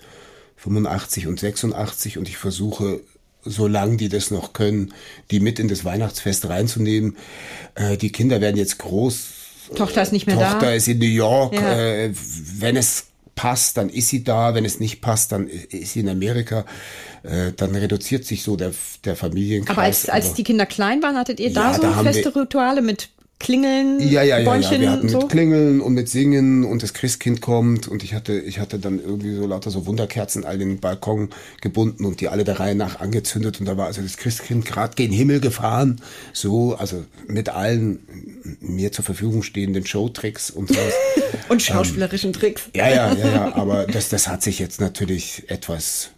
85 0.56 1.28
und 1.28 1.40
86 1.40 2.18
und 2.18 2.30
ich 2.30 2.38
versuche, 2.38 3.02
solange 3.44 3.98
die 3.98 4.10
das 4.10 4.32
noch 4.32 4.54
können, 4.54 4.94
die 5.30 5.40
mit 5.40 5.60
in 5.60 5.68
das 5.68 5.84
Weihnachtsfest 5.84 6.48
reinzunehmen. 6.48 7.18
Äh, 7.76 7.98
die 7.98 8.12
Kinder 8.12 8.40
werden 8.40 8.58
jetzt 8.58 8.80
groß, 8.80 9.38
Tochter 9.76 10.02
ist 10.02 10.12
nicht 10.12 10.28
mehr 10.28 10.36
Tochter 10.36 10.50
da. 10.50 10.54
Tochter 10.60 10.76
ist 10.76 10.88
in 10.88 11.00
New 11.00 11.06
York. 11.06 11.54
Ja. 11.54 11.80
Äh, 11.80 12.12
wenn 12.14 12.76
es 12.76 13.06
passt, 13.36 13.78
dann 13.78 13.90
ist 13.90 14.10
sie 14.10 14.24
da. 14.24 14.54
Wenn 14.54 14.66
es 14.66 14.80
nicht 14.80 15.02
passt, 15.02 15.32
dann 15.32 15.48
ist 15.48 15.94
sie 15.94 16.02
in 16.02 16.10
Amerika. 16.10 16.66
Äh, 17.24 17.54
dann 17.56 17.76
reduziert 17.76 18.26
sich 18.26 18.44
so 18.44 18.56
der, 18.56 18.74
der 19.06 19.16
Familienkreis. 19.16 19.78
Aber 19.78 19.84
als, 19.84 20.10
als 20.10 20.34
die 20.34 20.44
Kinder 20.44 20.66
klein 20.66 21.02
waren, 21.02 21.16
hattet 21.16 21.40
ihr 21.40 21.54
da 21.54 21.72
ja, 21.72 21.74
so 21.74 21.82
da 21.82 22.04
feste 22.04 22.36
Rituale 22.36 22.82
mit 22.82 23.10
Klingeln, 23.39 24.02
ja, 24.02 24.21
ja, 24.21 24.39
ja, 24.39 24.45
Bäumchen, 24.45 24.73
ja. 24.73 24.82
Wir 24.82 24.91
hatten 24.91 25.08
so? 25.08 25.19
mit 25.19 25.30
Klingeln 25.30 25.80
und 25.80 25.93
mit 25.93 26.10
Singen 26.10 26.65
und 26.65 26.84
das 26.84 26.93
Christkind 26.93 27.39
kommt 27.39 27.88
und 27.88 28.04
ich 28.04 28.13
hatte, 28.13 28.38
ich 28.38 28.60
hatte 28.60 28.80
dann 28.80 28.99
irgendwie 28.99 29.34
so 29.34 29.47
lauter 29.47 29.71
so 29.71 29.86
Wunderkerzen 29.86 30.43
all 30.43 30.58
den 30.58 30.82
Balkon 30.82 31.30
gebunden 31.62 32.04
und 32.06 32.19
die 32.19 32.28
alle 32.28 32.43
der 32.43 32.60
Reihe 32.60 32.75
nach 32.75 32.99
angezündet 32.99 33.62
und 33.62 33.65
da 33.65 33.78
war 33.78 33.86
also 33.86 34.02
das 34.02 34.17
Christkind 34.17 34.65
gerade 34.65 34.93
gen 34.95 35.12
Himmel 35.12 35.39
gefahren, 35.39 36.02
so, 36.34 36.75
also 36.75 37.06
mit 37.28 37.47
allen 37.47 37.99
mir 38.60 38.91
zur 38.91 39.06
Verfügung 39.06 39.41
stehenden 39.41 39.86
Showtricks 39.86 40.52
und 40.52 40.67
sowas. 40.67 40.93
und 41.47 41.62
schauspielerischen 41.62 42.32
ähm, 42.32 42.39
Tricks. 42.39 42.63
Ja, 42.75 42.89
ja, 42.89 43.13
ja, 43.13 43.28
ja, 43.32 43.56
aber 43.56 43.88
das, 43.88 44.10
das 44.10 44.28
hat 44.28 44.43
sich 44.43 44.60
jetzt 44.60 44.82
natürlich 44.82 45.45
etwas 45.47 46.12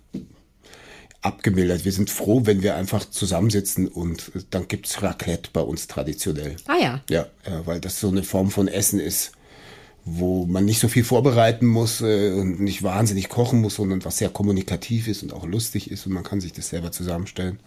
abgemildert. 1.21 1.85
Wir 1.85 1.91
sind 1.91 2.09
froh, 2.09 2.41
wenn 2.45 2.63
wir 2.63 2.75
einfach 2.75 3.09
zusammensitzen 3.09 3.87
und 3.87 4.31
dann 4.49 4.67
gibt's 4.67 5.01
Raclette 5.03 5.49
bei 5.53 5.61
uns 5.61 5.87
traditionell. 5.87 6.55
Ah 6.67 6.77
ja. 6.81 7.01
Ja, 7.09 7.27
ja 7.47 7.65
weil 7.65 7.79
das 7.79 7.99
so 7.99 8.07
eine 8.07 8.23
Form 8.23 8.49
von 8.49 8.67
Essen 8.67 8.99
ist, 8.99 9.33
wo 10.03 10.45
man 10.47 10.65
nicht 10.65 10.79
so 10.79 10.87
viel 10.87 11.03
vorbereiten 11.03 11.67
muss 11.67 12.01
äh, 12.01 12.31
und 12.31 12.59
nicht 12.59 12.81
wahnsinnig 12.81 13.29
kochen 13.29 13.61
muss, 13.61 13.75
sondern 13.75 14.03
was 14.03 14.17
sehr 14.17 14.29
kommunikativ 14.29 15.07
ist 15.07 15.21
und 15.21 15.31
auch 15.31 15.45
lustig 15.45 15.91
ist 15.91 16.07
und 16.07 16.13
man 16.13 16.23
kann 16.23 16.41
sich 16.41 16.53
das 16.53 16.69
selber 16.69 16.91
zusammenstellen. 16.91 17.59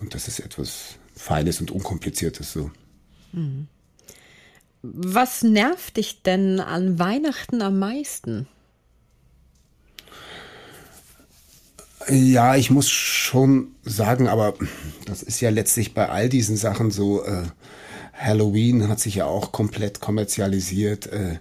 Und 0.00 0.14
das 0.14 0.26
ist 0.26 0.40
etwas 0.40 0.96
Feines 1.14 1.60
und 1.60 1.70
Unkompliziertes 1.70 2.52
so. 2.52 2.70
Mhm. 3.32 3.68
Was 4.82 5.42
nervt 5.42 5.96
dich 5.96 6.22
denn 6.22 6.60
an 6.60 6.98
Weihnachten 6.98 7.62
am 7.62 7.78
meisten? 7.78 8.46
Ja, 12.08 12.56
ich 12.56 12.70
muss 12.70 12.90
schon 12.90 13.68
sagen, 13.82 14.28
aber 14.28 14.54
das 15.06 15.22
ist 15.22 15.40
ja 15.40 15.50
letztlich 15.50 15.94
bei 15.94 16.08
all 16.08 16.28
diesen 16.28 16.56
Sachen 16.56 16.90
so. 16.90 17.24
Äh, 17.24 17.44
Halloween 18.12 18.88
hat 18.88 19.00
sich 19.00 19.16
ja 19.16 19.26
auch 19.26 19.52
komplett 19.52 20.00
kommerzialisiert. 20.00 21.06
Äh, 21.06 21.38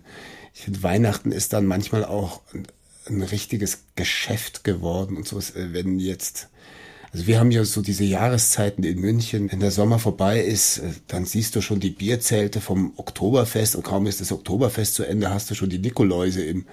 ich 0.54 0.62
finde, 0.62 0.84
Weihnachten 0.84 1.32
ist 1.32 1.54
dann 1.54 1.65
manchmal 1.65 2.06
auch 2.06 2.41
ein, 2.54 2.67
ein 3.08 3.21
richtiges 3.21 3.86
Geschäft 3.95 4.63
geworden 4.63 5.17
und 5.17 5.28
so. 5.28 5.38
Äh, 5.39 5.73
wenn 5.73 5.99
jetzt, 5.99 6.49
also 7.12 7.28
wir 7.28 7.39
haben 7.39 7.52
ja 7.52 7.63
so 7.65 7.82
diese 7.82 8.06
Jahreszeiten 8.06 8.84
in 8.84 8.99
München, 8.99 9.52
wenn 9.52 9.60
der 9.60 9.71
Sommer 9.71 9.99
vorbei 9.99 10.39
ist, 10.39 10.80
äh, 10.80 10.91
dann 11.08 11.26
siehst 11.26 11.56
du 11.56 11.62
schon 11.62 11.80
die 11.80 11.91
Bierzelte 11.91 12.62
vom 12.62 12.93
Oktoberfest 12.95 13.76
und 13.76 13.84
kaum 13.84 14.08
ist 14.08 14.21
das 14.21 14.32
Oktoberfest 14.32 14.95
zu 14.95 15.04
Ende, 15.04 15.30
hast 15.30 15.51
du 15.51 15.55
schon 15.55 15.70
die 15.70 15.80
Nikoläuse 15.80 16.43
im 16.43 16.66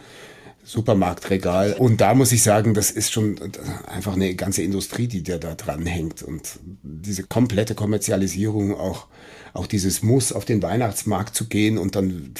Supermarktregal. 0.65 1.75
Und 1.75 2.01
da 2.01 2.15
muss 2.15 2.33
ich 2.33 2.43
sagen, 2.43 2.75
das 2.75 2.91
ist 2.91 3.13
schon 3.13 3.37
einfach 3.87 4.15
eine 4.15 4.35
ganze 4.35 4.63
Industrie, 4.63 5.09
die 5.09 5.23
da, 5.23 5.39
da 5.39 5.55
dran 5.55 5.87
hängt. 5.87 6.23
Und 6.23 6.59
diese 6.83 7.25
komplette 7.25 7.75
Kommerzialisierung, 7.75 8.79
auch, 8.79 9.07
auch 9.53 9.67
dieses 9.67 10.03
Muss, 10.03 10.33
auf 10.33 10.45
den 10.45 10.63
Weihnachtsmarkt 10.63 11.35
zu 11.35 11.49
gehen 11.49 11.79
und 11.79 11.97
dann 11.97 12.35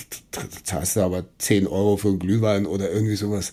zahlst 0.63 0.97
du 0.97 1.01
aber 1.01 1.25
10 1.39 1.67
Euro 1.67 1.97
für 1.97 2.09
einen 2.09 2.19
Glühwein 2.19 2.67
oder 2.67 2.91
irgendwie 2.91 3.17
sowas. 3.17 3.53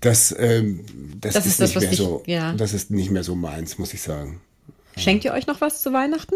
Das, 0.00 0.34
ähm, 0.36 0.84
das, 1.20 1.34
das 1.34 1.46
ist, 1.46 1.52
ist 1.52 1.60
das, 1.60 1.74
nicht 1.76 1.84
mehr 1.84 1.94
so, 1.94 2.22
ja. 2.26 2.52
das 2.54 2.74
ist 2.74 2.90
nicht 2.90 3.10
mehr 3.10 3.22
so 3.22 3.36
meins, 3.36 3.78
muss 3.78 3.94
ich 3.94 4.02
sagen. 4.02 4.40
Schenkt 4.96 5.24
ihr 5.24 5.32
euch 5.32 5.46
noch 5.46 5.60
was 5.60 5.80
zu 5.80 5.92
Weihnachten? 5.92 6.34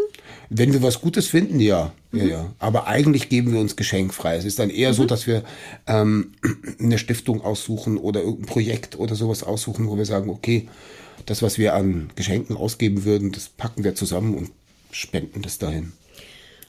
Wenn 0.48 0.72
wir 0.72 0.82
was 0.82 1.00
Gutes 1.00 1.28
finden, 1.28 1.61
ja. 1.61 1.92
Mhm. 2.11 2.18
ja, 2.18 2.24
ja. 2.26 2.54
Aber 2.59 2.86
eigentlich 2.86 3.28
geben 3.28 3.52
wir 3.52 3.61
uns 3.61 3.76
geschenkfrei. 3.76 4.36
Es 4.36 4.44
ist 4.44 4.59
dann 4.59 4.70
eher 4.70 4.90
mhm. 4.90 4.94
so, 4.94 5.04
dass 5.04 5.26
wir 5.26 5.44
ähm, 5.86 6.32
eine 6.80 6.98
Stiftung 6.98 7.42
aussuchen 7.42 7.98
oder 7.98 8.20
irgendein 8.20 8.46
Projekt 8.46 8.98
oder 8.98 9.14
sowas 9.14 9.42
aussuchen, 9.42 9.88
wo 9.88 9.96
wir 9.96 10.07
sagen, 10.07 10.30
okay, 10.30 10.68
das, 11.26 11.42
was 11.42 11.59
wir 11.59 11.74
an 11.74 12.11
Geschenken 12.16 12.57
ausgeben 12.57 13.04
würden, 13.04 13.32
das 13.32 13.48
packen 13.48 13.84
wir 13.84 13.94
zusammen 13.94 14.34
und 14.34 14.50
spenden 14.90 15.42
das 15.42 15.59
dahin. 15.59 15.92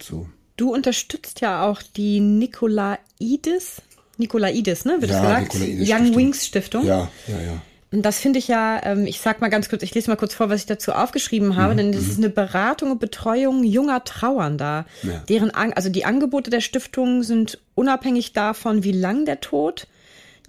So. 0.02 0.28
Du 0.58 0.74
unterstützt 0.74 1.42
ja 1.42 1.68
auch 1.70 1.82
die 1.82 2.20
Nikolaides, 2.20 3.82
Nikolaides, 4.18 4.86
ne, 4.86 4.98
wird 5.00 5.12
ja, 5.12 5.42
das 5.42 5.50
gesagt? 5.50 5.56
Young 5.56 5.86
Stiftung. 5.86 6.16
Wings 6.16 6.46
Stiftung. 6.46 6.86
Ja, 6.86 7.12
ja, 7.28 7.42
ja. 7.42 7.62
Und 7.92 8.02
das 8.02 8.20
finde 8.20 8.40
ich 8.40 8.50
ja, 8.50 8.82
ähm, 8.84 9.06
ich 9.06 9.22
sag 9.22 9.40
mal 9.40 9.48
ganz 9.48 9.70
kurz, 9.70 9.82
ich 9.82 9.96
lese 9.96 10.10
mal 10.10 10.18
kurz 10.18 10.34
vor, 10.34 10.50
was 10.50 10.62
ich 10.62 10.66
dazu 10.66 10.92
aufgeschrieben 10.92 11.56
habe, 11.56 11.74
mhm, 11.74 11.78
denn 11.78 11.92
das 11.94 12.04
ist 12.04 12.18
mhm. 12.18 12.26
eine 12.26 12.34
Beratung 12.34 12.92
und 12.92 13.00
Betreuung 13.00 13.64
junger 13.64 14.04
Trauernder. 14.04 14.86
Ja. 15.04 15.24
Deren, 15.30 15.52
also 15.52 15.90
die 15.90 16.04
Angebote 16.04 16.50
der 16.50 16.62
Stiftung 16.62 17.24
sind 17.24 17.60
unabhängig 17.76 18.34
davon, 18.34 18.84
wie 18.84 18.92
lang 18.92 19.26
der 19.26 19.40
Tod 19.40 19.88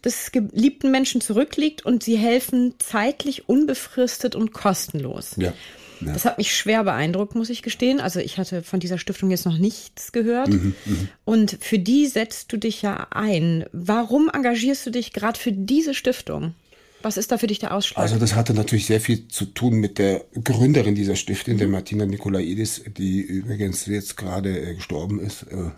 des 0.04 0.32
geliebten 0.32 0.90
Menschen 0.90 1.20
zurückliegt 1.20 1.84
und 1.84 2.02
sie 2.02 2.16
helfen 2.16 2.74
zeitlich 2.78 3.48
unbefristet 3.48 4.34
und 4.34 4.52
kostenlos. 4.52 5.34
Ja. 5.36 5.52
Ja. 6.00 6.12
Das 6.12 6.24
hat 6.24 6.38
mich 6.38 6.54
schwer 6.56 6.84
beeindruckt, 6.84 7.34
muss 7.34 7.50
ich 7.50 7.62
gestehen. 7.62 8.00
Also 8.00 8.20
ich 8.20 8.38
hatte 8.38 8.62
von 8.62 8.78
dieser 8.78 8.98
Stiftung 8.98 9.30
jetzt 9.30 9.46
noch 9.46 9.58
nichts 9.58 10.12
gehört. 10.12 10.48
Mhm, 10.48 10.74
mh. 10.84 10.96
Und 11.24 11.58
für 11.60 11.78
die 11.78 12.06
setzt 12.06 12.52
du 12.52 12.56
dich 12.56 12.82
ja 12.82 13.08
ein. 13.10 13.64
Warum 13.72 14.30
engagierst 14.32 14.86
du 14.86 14.90
dich 14.90 15.12
gerade 15.12 15.38
für 15.38 15.50
diese 15.50 15.94
Stiftung? 15.94 16.54
Was 17.02 17.16
ist 17.16 17.30
da 17.30 17.38
für 17.38 17.46
dich 17.46 17.60
der 17.60 17.74
Ausschlag? 17.74 18.02
Also 18.02 18.18
das 18.18 18.34
hatte 18.34 18.54
natürlich 18.54 18.86
sehr 18.86 19.00
viel 19.00 19.28
zu 19.28 19.44
tun 19.46 19.74
mit 19.74 19.98
der 19.98 20.24
Gründerin 20.42 20.94
dieser 20.94 21.16
Stiftung, 21.16 21.56
der 21.56 21.68
Martina 21.68 22.06
Nikolaidis, 22.06 22.82
die 22.96 23.20
übrigens 23.20 23.86
jetzt 23.86 24.16
gerade 24.16 24.58
äh, 24.58 24.74
gestorben 24.74 25.20
ist. 25.20 25.44
Äh, 25.44 25.70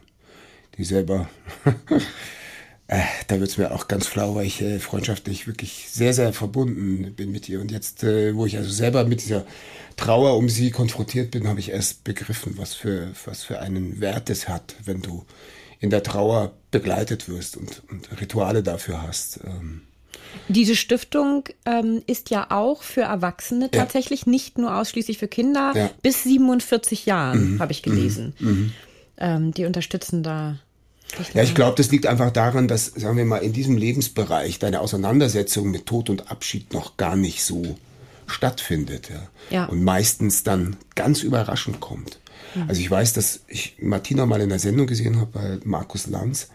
die 0.79 0.85
selber, 0.85 1.29
äh, 2.87 3.03
da 3.27 3.39
wird 3.39 3.51
es 3.51 3.59
mir 3.59 3.73
auch 3.73 3.87
ganz 3.87 4.07
flau, 4.07 4.35
weil 4.35 4.47
ich 4.47 4.65
freundschaftlich 4.79 5.47
wirklich 5.47 5.89
sehr, 5.91 6.15
sehr 6.15 6.33
verbunden 6.33 7.13
bin 7.15 7.33
mit 7.33 7.49
ihr. 7.49 7.61
Und 7.61 7.71
jetzt, 7.71 8.03
wo 8.05 8.47
ich 8.47 8.57
also 8.57 8.71
selber 8.71 9.05
mit 9.05 9.21
dieser 9.21 9.45
Trauer 9.97 10.39
um 10.39 10.49
sie 10.49 10.71
konfrontiert 10.71 11.33
bin, 11.33 11.49
habe 11.49 11.61
ich 11.61 11.71
erst 11.71 12.05
begriffen, 12.05 12.55
was 12.57 12.73
für, 12.73 13.09
was 13.27 13.43
für 13.43 13.59
einen 13.59 14.01
Wert 14.01 14.31
es 14.31 14.49
hat, 14.49 14.77
wenn 14.85 15.03
du 15.03 15.27
in 15.81 15.91
der 15.91 16.03
Trauer 16.03 16.55
begleitet 16.71 17.29
wirst 17.29 17.57
und, 17.57 17.83
und 17.91 18.21
Rituale 18.21 18.63
dafür 18.63 19.03
hast. 19.03 19.41
Ähm, 19.45 19.83
diese 20.49 20.77
Stiftung 20.77 21.45
ähm, 21.65 22.03
ist 22.07 22.31
ja 22.31 22.51
auch 22.51 22.83
für 22.83 23.03
Erwachsene 23.03 23.71
ja. 23.73 23.81
tatsächlich, 23.81 24.27
nicht 24.27 24.59
nur 24.59 24.77
ausschließlich 24.77 25.19
für 25.19 25.29
Kinder 25.29 25.73
ja. 25.75 25.91
bis 26.03 26.25
47 26.25 27.07
Jahren, 27.07 27.55
mhm. 27.55 27.61
habe 27.61 27.73
ich 27.73 27.83
gelesen. 27.83 28.35
Mhm. 28.39 28.49
mhm. 28.49 28.73
Ähm, 29.23 29.53
die 29.53 29.67
unterstützen 29.67 30.23
da. 30.23 30.57
Ja, 31.35 31.43
ich 31.43 31.55
glaube, 31.55 31.77
das 31.77 31.91
liegt 31.91 32.07
einfach 32.07 32.31
daran, 32.31 32.69
dass, 32.69 32.87
sagen 32.87 33.19
wir 33.19 33.25
mal, 33.25 33.39
in 33.39 33.53
diesem 33.53 33.77
Lebensbereich 33.77 34.59
deine 34.59 34.81
Auseinandersetzung 34.81 35.71
mit 35.71 35.85
Tod 35.85 36.09
und 36.09 36.31
Abschied 36.31 36.73
noch 36.73 36.97
gar 36.97 37.17
nicht 37.17 37.45
so 37.45 37.77
stattfindet. 38.27 39.11
Ja. 39.11 39.29
ja. 39.51 39.65
Und 39.67 39.85
meistens 39.85 40.43
dann 40.43 40.77
ganz 40.95 41.23
überraschend 41.23 41.81
kommt. 41.81 42.19
Mhm. 42.55 42.65
Also 42.69 42.81
ich 42.81 42.91
weiß, 42.91 43.13
dass 43.13 43.41
ich 43.49 43.77
Martina 43.81 44.25
mal 44.25 44.41
in 44.41 44.49
der 44.49 44.59
Sendung 44.59 44.87
gesehen 44.87 45.21
habe 45.21 45.31
bei 45.33 45.59
Markus 45.65 46.07
Lanz 46.07 46.49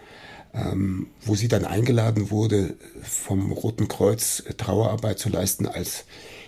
ähm, 0.56 1.08
wo 1.22 1.36
sie 1.36 1.48
dann 1.48 1.66
eingeladen 1.66 2.32
wurde, 2.32 2.76
vom 3.04 3.52
Roten 3.52 3.88
Kreuz 3.88 4.44
Trauerarbeit 4.58 5.20
zu 5.20 5.30
leisten, 5.30 5.68
als 5.68 6.06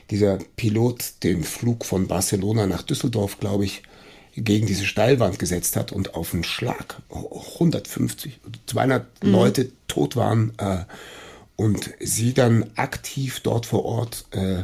dieser 0.10 0.38
Pilot 0.56 1.24
den 1.24 1.44
Flug 1.44 1.86
von 1.86 2.08
Barcelona 2.08 2.68
nach 2.68 2.84
Düsseldorf, 2.84 3.40
glaube 3.40 3.66
ich, 3.66 3.84
gegen 4.36 4.68
diese 4.68 4.86
Steilwand 4.86 5.40
gesetzt 5.40 5.76
hat 5.76 5.92
und 5.92 6.14
auf 6.16 6.34
einen 6.34 6.44
Schlag 6.44 7.02
150, 7.10 8.40
200 8.68 9.24
mhm. 9.24 9.32
Leute 9.32 9.72
tot 9.88 10.16
waren 10.16 10.54
äh, 10.60 10.86
und 11.56 11.92
sie 12.00 12.34
dann 12.34 12.70
aktiv 12.76 13.42
dort 13.42 13.66
vor 13.66 13.84
Ort 13.84 14.26
äh, 14.32 14.64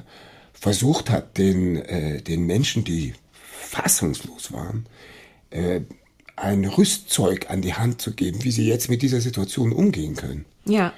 versucht 0.54 1.10
hat, 1.10 1.38
den, 1.38 1.78
äh, 1.78 2.22
den 2.22 2.46
Menschen, 2.46 2.84
die 2.84 3.16
fassungslos 3.42 4.54
waren, 4.54 4.86
äh, 5.50 5.82
ein 6.36 6.66
Rüstzeug 6.66 7.50
an 7.50 7.62
die 7.62 7.74
Hand 7.74 8.02
zu 8.02 8.14
geben, 8.14 8.44
wie 8.44 8.52
sie 8.52 8.68
jetzt 8.68 8.90
mit 8.90 9.02
dieser 9.02 9.22
Situation 9.22 9.72
umgehen 9.72 10.16
können. 10.16 10.46
Ja. 10.66 10.94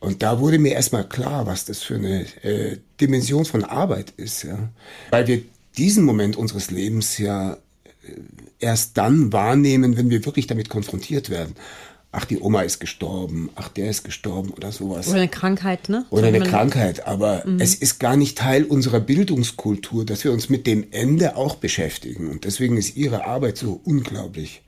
Und 0.00 0.22
da 0.22 0.40
wurde 0.40 0.58
mir 0.58 0.72
erstmal 0.72 1.08
klar, 1.08 1.46
was 1.46 1.64
das 1.64 1.82
für 1.82 1.94
eine 1.94 2.26
äh, 2.42 2.78
Dimension 3.00 3.44
von 3.44 3.64
Arbeit 3.64 4.12
ist. 4.16 4.44
Ja? 4.44 4.68
Weil 5.10 5.26
wir 5.26 5.42
diesen 5.76 6.04
Moment 6.04 6.36
unseres 6.36 6.70
Lebens 6.70 7.18
ja 7.18 7.54
äh, 7.54 7.56
erst 8.60 8.96
dann 8.98 9.32
wahrnehmen, 9.32 9.96
wenn 9.96 10.10
wir 10.10 10.24
wirklich 10.24 10.46
damit 10.46 10.68
konfrontiert 10.68 11.30
werden. 11.30 11.54
Ach, 12.12 12.24
die 12.24 12.38
Oma 12.38 12.62
ist 12.62 12.78
gestorben, 12.78 13.50
ach, 13.56 13.68
der 13.68 13.90
ist 13.90 14.04
gestorben 14.04 14.50
oder 14.50 14.72
sowas. 14.72 15.08
Oder 15.08 15.18
eine 15.18 15.28
Krankheit, 15.28 15.90
ne? 15.90 16.06
Oder 16.08 16.28
eine 16.28 16.40
Krankheit. 16.40 17.06
Aber 17.06 17.42
mhm. 17.44 17.60
es 17.60 17.74
ist 17.74 17.98
gar 17.98 18.16
nicht 18.16 18.38
Teil 18.38 18.64
unserer 18.64 19.00
Bildungskultur, 19.00 20.06
dass 20.06 20.24
wir 20.24 20.32
uns 20.32 20.48
mit 20.48 20.66
dem 20.66 20.86
Ende 20.92 21.36
auch 21.36 21.56
beschäftigen. 21.56 22.30
Und 22.30 22.44
deswegen 22.44 22.78
ist 22.78 22.96
ihre 22.96 23.26
Arbeit 23.26 23.58
so 23.58 23.80
unglaublich 23.84 24.62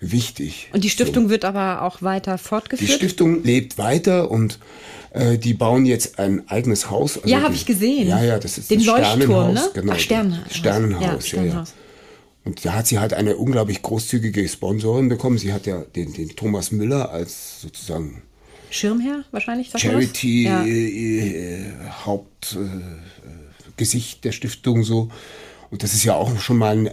wichtig. 0.00 0.68
Und 0.72 0.84
die 0.84 0.90
Stiftung 0.90 1.24
so. 1.24 1.30
wird 1.30 1.44
aber 1.44 1.82
auch 1.82 2.02
weiter 2.02 2.38
fortgeführt? 2.38 2.90
Die 2.90 2.94
Stiftung 2.94 3.44
lebt 3.44 3.78
weiter 3.78 4.30
und 4.30 4.58
äh, 5.12 5.38
die 5.38 5.54
bauen 5.54 5.86
jetzt 5.86 6.18
ein 6.18 6.48
eigenes 6.48 6.90
Haus. 6.90 7.16
Also 7.16 7.28
ja, 7.28 7.42
habe 7.42 7.54
ich 7.54 7.66
gesehen. 7.66 8.08
Ja, 8.08 8.22
ja, 8.22 8.38
das 8.38 8.58
ist 8.58 8.70
Den 8.70 8.82
Leuchtturm, 8.82 9.54
ne? 9.54 9.70
Genau, 9.74 9.92
Ach, 9.92 9.98
Sternenhaus. 9.98 10.56
Sternenhaus, 10.56 11.32
ja. 11.32 11.42
Ja, 11.42 11.52
ja. 11.52 11.64
Und 12.44 12.64
da 12.64 12.72
hat 12.72 12.86
sie 12.86 12.98
halt 12.98 13.12
eine 13.12 13.36
unglaublich 13.36 13.82
großzügige 13.82 14.48
Sponsorin 14.48 15.10
bekommen. 15.10 15.36
Sie 15.36 15.52
hat 15.52 15.66
ja 15.66 15.82
den, 15.82 16.14
den 16.14 16.30
Thomas 16.30 16.72
Müller 16.72 17.10
als 17.10 17.60
sozusagen 17.60 18.22
Schirmherr 18.70 19.24
wahrscheinlich. 19.30 19.70
Charity 19.76 20.44
ja. 20.44 20.64
äh, 20.64 20.70
äh, 20.70 21.66
Hauptgesicht 22.04 24.18
äh, 24.18 24.20
der 24.22 24.32
Stiftung 24.32 24.84
so. 24.84 25.10
Und 25.70 25.82
das 25.82 25.94
ist 25.94 26.04
ja 26.04 26.14
auch 26.14 26.38
schon 26.40 26.58
mal 26.58 26.76
ein, 26.76 26.90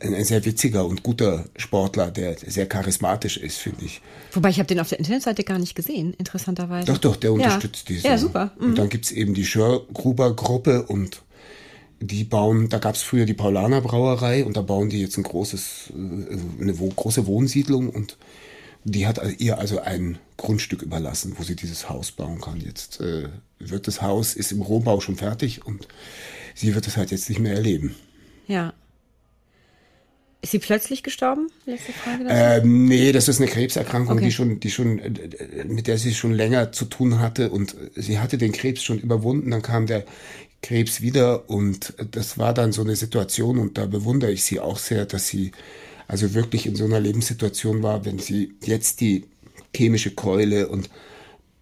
ein 0.00 0.24
sehr 0.24 0.44
witziger 0.44 0.84
und 0.84 1.02
guter 1.02 1.46
Sportler, 1.56 2.10
der 2.10 2.36
sehr 2.38 2.66
charismatisch 2.66 3.38
ist, 3.38 3.56
finde 3.56 3.86
ich. 3.86 4.02
Wobei 4.32 4.50
ich 4.50 4.58
habe 4.58 4.66
den 4.66 4.80
auf 4.80 4.88
der 4.88 4.98
Internetseite 4.98 5.44
gar 5.44 5.58
nicht 5.58 5.74
gesehen, 5.74 6.14
interessanterweise. 6.14 6.92
Doch, 6.92 6.98
doch, 6.98 7.16
der 7.16 7.32
unterstützt 7.32 7.88
ja. 7.88 7.94
diese. 7.94 8.08
Ja, 8.08 8.18
super. 8.18 8.52
Mhm. 8.58 8.66
Und 8.66 8.78
dann 8.78 8.88
gibt's 8.90 9.10
eben 9.10 9.32
die 9.34 9.46
Schörgruber-Gruppe 9.46 10.82
und 10.82 11.22
die 12.00 12.24
bauen, 12.24 12.68
da 12.68 12.78
gab's 12.78 13.02
früher 13.02 13.24
die 13.24 13.34
Paulaner 13.34 13.80
Brauerei 13.80 14.44
und 14.44 14.56
da 14.56 14.62
bauen 14.62 14.88
die 14.88 15.00
jetzt 15.00 15.16
ein 15.16 15.24
großes, 15.24 15.92
äh, 15.94 16.62
eine 16.62 16.74
große 16.74 17.26
Wohnsiedlung 17.26 17.90
und 17.90 18.18
die 18.84 19.06
hat 19.06 19.20
ihr 19.38 19.58
also 19.58 19.80
ein 19.80 20.18
Grundstück 20.36 20.82
überlassen, 20.82 21.34
wo 21.36 21.42
sie 21.42 21.56
dieses 21.56 21.88
Haus 21.88 22.12
bauen 22.12 22.40
kann. 22.40 22.60
Jetzt 22.60 23.00
äh, 23.00 23.28
wird 23.58 23.86
das 23.86 24.02
Haus, 24.02 24.34
ist 24.34 24.52
im 24.52 24.62
Rohbau 24.62 25.00
schon 25.00 25.16
fertig 25.16 25.66
und 25.66 25.88
sie 26.54 26.74
wird 26.74 26.86
es 26.86 26.96
halt 26.96 27.10
jetzt 27.10 27.28
nicht 27.28 27.40
mehr 27.40 27.54
erleben. 27.54 27.96
Ja. 28.48 28.74
Ist 30.40 30.52
sie 30.52 30.58
plötzlich 30.58 31.02
gestorben? 31.02 31.48
Letzte 31.66 31.92
Frage. 31.92 32.24
Ähm, 32.28 32.86
nee, 32.86 33.10
das 33.12 33.28
ist 33.28 33.40
eine 33.40 33.50
Krebserkrankung, 33.50 34.16
okay. 34.16 34.26
die 34.26 34.32
schon, 34.32 34.60
die 34.60 34.70
schon, 34.70 34.98
äh, 34.98 35.64
mit 35.64 35.86
der 35.88 35.98
sie 35.98 36.14
schon 36.14 36.32
länger 36.32 36.72
zu 36.72 36.84
tun 36.84 37.18
hatte 37.18 37.50
und 37.50 37.76
sie 37.96 38.18
hatte 38.20 38.38
den 38.38 38.52
Krebs 38.52 38.82
schon 38.82 38.98
überwunden. 38.98 39.50
Dann 39.50 39.62
kam 39.62 39.86
der 39.86 40.04
Krebs 40.62 41.00
wieder 41.00 41.50
und 41.50 41.94
das 42.12 42.38
war 42.38 42.54
dann 42.54 42.72
so 42.72 42.82
eine 42.82 42.96
Situation 42.96 43.58
und 43.58 43.78
da 43.78 43.86
bewundere 43.86 44.30
ich 44.30 44.44
sie 44.44 44.60
auch 44.60 44.78
sehr, 44.78 45.06
dass 45.06 45.26
sie 45.26 45.52
also 46.06 46.34
wirklich 46.34 46.66
in 46.66 46.76
so 46.76 46.84
einer 46.84 47.00
Lebenssituation 47.00 47.82
war, 47.82 48.04
wenn 48.04 48.18
sie 48.18 48.54
jetzt 48.64 49.00
die 49.00 49.26
chemische 49.74 50.12
Keule 50.12 50.68
und 50.68 50.88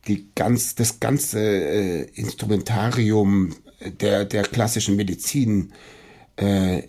die 0.07 0.29
ganz, 0.35 0.75
das 0.75 1.01
ganze 1.01 1.41
äh, 1.41 2.03
Instrumentarium 2.15 3.55
der, 4.01 4.25
der 4.25 4.43
klassischen 4.45 4.97
Medizin 4.97 5.73
äh, 6.37 6.83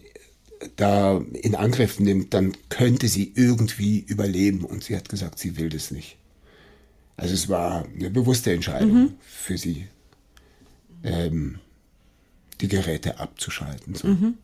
da 0.76 1.22
in 1.34 1.56
Angriff 1.56 2.00
nimmt, 2.00 2.34
dann 2.34 2.54
könnte 2.70 3.08
sie 3.08 3.32
irgendwie 3.36 4.00
überleben. 4.00 4.66
Und 4.66 4.84
sie 4.84 4.96
hat 4.96 5.10
gesagt, 5.10 5.40
sie 5.40 5.58
will 5.58 5.70
das 5.70 5.92
nicht. 5.92 6.18
Also 7.16 7.34
es 7.34 7.50
war 7.50 7.86
eine 7.86 8.10
bewusste 8.10 8.54
Entscheidung 8.54 8.94
mhm. 8.94 9.14
für 9.26 9.58
sie, 9.58 9.88
ähm, 11.04 11.60
die 12.62 12.68
Geräte 12.68 13.20
abzuschalten. 13.20 13.96
So. 13.96 14.08
Mhm. 14.08 14.38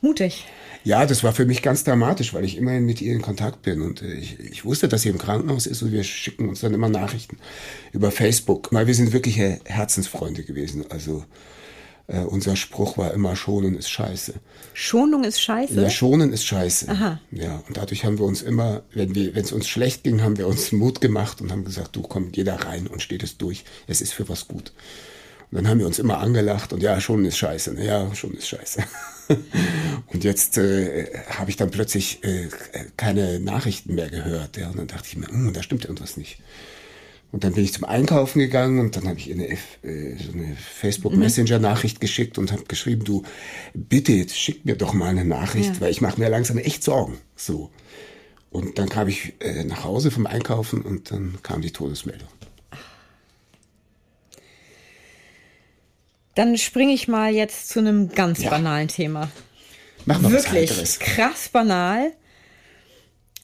Mutig. 0.00 0.46
Ja, 0.82 1.04
das 1.04 1.22
war 1.22 1.32
für 1.32 1.44
mich 1.44 1.60
ganz 1.60 1.84
dramatisch, 1.84 2.32
weil 2.32 2.44
ich 2.44 2.56
immerhin 2.56 2.86
mit 2.86 3.02
ihr 3.02 3.12
in 3.12 3.20
Kontakt 3.20 3.62
bin 3.62 3.82
und 3.82 4.00
äh, 4.00 4.14
ich, 4.14 4.40
ich 4.40 4.64
wusste, 4.64 4.88
dass 4.88 5.02
sie 5.02 5.10
im 5.10 5.18
Krankenhaus 5.18 5.66
ist 5.66 5.82
und 5.82 5.92
wir 5.92 6.04
schicken 6.04 6.48
uns 6.48 6.60
dann 6.60 6.72
immer 6.72 6.88
Nachrichten 6.88 7.36
über 7.92 8.10
Facebook, 8.10 8.72
weil 8.72 8.86
wir 8.86 8.94
sind 8.94 9.12
wirkliche 9.12 9.60
Herzensfreunde 9.64 10.42
gewesen. 10.44 10.84
Also 10.90 11.24
äh, 12.10 12.20
unser 12.20 12.56
Spruch 12.56 12.98
war 12.98 13.14
immer, 13.14 13.36
schonen 13.36 13.76
ist 13.76 13.88
scheiße. 13.88 14.34
Schonung 14.74 15.24
ist 15.24 15.40
scheiße? 15.40 15.80
Ja, 15.80 15.90
schonen 15.90 16.32
ist 16.32 16.44
scheiße. 16.44 16.88
Aha. 16.88 17.20
Ja, 17.30 17.62
und 17.68 17.76
dadurch 17.76 18.04
haben 18.04 18.18
wir 18.18 18.24
uns 18.24 18.42
immer, 18.42 18.82
wenn 18.92 19.14
wir, 19.14 19.34
wenn 19.34 19.44
es 19.44 19.52
uns 19.52 19.68
schlecht 19.68 20.02
ging, 20.02 20.22
haben 20.22 20.36
wir 20.36 20.48
uns 20.48 20.72
Mut 20.72 21.00
gemacht 21.00 21.40
und 21.40 21.52
haben 21.52 21.64
gesagt, 21.64 21.94
du 21.94 22.02
komm, 22.02 22.32
geh 22.32 22.42
da 22.42 22.56
rein 22.56 22.86
und 22.86 23.00
steht 23.00 23.22
es 23.22 23.38
durch. 23.38 23.64
Es 23.86 24.00
ist 24.00 24.12
für 24.12 24.28
was 24.28 24.48
gut. 24.48 24.72
Und 25.50 25.56
dann 25.56 25.68
haben 25.68 25.78
wir 25.78 25.86
uns 25.86 25.98
immer 25.98 26.18
angelacht 26.18 26.72
und 26.72 26.82
ja, 26.82 27.00
schon 27.00 27.24
ist 27.24 27.38
scheiße. 27.38 27.74
Ne? 27.74 27.86
Ja, 27.86 28.14
schon 28.14 28.34
ist 28.34 28.48
scheiße. 28.48 28.82
und 30.06 30.24
jetzt 30.24 30.58
äh, 30.58 31.06
habe 31.28 31.50
ich 31.50 31.56
dann 31.56 31.70
plötzlich 31.70 32.24
äh, 32.24 32.48
keine 32.96 33.40
Nachrichten 33.40 33.94
mehr 33.94 34.10
gehört. 34.10 34.56
Ja? 34.56 34.68
Und 34.68 34.78
dann 34.78 34.86
dachte 34.86 35.06
ich 35.08 35.16
mir, 35.16 35.26
hm, 35.26 35.52
da 35.52 35.62
stimmt 35.62 35.84
irgendwas 35.84 36.16
nicht. 36.16 36.38
Und 37.32 37.44
dann 37.44 37.52
bin 37.54 37.62
ich 37.62 37.72
zum 37.72 37.84
Einkaufen 37.84 38.40
gegangen 38.40 38.80
und 38.80 38.96
dann 38.96 39.06
habe 39.06 39.18
ich 39.18 39.30
eine, 39.30 39.48
äh, 39.48 39.56
so 40.16 40.32
eine 40.32 40.56
Facebook 40.56 41.14
Messenger 41.14 41.60
Nachricht 41.60 42.00
geschickt 42.00 42.38
und 42.38 42.50
habe 42.50 42.64
geschrieben, 42.64 43.04
du 43.04 43.22
bitte 43.72 44.12
jetzt 44.12 44.36
schick 44.36 44.64
mir 44.64 44.74
doch 44.74 44.94
mal 44.94 45.10
eine 45.10 45.24
Nachricht, 45.24 45.74
ja. 45.74 45.80
weil 45.80 45.90
ich 45.92 46.00
mache 46.00 46.18
mir 46.18 46.28
langsam 46.28 46.58
echt 46.58 46.82
Sorgen. 46.82 47.18
So. 47.36 47.70
Und 48.50 48.78
dann 48.78 48.88
kam 48.88 49.06
ich 49.06 49.34
äh, 49.40 49.62
nach 49.62 49.84
Hause 49.84 50.10
vom 50.10 50.26
Einkaufen 50.26 50.82
und 50.82 51.12
dann 51.12 51.38
kam 51.44 51.62
die 51.62 51.70
Todesmeldung. 51.70 52.28
Dann 56.34 56.56
springe 56.58 56.92
ich 56.92 57.06
mal 57.06 57.32
jetzt 57.32 57.68
zu 57.68 57.78
einem 57.78 58.08
ganz 58.08 58.42
ja. 58.42 58.50
banalen 58.50 58.88
Thema. 58.88 59.30
Mach 60.04 60.20
mal 60.20 60.32
Wirklich 60.32 60.80
was 60.80 60.98
krass 60.98 61.48
banal. 61.48 62.12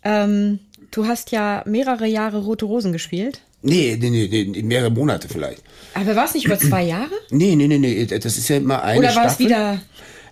Ähm, 0.02 0.60
du 0.90 1.06
hast 1.06 1.30
ja 1.30 1.62
mehrere 1.66 2.06
Jahre 2.06 2.38
Rote 2.38 2.64
Rosen 2.64 2.92
gespielt. 2.92 3.42
Nee, 3.62 3.96
nee, 3.98 4.10
nee, 4.10 4.44
nee 4.44 4.62
mehrere 4.62 4.90
Monate 4.90 5.28
vielleicht. 5.28 5.62
Aber 5.94 6.14
war 6.14 6.26
es 6.26 6.34
nicht 6.34 6.46
über 6.46 6.58
zwei 6.58 6.84
Jahre? 6.84 7.10
Nee, 7.30 7.56
nee, 7.56 7.66
nee, 7.66 7.78
nee, 7.78 8.04
das 8.06 8.38
ist 8.38 8.48
ja 8.48 8.56
immer 8.56 8.82
eine 8.82 8.98
Oder 8.98 9.16
war 9.16 9.26
es 9.26 9.38
wieder 9.38 9.80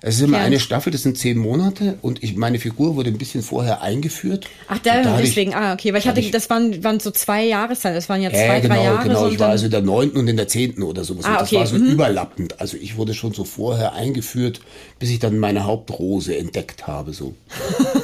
es 0.06 0.16
ist 0.16 0.20
immer 0.20 0.36
ja. 0.36 0.44
eine 0.44 0.60
Staffel, 0.60 0.92
das 0.92 1.02
sind 1.02 1.16
zehn 1.16 1.38
Monate 1.38 1.96
und 2.02 2.22
ich, 2.22 2.36
meine 2.36 2.58
Figur 2.58 2.94
wurde 2.94 3.08
ein 3.08 3.16
bisschen 3.16 3.42
vorher 3.42 3.80
eingeführt. 3.80 4.46
Ach, 4.68 4.78
da, 4.78 5.02
da 5.02 5.16
deswegen, 5.16 5.52
ich, 5.52 5.56
ah, 5.56 5.72
okay, 5.72 5.94
weil 5.94 6.00
ich 6.00 6.06
hatte, 6.06 6.20
ich, 6.20 6.30
das 6.30 6.50
waren, 6.50 6.84
waren 6.84 7.00
so 7.00 7.10
zwei 7.10 7.42
Jahreszeiten, 7.42 7.94
das 7.94 8.10
waren 8.10 8.20
ja 8.20 8.28
zwei, 8.28 8.58
äh, 8.58 8.60
genau, 8.60 8.74
drei 8.74 8.84
Jahre. 8.84 9.02
Genau, 9.04 9.20
so 9.20 9.32
ich 9.32 9.40
war 9.40 9.48
also 9.48 9.64
in 9.64 9.70
der 9.70 9.80
neunten 9.80 10.18
und 10.18 10.28
in 10.28 10.36
der 10.36 10.46
zehnten 10.46 10.82
oder 10.82 11.04
sowas. 11.04 11.24
Ah, 11.24 11.36
okay. 11.36 11.40
Das 11.52 11.52
war 11.54 11.66
so 11.66 11.76
mhm. 11.76 11.92
überlappend. 11.92 12.60
Also 12.60 12.76
ich 12.76 12.98
wurde 12.98 13.14
schon 13.14 13.32
so 13.32 13.44
vorher 13.44 13.94
eingeführt, 13.94 14.60
bis 14.98 15.08
ich 15.08 15.20
dann 15.20 15.38
meine 15.38 15.64
Hauptrose 15.64 16.36
entdeckt 16.36 16.86
habe, 16.86 17.14
so. 17.14 17.34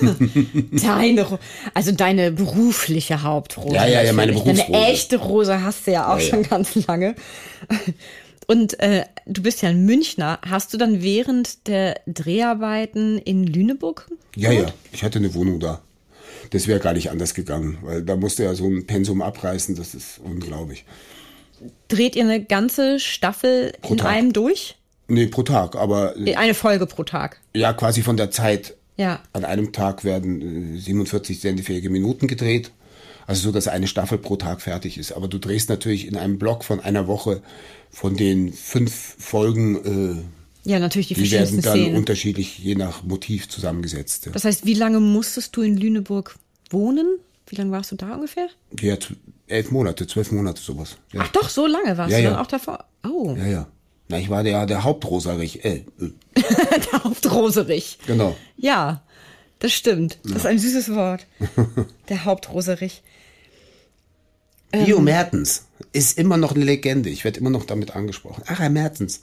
deine, 0.73 1.39
also 1.75 1.93
deine 1.93 2.33
berufliche 2.33 3.23
Hauptrose. 3.23 3.75
Ja, 3.75 3.87
ja, 3.87 4.03
ja, 4.03 4.15
meine 4.15 4.33
berufliche. 4.33 4.73
Deine 4.73 4.87
echte 4.87 5.19
Rose 5.19 5.63
hast 5.63 5.87
du 5.87 5.91
ja 5.91 6.11
auch 6.11 6.19
ja, 6.19 6.25
schon 6.25 6.43
ja. 6.45 6.49
ganz 6.49 6.75
lange. 6.87 7.15
Und 8.51 8.81
äh, 8.81 9.05
du 9.27 9.43
bist 9.43 9.63
ja 9.63 9.69
ein 9.69 9.85
Münchner. 9.85 10.41
Hast 10.45 10.75
du 10.75 10.77
dann 10.77 11.05
während 11.05 11.69
der 11.69 12.01
Dreharbeiten 12.09 13.19
in 13.19 13.47
Lüneburg? 13.47 14.11
Ja, 14.35 14.51
ja. 14.51 14.67
Ich 14.91 15.05
hatte 15.05 15.21
eine 15.21 15.35
Wohnung 15.35 15.61
da. 15.61 15.83
Das 16.51 16.67
wäre 16.67 16.81
gar 16.81 16.93
nicht 16.93 17.13
anders 17.13 17.35
gegangen, 17.35 17.79
weil 17.83 18.03
da 18.03 18.17
musste 18.17 18.43
ja 18.43 18.55
so 18.55 18.67
ein 18.67 18.89
Pensum 18.89 19.23
abreißen. 19.23 19.77
Das 19.77 19.95
ist 19.95 20.19
unglaublich. 20.19 20.85
Dreht 21.87 22.17
ihr 22.17 22.25
eine 22.25 22.43
ganze 22.43 22.99
Staffel 22.99 23.73
pro 23.83 23.93
in 23.93 23.99
Tag. 23.99 24.11
einem 24.11 24.33
durch? 24.33 24.75
Nee, 25.07 25.27
pro 25.27 25.45
Tag, 25.45 25.77
aber. 25.77 26.17
Äh, 26.17 26.35
eine 26.35 26.55
Folge 26.55 26.87
pro 26.87 27.05
Tag. 27.05 27.41
Ja, 27.55 27.73
quasi 27.73 28.03
von 28.03 28.17
der 28.17 28.33
Zeit. 28.33 28.75
Ja. 28.97 29.23
An 29.33 29.45
einem 29.45 29.73
Tag 29.73 30.03
werden 30.03 30.77
47 30.77 31.37
äh, 31.37 31.41
sendefähige 31.41 31.89
Minuten 31.89 32.27
gedreht. 32.27 32.73
Also 33.29 33.43
so, 33.43 33.53
dass 33.53 33.69
eine 33.69 33.87
Staffel 33.87 34.19
pro 34.19 34.35
Tag 34.35 34.61
fertig 34.61 34.99
ist. 34.99 35.13
Aber 35.13 35.29
du 35.29 35.39
drehst 35.39 35.69
natürlich 35.69 36.09
in 36.09 36.17
einem 36.17 36.41
Block 36.41 36.65
von 36.65 36.81
einer 36.81 37.07
Woche 37.07 37.43
von 37.91 38.17
den 38.17 38.53
fünf 38.53 39.17
Folgen. 39.19 40.25
Äh, 40.65 40.71
ja, 40.71 40.79
natürlich 40.79 41.09
die, 41.09 41.15
die 41.15 41.31
werden 41.31 41.61
dann 41.63 41.77
Szenen. 41.77 41.97
unterschiedlich 41.97 42.59
je 42.59 42.75
nach 42.75 43.03
Motiv 43.03 43.49
zusammengesetzt. 43.49 44.31
Das 44.33 44.45
heißt, 44.45 44.67
wie 44.67 44.75
lange 44.75 45.01
musstest 45.01 45.57
du 45.57 45.63
in 45.63 45.77
Lüneburg 45.77 46.39
wohnen? 46.71 47.19
Wie 47.47 47.57
lange 47.57 47.73
warst 47.73 47.91
du 47.91 47.97
da 47.97 48.15
ungefähr? 48.15 48.49
Ja, 48.81 48.97
elf 49.49 49.71
Monate, 49.71 50.07
zwölf 50.07 50.31
Monate 50.31 50.61
sowas. 50.61 50.97
Ja. 51.13 51.23
Ach 51.25 51.29
doch, 51.33 51.49
so 51.49 51.67
lange 51.67 51.97
warst 51.99 52.13
ja, 52.13 52.19
du 52.19 52.25
ja. 52.25 52.31
dann 52.31 52.39
auch 52.39 52.47
davor? 52.47 52.85
Oh. 53.05 53.35
Ja, 53.37 53.47
ja. 53.47 53.69
Na, 54.09 54.19
ich 54.19 54.29
war 54.29 54.43
der, 54.43 54.67
der 54.67 54.85
Hauptroserich. 54.85 55.65
Äh, 55.65 55.85
äh. 56.01 56.11
der 56.35 57.05
Hauptroserich. 57.05 57.99
Genau. 58.07 58.37
Ja, 58.57 59.03
das 59.61 59.73
stimmt. 59.73 60.19
Das 60.25 60.39
ist 60.39 60.47
ein 60.47 60.59
süßes 60.59 60.95
Wort. 60.95 61.27
der 62.09 62.25
Hauptroserich. 62.25 63.03
Bio 64.71 64.99
ähm, 64.99 65.05
Mertens 65.05 65.67
ist 65.93 66.19
immer 66.19 66.37
noch 66.37 66.55
eine 66.55 66.65
Legende. 66.65 67.11
Ich 67.11 67.25
werde 67.25 67.41
immer 67.41 67.51
noch 67.51 67.65
damit 67.65 67.97
angesprochen. 67.97 68.43
Ach, 68.47 68.61
Herr 68.61 68.71
Mertens, 68.71 69.23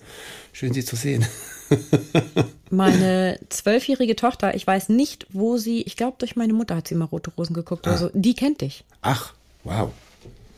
schön 0.51 0.73
Sie 0.73 0.83
zu 0.83 0.95
sehen. 0.95 1.25
meine 2.69 3.39
zwölfjährige 3.49 4.15
Tochter, 4.15 4.55
ich 4.55 4.65
weiß 4.65 4.89
nicht, 4.89 5.27
wo 5.29 5.57
sie, 5.57 5.81
ich 5.81 5.95
glaube, 5.95 6.15
durch 6.19 6.35
meine 6.35 6.53
Mutter 6.53 6.75
hat 6.75 6.87
sie 6.87 6.95
mal 6.95 7.05
Rote 7.05 7.31
Rosen 7.37 7.53
geguckt 7.53 7.87
ah. 7.87 7.91
oder 7.91 7.99
so. 7.99 8.09
Die 8.13 8.33
kennt 8.33 8.61
dich. 8.61 8.83
Ach, 9.01 9.33
wow. 9.63 9.91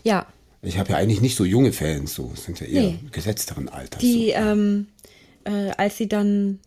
Ja. 0.03 0.25
Ich 0.61 0.77
habe 0.77 0.91
ja 0.91 0.97
eigentlich 0.97 1.21
nicht 1.21 1.35
so 1.35 1.45
junge 1.45 1.71
Fans, 1.71 2.13
so 2.15 2.31
das 2.33 2.43
sind 2.43 2.59
ja 2.59 2.67
eher 2.67 2.81
nee. 2.81 2.99
gesetzteren 3.11 3.69
Alters. 3.69 4.01
Die, 4.01 4.29
so. 4.29 4.33
ähm, 4.33 4.87
äh, 5.45 5.71
als 5.77 5.97
sie 5.97 6.07
dann 6.07 6.59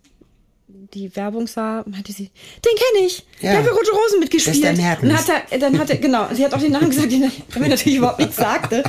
die 0.95 1.14
Werbung 1.16 1.47
sah, 1.47 1.84
meinte 1.86 2.12
sie, 2.12 2.30
den 2.64 2.72
kenne 2.76 3.07
ich. 3.07 3.24
Ja. 3.40 3.53
Der 3.53 3.59
hat 3.59 3.64
bei 3.64 3.70
Rote 3.70 3.90
Rosen 3.90 4.20
mitgespielt. 4.20 4.62
Das 4.62 4.72
ist 4.72 4.78
der 4.78 4.97
dann 4.97 5.18
hat 5.18 5.26
er, 5.51 5.59
dann 5.59 5.78
hat 5.78 5.90
er, 5.90 5.97
genau, 5.97 6.28
sie 6.32 6.45
hat 6.45 6.53
auch 6.53 6.61
den 6.61 6.72
Namen 6.72 6.90
gesagt, 6.90 7.11
den 7.11 7.22
er 7.22 7.61
mir 7.61 7.68
natürlich 7.68 7.99
überhaupt 7.99 8.18
nichts 8.18 8.36
sagte. 8.36 8.82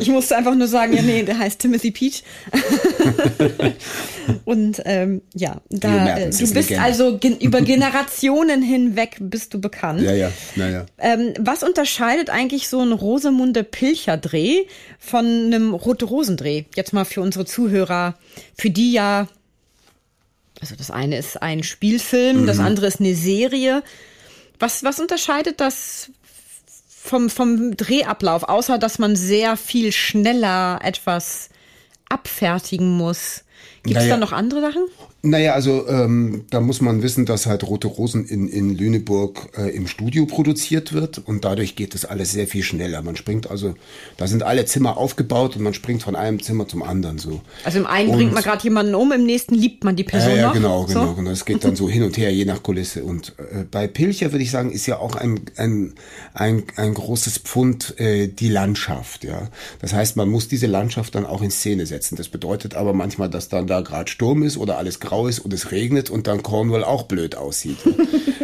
Ich 0.00 0.08
musste 0.08 0.36
einfach 0.36 0.54
nur 0.54 0.68
sagen, 0.68 0.94
ja, 0.94 1.02
nee, 1.02 1.22
der 1.22 1.38
heißt 1.38 1.60
Timothy 1.60 1.90
Peach. 1.90 2.22
Und 4.44 4.80
ähm, 4.84 5.22
ja, 5.34 5.60
da 5.68 6.16
äh, 6.16 6.30
du 6.30 6.52
bist 6.52 6.72
also 6.72 7.18
gen 7.18 7.38
über 7.38 7.60
Generationen 7.60 8.62
hinweg 8.62 9.16
bist 9.20 9.54
du 9.54 9.60
bekannt. 9.60 10.00
Ja, 10.02 10.12
ja, 10.12 10.30
naja. 10.56 10.86
Ähm, 10.98 11.34
was 11.38 11.62
unterscheidet 11.62 12.30
eigentlich 12.30 12.68
so 12.68 12.80
ein 12.80 12.92
Rosemunde 12.92 13.64
Pilcher 13.64 14.16
Dreh 14.16 14.64
von 14.98 15.26
einem 15.26 15.74
Rote 15.74 16.06
Rosendreh? 16.06 16.64
Jetzt 16.74 16.92
mal 16.92 17.04
für 17.04 17.20
unsere 17.20 17.44
Zuhörer, 17.44 18.14
für 18.56 18.70
die 18.70 18.92
ja 18.92 19.28
also 20.60 20.76
das 20.76 20.90
eine 20.90 21.16
ist 21.16 21.40
ein 21.40 21.62
Spielfilm, 21.62 22.42
mhm. 22.42 22.46
das 22.46 22.58
andere 22.58 22.86
ist 22.86 23.00
eine 23.00 23.14
Serie. 23.14 23.82
Was, 24.58 24.84
was 24.84 25.00
unterscheidet 25.00 25.60
das 25.60 26.10
vom, 26.88 27.30
vom 27.30 27.76
Drehablauf, 27.76 28.44
außer 28.44 28.78
dass 28.78 28.98
man 28.98 29.16
sehr 29.16 29.56
viel 29.56 29.90
schneller 29.92 30.80
etwas 30.82 31.48
abfertigen 32.08 32.96
muss? 32.96 33.44
Gibt 33.82 33.96
es 33.96 34.04
naja. 34.04 34.14
da 34.14 34.20
noch 34.20 34.32
andere 34.32 34.60
Sachen? 34.60 34.82
Naja, 35.22 35.52
also 35.52 35.86
ähm, 35.86 36.46
da 36.48 36.60
muss 36.60 36.80
man 36.80 37.02
wissen, 37.02 37.26
dass 37.26 37.44
halt 37.44 37.62
Rote 37.64 37.88
Rosen 37.88 38.24
in, 38.24 38.48
in 38.48 38.74
Lüneburg 38.74 39.50
äh, 39.56 39.68
im 39.74 39.86
Studio 39.86 40.24
produziert 40.24 40.94
wird 40.94 41.18
und 41.18 41.44
dadurch 41.44 41.76
geht 41.76 41.92
das 41.92 42.06
alles 42.06 42.32
sehr 42.32 42.46
viel 42.46 42.62
schneller. 42.62 43.02
Man 43.02 43.16
springt 43.16 43.50
also, 43.50 43.74
da 44.16 44.26
sind 44.26 44.42
alle 44.42 44.64
Zimmer 44.64 44.96
aufgebaut 44.96 45.56
und 45.56 45.62
man 45.62 45.74
springt 45.74 46.02
von 46.02 46.16
einem 46.16 46.42
Zimmer 46.42 46.68
zum 46.68 46.82
anderen 46.82 47.18
so. 47.18 47.42
Also 47.64 47.80
im 47.80 47.86
einen 47.86 48.10
und, 48.10 48.16
bringt 48.16 48.32
man 48.32 48.42
gerade 48.42 48.64
jemanden 48.64 48.94
um, 48.94 49.12
im 49.12 49.24
nächsten 49.24 49.54
liebt 49.54 49.84
man 49.84 49.94
die 49.94 50.04
Person 50.04 50.30
ja, 50.30 50.36
ja, 50.36 50.46
noch. 50.46 50.54
genau, 50.54 50.84
genau, 50.84 51.06
so? 51.08 51.14
genau. 51.14 51.30
Es 51.30 51.44
geht 51.44 51.64
dann 51.64 51.76
so 51.76 51.88
hin 51.88 52.02
und 52.02 52.16
her, 52.16 52.32
je 52.32 52.46
nach 52.46 52.62
Kulisse. 52.62 53.04
Und 53.04 53.34
äh, 53.38 53.64
bei 53.70 53.86
Pilcher 53.88 54.32
würde 54.32 54.42
ich 54.42 54.50
sagen, 54.50 54.70
ist 54.70 54.86
ja 54.86 54.98
auch 54.98 55.16
ein, 55.16 55.40
ein, 55.56 55.94
ein, 56.32 56.62
ein 56.76 56.94
großes 56.94 57.38
Pfund 57.38 57.98
äh, 58.00 58.28
die 58.28 58.48
Landschaft. 58.48 59.24
Ja, 59.24 59.48
Das 59.82 59.92
heißt, 59.92 60.16
man 60.16 60.30
muss 60.30 60.48
diese 60.48 60.66
Landschaft 60.66 61.14
dann 61.14 61.26
auch 61.26 61.42
in 61.42 61.50
Szene 61.50 61.84
setzen. 61.84 62.16
Das 62.16 62.28
bedeutet 62.28 62.74
aber 62.74 62.94
manchmal, 62.94 63.28
dass 63.28 63.50
dann 63.50 63.66
da 63.70 63.80
gerade 63.80 64.10
Sturm 64.10 64.42
ist 64.42 64.56
oder 64.56 64.76
alles 64.76 65.00
grau 65.00 65.26
ist 65.26 65.38
und 65.38 65.52
es 65.54 65.70
regnet 65.70 66.10
und 66.10 66.26
dann 66.26 66.42
Cornwall 66.42 66.84
auch 66.84 67.04
blöd 67.04 67.36
aussieht. 67.36 67.78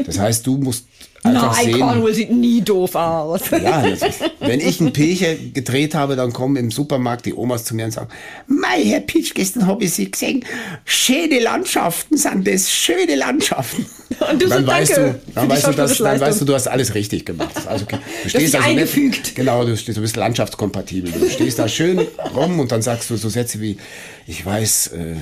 Das 0.04 0.20
heißt, 0.20 0.46
du 0.46 0.58
musst 0.58 0.86
einfach 1.28 1.56
Nein, 1.56 1.64
sehen. 1.64 1.80
Cornwall 1.80 2.14
sieht 2.14 2.30
nie 2.30 2.60
doof 2.62 2.94
aus. 2.94 3.42
Ja, 3.50 3.82
ist, 3.82 4.04
wenn 4.40 4.60
ich 4.60 4.80
einen 4.80 4.92
Pilcher 4.92 5.34
gedreht 5.34 5.94
habe, 5.94 6.16
dann 6.16 6.32
kommen 6.32 6.56
im 6.56 6.70
Supermarkt 6.70 7.26
die 7.26 7.34
Omas 7.34 7.64
zu 7.64 7.74
mir 7.74 7.86
und 7.86 7.92
sagen, 7.92 8.08
Mei, 8.46 8.82
Herr 8.84 9.00
Pitsch, 9.00 9.34
gestern 9.34 9.66
habe 9.66 9.84
ich 9.84 9.94
Sie 9.94 10.10
gesehen. 10.10 10.44
Schöne 10.84 11.40
Landschaften 11.40 12.16
sind 12.16 12.46
das, 12.46 12.70
schöne 12.70 13.14
Landschaften. 13.14 13.86
Und 14.30 14.40
du 14.40 14.48
dann 14.48 14.64
so, 14.64 14.66
weißt 14.68 14.96
danke 14.96 15.20
du, 15.26 15.32
dann 15.34 15.48
weißt 15.48 15.66
du, 15.66 15.72
dass, 15.72 15.98
dann 15.98 16.20
weißt 16.20 16.40
du, 16.40 16.44
du 16.44 16.54
hast 16.54 16.68
alles 16.68 16.94
richtig 16.94 17.26
gemacht. 17.26 17.66
Also, 17.66 17.84
okay. 17.84 17.98
Du 18.22 18.28
stehst 18.28 18.54
also 18.54 18.68
eingefügt. 18.68 19.18
Nicht, 19.18 19.34
genau, 19.34 19.64
du, 19.64 19.76
stehst, 19.76 19.98
du 19.98 20.00
bist 20.00 20.16
landschaftskompatibel. 20.16 21.10
Du 21.10 21.28
stehst 21.28 21.58
da 21.58 21.68
schön 21.68 22.00
rum 22.34 22.60
und 22.60 22.70
dann 22.70 22.82
sagst 22.82 23.10
du 23.10 23.16
so 23.16 23.28
Sätze 23.28 23.60
wie, 23.60 23.78
ich 24.26 24.44
weiß, 24.46 24.88
äh, 24.88 25.16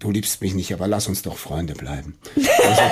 du 0.00 0.10
liebst 0.10 0.40
mich 0.42 0.54
nicht, 0.54 0.72
aber 0.72 0.88
lass 0.88 1.06
uns 1.06 1.22
doch 1.22 1.36
Freunde 1.36 1.74
bleiben. 1.74 2.18
Also, 2.62 2.82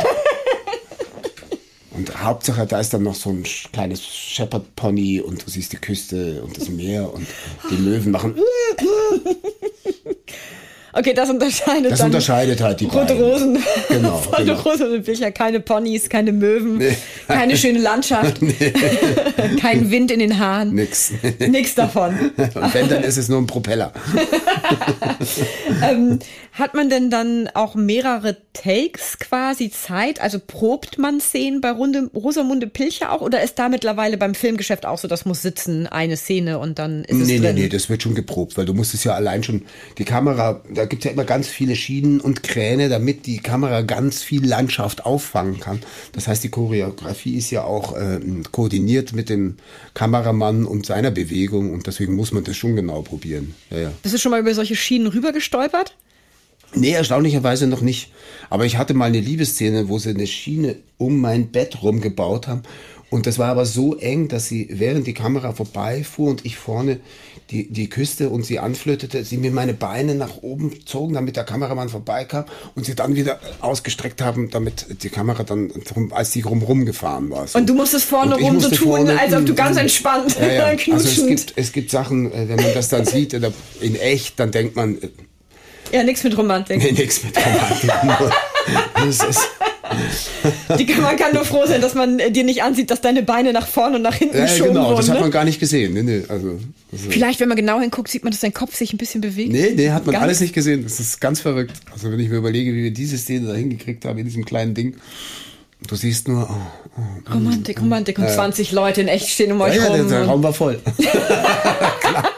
und 1.98 2.22
Hauptsache, 2.22 2.64
da 2.64 2.78
ist 2.78 2.94
dann 2.94 3.02
noch 3.02 3.16
so 3.16 3.30
ein 3.30 3.42
kleines 3.72 4.06
Shepherd 4.06 4.76
Pony 4.76 5.20
und 5.20 5.44
du 5.44 5.50
siehst 5.50 5.72
die 5.72 5.78
Küste 5.78 6.40
und 6.42 6.56
das 6.56 6.68
Meer 6.68 7.12
und 7.12 7.26
die 7.70 7.76
Möwen 7.76 8.12
machen. 8.12 8.36
Okay, 10.98 11.14
das 11.14 11.30
unterscheidet 11.30 11.92
Das 11.92 12.00
unterscheidet 12.00 12.60
halt 12.60 12.80
die 12.80 12.86
Rote 12.86 13.14
beiden. 13.14 13.22
Rosen 13.22 13.58
Genau, 13.88 14.16
von 14.18 14.44
genau. 14.44 14.60
Rosenbücher. 14.60 15.30
Keine 15.30 15.60
Ponys, 15.60 16.08
keine 16.08 16.32
Möwen, 16.32 16.82
keine 17.28 17.56
schöne 17.56 17.78
Landschaft, 17.78 18.40
kein 19.60 19.90
Wind 19.90 20.10
in 20.10 20.18
den 20.18 20.38
Haaren. 20.38 20.74
Nix. 20.74 21.12
Nix 21.38 21.74
davon. 21.76 22.32
Und 22.36 22.74
wenn, 22.74 22.88
dann 22.88 23.04
ist 23.04 23.16
es 23.16 23.28
nur 23.28 23.38
ein 23.38 23.46
Propeller. 23.46 23.92
ähm, 25.82 26.18
hat 26.52 26.74
man 26.74 26.90
denn 26.90 27.10
dann 27.10 27.48
auch 27.54 27.74
mehrere 27.74 28.36
Takes 28.52 29.18
quasi 29.18 29.70
Zeit? 29.70 30.20
Also 30.20 30.38
probt 30.44 30.98
man 30.98 31.20
Szenen 31.20 31.60
bei 31.60 31.70
Runde, 31.70 32.10
Rosamunde 32.14 32.66
Pilcher 32.66 33.12
auch? 33.12 33.20
Oder 33.20 33.42
ist 33.42 33.58
da 33.58 33.68
mittlerweile 33.68 34.16
beim 34.16 34.34
Filmgeschäft 34.34 34.84
auch 34.86 34.98
so, 34.98 35.06
das 35.06 35.24
muss 35.24 35.42
sitzen, 35.42 35.86
eine 35.86 36.16
Szene 36.16 36.58
und 36.58 36.78
dann 36.78 37.04
ist 37.04 37.20
es 37.20 37.26
Nee, 37.28 37.34
nee, 37.38 37.46
drin? 37.46 37.54
nee, 37.56 37.68
das 37.68 37.88
wird 37.88 38.02
schon 38.02 38.14
geprobt, 38.14 38.56
weil 38.56 38.64
du 38.64 38.74
musst 38.74 38.94
es 38.94 39.04
ja 39.04 39.12
allein 39.14 39.42
schon, 39.44 39.62
die 39.98 40.04
Kamera, 40.04 40.62
da 40.72 40.84
gibt's 40.88 41.04
ja 41.04 41.10
immer 41.10 41.24
ganz 41.24 41.48
viele 41.48 41.76
Schienen 41.76 42.20
und 42.20 42.42
Kräne, 42.42 42.88
damit 42.88 43.26
die 43.26 43.38
Kamera 43.38 43.82
ganz 43.82 44.22
viel 44.22 44.44
Landschaft 44.44 45.06
auffangen 45.06 45.60
kann. 45.60 45.80
Das 46.12 46.28
heißt, 46.28 46.42
die 46.44 46.48
Choreografie 46.48 47.36
ist 47.36 47.50
ja 47.50 47.64
auch 47.64 47.96
äh, 47.96 48.20
koordiniert 48.52 49.12
mit 49.12 49.28
dem 49.28 49.56
Kameramann 49.94 50.64
und 50.64 50.86
seiner 50.86 51.10
Bewegung 51.10 51.72
und 51.72 51.86
deswegen 51.86 52.14
muss 52.14 52.32
man 52.32 52.44
das 52.44 52.56
schon 52.56 52.76
genau 52.76 53.02
probieren. 53.02 53.54
Ja, 53.70 53.78
ja. 53.78 53.92
Bist 54.02 54.14
du 54.14 54.18
schon 54.18 54.30
mal 54.30 54.40
über 54.40 54.54
solche 54.54 54.76
Schienen 54.76 55.06
rübergestolpert? 55.06 55.94
Nee, 56.74 56.92
erstaunlicherweise 56.92 57.66
noch 57.66 57.80
nicht. 57.80 58.12
Aber 58.50 58.66
ich 58.66 58.76
hatte 58.76 58.94
mal 58.94 59.06
eine 59.06 59.20
Liebesszene, 59.20 59.88
wo 59.88 59.98
sie 59.98 60.10
eine 60.10 60.26
Schiene 60.26 60.76
um 60.98 61.20
mein 61.20 61.48
Bett 61.48 61.82
rumgebaut 61.82 62.46
haben. 62.46 62.62
Und 63.10 63.26
das 63.26 63.38
war 63.38 63.48
aber 63.48 63.64
so 63.64 63.96
eng, 63.96 64.28
dass 64.28 64.48
sie, 64.48 64.68
während 64.70 65.06
die 65.06 65.14
Kamera 65.14 65.52
vorbeifuhr 65.52 66.28
und 66.28 66.44
ich 66.44 66.56
vorne 66.56 67.00
die, 67.50 67.72
die 67.72 67.88
küsste 67.88 68.28
und 68.28 68.44
sie 68.44 68.58
anflötete, 68.58 69.24
sie 69.24 69.38
mir 69.38 69.50
meine 69.50 69.72
Beine 69.74 70.14
nach 70.14 70.42
oben 70.42 70.84
zogen, 70.84 71.14
damit 71.14 71.36
der 71.36 71.44
Kameramann 71.44 71.88
vorbeikam 71.88 72.44
und 72.74 72.84
sie 72.84 72.94
dann 72.94 73.16
wieder 73.16 73.38
ausgestreckt 73.60 74.20
haben, 74.20 74.50
damit 74.50 75.02
die 75.02 75.08
Kamera 75.08 75.42
dann, 75.44 75.70
drum, 75.92 76.12
als 76.12 76.32
sie 76.32 76.42
rumrum 76.42 76.84
gefahren 76.84 77.30
war. 77.30 77.46
So. 77.46 77.58
Und 77.58 77.66
du 77.68 77.74
musstest 77.74 78.04
vorne 78.04 78.36
rum 78.36 78.60
so 78.60 78.68
tun, 78.68 78.88
vorne- 79.06 79.18
als 79.18 79.32
ob 79.34 79.46
du 79.46 79.54
ganz 79.54 79.76
entspannt 79.78 80.36
ja, 80.40 80.46
ja. 80.52 80.64
Also 80.66 80.76
es 80.76 80.84
knutschend. 80.84 81.28
gibt, 81.28 81.52
es 81.56 81.72
gibt 81.72 81.90
Sachen, 81.90 82.30
äh, 82.32 82.48
wenn 82.48 82.56
man 82.56 82.74
das 82.74 82.88
dann 82.88 83.04
sieht 83.06 83.32
in 83.32 83.96
echt, 83.96 84.38
dann 84.38 84.50
denkt 84.50 84.76
man, 84.76 84.98
äh, 85.00 85.08
Ja, 85.92 86.02
nichts 86.02 86.22
mit 86.24 86.36
Romantik. 86.36 86.82
nee, 86.82 86.92
nichts 86.92 87.22
mit 87.24 87.34
Romantik. 87.36 87.90
Das 88.94 89.24
ist, 89.24 89.48
Die, 90.78 90.84
man 91.00 91.16
kann 91.16 91.32
nur 91.34 91.44
froh 91.44 91.64
sein, 91.66 91.80
dass 91.80 91.94
man 91.94 92.18
äh, 92.18 92.30
dir 92.30 92.44
nicht 92.44 92.62
ansieht, 92.62 92.90
dass 92.90 93.00
deine 93.00 93.22
Beine 93.22 93.52
nach 93.52 93.66
vorne 93.66 93.96
und 93.96 94.02
nach 94.02 94.14
hinten 94.14 94.36
Ja, 94.36 94.44
geschoben 94.44 94.74
genau, 94.74 94.86
wurden. 94.86 94.96
das 94.96 95.08
hat 95.08 95.14
ne? 95.16 95.20
man 95.22 95.30
gar 95.30 95.44
nicht 95.44 95.60
gesehen. 95.60 95.94
Nee, 95.94 96.02
nee, 96.02 96.22
also, 96.28 96.58
also, 96.92 97.10
Vielleicht, 97.10 97.40
wenn 97.40 97.48
man 97.48 97.56
genau 97.56 97.80
hinguckt, 97.80 98.08
sieht 98.08 98.24
man, 98.24 98.30
dass 98.30 98.40
dein 98.40 98.52
Kopf 98.54 98.74
sich 98.76 98.92
ein 98.92 98.98
bisschen 98.98 99.20
bewegt. 99.20 99.50
nee, 99.52 99.72
nee, 99.74 99.90
hat 99.90 100.06
man 100.06 100.12
Gar 100.14 100.22
alles 100.22 100.40
nicht 100.40 100.54
gesehen. 100.54 100.82
Das 100.84 101.00
ist 101.00 101.20
ganz 101.20 101.40
verrückt. 101.40 101.72
Also 101.92 102.10
wenn 102.10 102.20
ich 102.20 102.28
mir 102.28 102.36
überlege, 102.36 102.72
wie 102.74 102.84
wir 102.84 102.90
diese 102.92 103.16
Szene 103.18 103.48
da 103.48 103.54
hingekriegt 103.54 104.04
haben 104.04 104.18
in 104.18 104.24
diesem 104.26 104.44
kleinen 104.44 104.74
Ding. 104.74 104.96
Du 105.86 105.94
siehst 105.94 106.26
nur, 106.28 106.48
oh, 106.50 106.98
oh. 106.98 107.32
Romantik, 107.34 107.80
Romantik. 107.80 108.18
Und 108.18 108.28
20 108.28 108.72
Leute 108.72 109.00
in 109.00 109.08
echt 109.08 109.28
stehen 109.28 109.52
um 109.52 109.58
Ja, 109.60 109.64
euch 109.66 109.76
ja, 109.76 109.88
der, 109.90 110.00
rum. 110.02 110.08
der 110.08 110.22
und- 110.22 110.28
Raum 110.28 110.42
war 110.42 110.52
voll. 110.52 110.80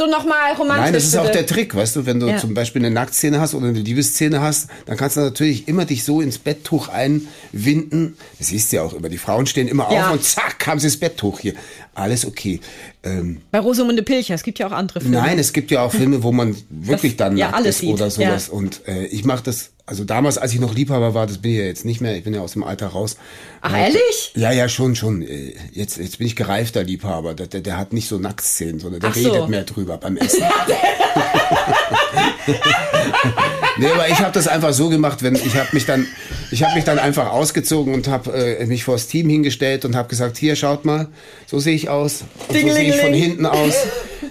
so 0.00 0.06
nochmal 0.10 0.52
romantisch. 0.54 0.84
Nein, 0.84 0.92
das 0.94 1.04
ist 1.04 1.16
auch 1.16 1.22
bitte. 1.22 1.38
der 1.38 1.46
Trick, 1.46 1.74
weißt 1.74 1.96
du, 1.96 2.06
wenn 2.06 2.18
du 2.20 2.26
Ja. 2.28 2.38
zum 2.38 2.54
Beispiel 2.54 2.80
eine 2.84 2.90
Nacktszene 2.94 3.40
hast 3.40 3.54
oder 3.54 3.68
eine 3.68 3.78
Liebesszene 3.78 4.40
hast, 4.40 4.68
dann 4.86 4.96
kannst 4.96 5.16
du 5.16 5.20
natürlich 5.20 5.68
immer 5.68 5.84
dich 5.84 6.04
so 6.04 6.20
ins 6.20 6.38
Betttuch 6.38 6.88
einwinden. 6.88 8.16
Das 8.38 8.48
siehst 8.48 8.72
du 8.72 8.76
ja 8.76 8.82
auch 8.82 8.92
immer. 8.94 9.08
Die 9.08 9.18
Frauen 9.18 9.46
stehen 9.46 9.68
immer 9.68 9.92
Ja. 9.92 10.06
auf 10.08 10.12
und 10.14 10.24
zack, 10.24 10.66
haben 10.66 10.80
sie 10.80 10.86
das 10.88 10.96
Betttuch 10.96 11.40
hier. 11.40 11.54
Alles 12.00 12.26
okay. 12.26 12.60
Ähm, 13.02 13.40
Bei 13.50 13.58
Rosamunde 13.58 14.02
Pilcher, 14.02 14.34
es 14.34 14.42
gibt 14.42 14.58
ja 14.58 14.66
auch 14.66 14.72
andere 14.72 15.00
Filme. 15.00 15.16
Nein, 15.18 15.38
es 15.38 15.52
gibt 15.52 15.70
ja 15.70 15.82
auch 15.82 15.92
Filme, 15.92 16.22
wo 16.22 16.32
man 16.32 16.56
wirklich 16.70 17.16
dann 17.16 17.36
ja, 17.36 17.50
alles 17.50 17.76
ist 17.76 17.80
sieht, 17.82 17.90
oder 17.94 18.10
sowas. 18.10 18.46
ja. 18.48 18.52
Und 18.54 18.80
äh, 18.88 19.04
ich 19.06 19.24
mache 19.24 19.42
das, 19.44 19.70
also 19.86 20.04
damals, 20.04 20.38
als 20.38 20.52
ich 20.54 20.60
noch 20.60 20.74
Liebhaber 20.74 21.14
war, 21.14 21.26
das 21.26 21.38
bin 21.38 21.52
ich 21.52 21.58
ja 21.58 21.64
jetzt 21.64 21.84
nicht 21.84 22.00
mehr, 22.00 22.16
ich 22.16 22.24
bin 22.24 22.32
ja 22.34 22.40
aus 22.40 22.52
dem 22.52 22.64
Alter 22.64 22.88
raus. 22.88 23.16
Ach, 23.60 23.72
Äh, 23.74 23.82
ehrlich? 23.84 24.32
Ja, 24.34 24.50
ja, 24.52 24.68
schon, 24.68 24.94
schon. 24.96 25.22
Äh, 25.22 25.54
Jetzt, 25.72 25.98
jetzt 25.98 26.18
bin 26.18 26.26
ich 26.26 26.36
gereifter 26.36 26.82
Liebhaber. 26.84 27.34
Der, 27.34 27.46
der, 27.46 27.60
der 27.60 27.76
hat 27.76 27.92
nicht 27.92 28.08
so 28.08 28.18
Nacktszenen, 28.18 28.80
sondern 28.80 29.00
der 29.00 29.10
Ach 29.10 29.14
so. 29.16 29.30
redet 29.32 29.48
mehr 29.48 29.64
drüber 29.64 29.96
beim 29.98 30.16
Essen. 30.16 30.42
nee, 33.78 33.86
aber 33.92 34.08
ich 34.08 34.18
habe 34.18 34.32
das 34.32 34.48
einfach 34.48 34.72
so 34.72 34.88
gemacht, 34.88 35.22
wenn 35.22 35.34
ich 35.34 35.56
habe 35.56 35.68
mich 35.72 35.86
dann, 35.86 36.06
ich 36.50 36.62
habe 36.62 36.74
mich 36.74 36.84
dann 36.84 36.98
einfach 36.98 37.30
ausgezogen 37.30 37.94
und 37.94 38.08
habe 38.08 38.32
äh, 38.32 38.66
mich 38.66 38.84
vors 38.84 39.06
Team 39.06 39.28
hingestellt 39.28 39.84
und 39.84 39.96
habe 39.96 40.08
gesagt, 40.08 40.36
hier 40.36 40.56
schaut 40.56 40.84
mal, 40.84 41.08
so 41.46 41.58
sehe 41.58 41.74
ich 41.74 41.88
aus, 41.88 42.24
so 42.48 42.54
sehe 42.54 42.88
ich 42.88 42.96
von 42.96 43.12
hinten 43.12 43.46
aus. 43.46 43.74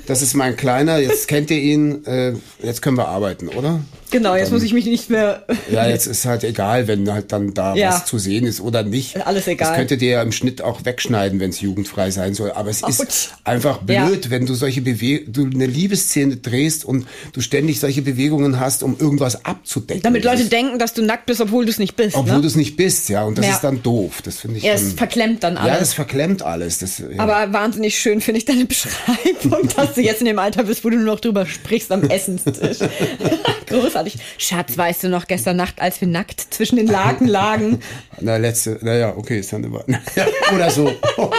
Das 0.06 0.22
ist 0.22 0.34
mein 0.34 0.56
Kleiner, 0.56 0.98
jetzt 0.98 1.28
kennt 1.28 1.52
ihr 1.52 1.60
ihn, 1.60 2.06
äh, 2.06 2.34
jetzt 2.64 2.82
können 2.82 2.98
wir 2.98 3.08
arbeiten, 3.08 3.48
oder? 3.50 3.80
Genau, 4.12 4.36
jetzt 4.36 4.52
muss 4.52 4.64
ich 4.64 4.74
mich 4.74 4.86
nicht 4.86 5.10
mehr. 5.10 5.44
Ja, 5.72 5.88
jetzt 5.88 6.08
ist 6.08 6.26
halt 6.26 6.44
egal, 6.44 6.88
wenn 6.88 7.12
halt 7.12 7.32
dann 7.32 7.54
da 7.54 7.76
Ja. 7.76 7.90
was 7.90 8.06
zu 8.06 8.18
sehen 8.18 8.46
ist 8.46 8.60
oder 8.60 8.82
nicht. 8.84 9.26
Alles 9.28 9.48
egal. 9.48 9.68
Das 9.70 9.78
könntet 9.78 10.02
ihr 10.02 10.10
ja 10.12 10.22
im 10.22 10.32
Schnitt 10.32 10.62
auch 10.64 10.84
wegschneiden, 10.86 11.40
wenn 11.40 11.52
es 11.52 11.62
jugendfrei 11.62 12.10
sein 12.10 12.34
soll. 12.34 12.52
Aber 12.52 12.70
es 12.72 12.84
Autsch. 12.84 13.00
ist 13.00 13.34
einfach 13.44 13.80
blöd, 13.80 14.30
wenn 14.32 14.46
du 14.48 14.56
solche 14.56 14.82
Bewe 14.82 15.22
du 15.28 15.46
eine 15.46 15.68
Liebesszene 15.68 16.38
drehst 16.38 16.86
und 16.86 17.06
du 17.34 17.42
ständig 17.42 17.80
solche 17.80 18.02
Bewegungen 18.02 18.60
hast, 18.60 18.82
um 18.84 18.96
irgendwas 19.00 19.46
abzudecken. 19.46 20.02
Damit 20.02 20.26
Das 20.26 20.32
Leute 20.32 20.44
ist, 20.44 20.52
denken, 20.52 20.80
dass 20.80 20.94
du 20.94 21.04
nackt 21.04 21.28
bist, 21.28 21.40
obwohl 21.42 21.66
du 21.66 21.72
es 21.72 21.78
nicht 21.78 21.96
bist. 21.96 22.16
obwohl 22.16 22.36
ne? 22.38 22.42
du 22.42 22.48
es 22.48 22.56
nicht 22.56 22.76
bist, 22.78 23.10
ja. 23.10 23.24
Und 23.24 23.38
das 23.38 23.46
Ja. 23.46 23.52
ist 23.54 23.62
dann 23.64 23.84
doof. 23.84 24.22
Das 24.24 24.38
finde 24.40 24.58
ich 24.58 24.64
Ja, 24.64 24.74
dann, 24.74 24.84
es 24.88 24.94
verklemmt 24.94 25.44
dann 25.44 25.56
Ja, 25.56 25.62
alles. 25.62 25.80
das 25.80 25.94
verklemmt 25.94 26.42
alles. 26.42 26.80
Das, 26.80 26.98
ja. 27.00 27.06
Aber 27.18 27.54
wahnsinnig 27.54 28.00
schön 28.00 28.22
finde 28.22 28.40
ich 28.40 28.46
deine 28.46 28.66
Beschreibung, 28.66 29.68
dass 29.76 29.94
du 29.94 30.02
jetzt 30.02 30.22
in 30.22 30.26
dem 30.26 30.40
Alter 30.40 30.64
bist, 30.64 30.84
wo 30.84 30.90
du 30.90 30.96
nur 30.98 31.06
noch 31.06 31.20
drüber 31.20 31.46
sprichst 31.46 31.92
am 31.92 32.04
Essenstisch. 32.10 32.78
Großartig. 33.68 33.99
Schatz, 34.38 34.78
weißt 34.78 35.04
du 35.04 35.10
noch 35.10 35.28
gestern 35.28 35.58
Nacht, 35.58 35.82
als 35.82 36.02
wir 36.02 36.08
nackt 36.08 36.42
zwischen 36.54 36.78
den 36.78 36.88
Laken 36.88 37.28
lagen? 37.28 37.82
Na, 38.20 38.38
letzte, 38.38 38.80
naja, 38.82 39.14
okay, 39.16 39.40
ist 39.40 39.54
dann 39.54 39.64
immer. 39.64 39.84
Oder 40.54 40.70
so. 40.70 40.92
Okay. 41.18 41.34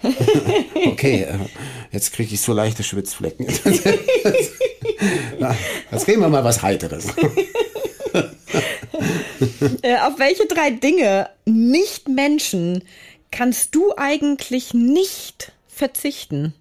okay, 0.86 1.22
äh, 1.22 1.38
jetzt 1.92 2.12
kriege 2.12 2.34
ich 2.34 2.40
so 2.40 2.52
leichte 2.52 2.82
Schwitzflecken. 2.82 3.46
Na, 5.38 5.56
jetzt 5.90 6.06
reden 6.06 6.20
wir 6.20 6.28
mal 6.28 6.44
was 6.44 6.62
Heiteres. 6.62 7.06
Äh, 9.82 9.98
auf 9.98 10.18
welche 10.18 10.46
drei 10.46 10.70
Dinge, 10.70 11.30
nicht 11.44 12.08
Menschen, 12.08 12.84
kannst 13.30 13.74
du 13.74 13.92
eigentlich 13.96 14.74
nicht 14.74 15.52
verzichten? 15.68 16.54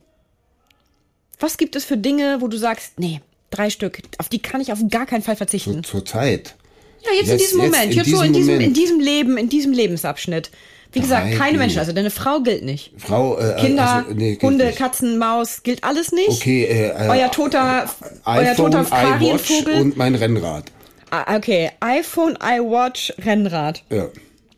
Was 1.40 1.58
gibt 1.58 1.76
es 1.76 1.86
für 1.86 1.98
Dinge, 1.98 2.42
wo 2.42 2.48
du 2.48 2.58
sagst, 2.58 3.00
nee, 3.00 3.22
drei 3.50 3.70
Stück, 3.70 4.00
auf 4.18 4.30
die 4.30 4.40
kann 4.40 4.62
ich 4.62 4.72
auf 4.72 4.80
gar 4.90 5.06
keinen 5.06 5.22
Fall 5.24 5.36
verzichten? 5.36 5.84
Zur 5.84 6.06
Zeit. 6.06 6.56
Ja, 7.04 7.12
jetzt, 7.14 7.26
in 7.26 7.32
Jetzt- 7.32 7.42
diesem 7.46 7.62
jetzt 7.62 7.72
Moment, 7.72 7.92
in 7.92 7.98
jetzt 7.98 8.10
so 8.10 8.22
in 8.22 8.34
diesem 8.34 8.48
diesem, 8.60 8.62
in 8.62 8.74
diesem 8.74 9.00
Leben, 9.00 9.38
in 9.38 9.50
diesem 9.50 9.72
Lebensabschnitt. 9.74 10.52
Wie 10.94 11.02
gesagt, 11.02 11.28
Drei 11.32 11.38
keine. 11.38 11.58
Menschen, 11.58 11.80
also 11.80 11.92
deine 11.92 12.10
Frau 12.10 12.40
gilt 12.40 12.64
nicht. 12.64 12.92
Frau, 12.98 13.38
äh, 13.38 13.56
Kinder, 13.60 13.88
also, 14.08 14.14
nee, 14.14 14.38
Hunde, 14.42 14.68
nicht. 14.68 14.78
Katzen, 14.78 15.18
Maus, 15.18 15.62
gilt 15.64 15.84
alles 15.84 16.12
nicht? 16.14 16.30
Okay, 16.30 16.64
äh, 16.64 16.88
äh, 16.90 17.10
Euer 17.10 17.30
toter, 17.30 17.90
euer 18.26 18.56
toter 18.56 18.86
Farienvogel? 18.86 19.82
und 19.82 19.98
mein 19.98 20.16
Rennrad. 20.16 20.72
Ah, 21.12 21.36
okay, 21.36 21.72
iPhone, 21.82 22.38
iWatch, 22.42 23.14
Rennrad. 23.24 23.84
Ja, 23.90 24.08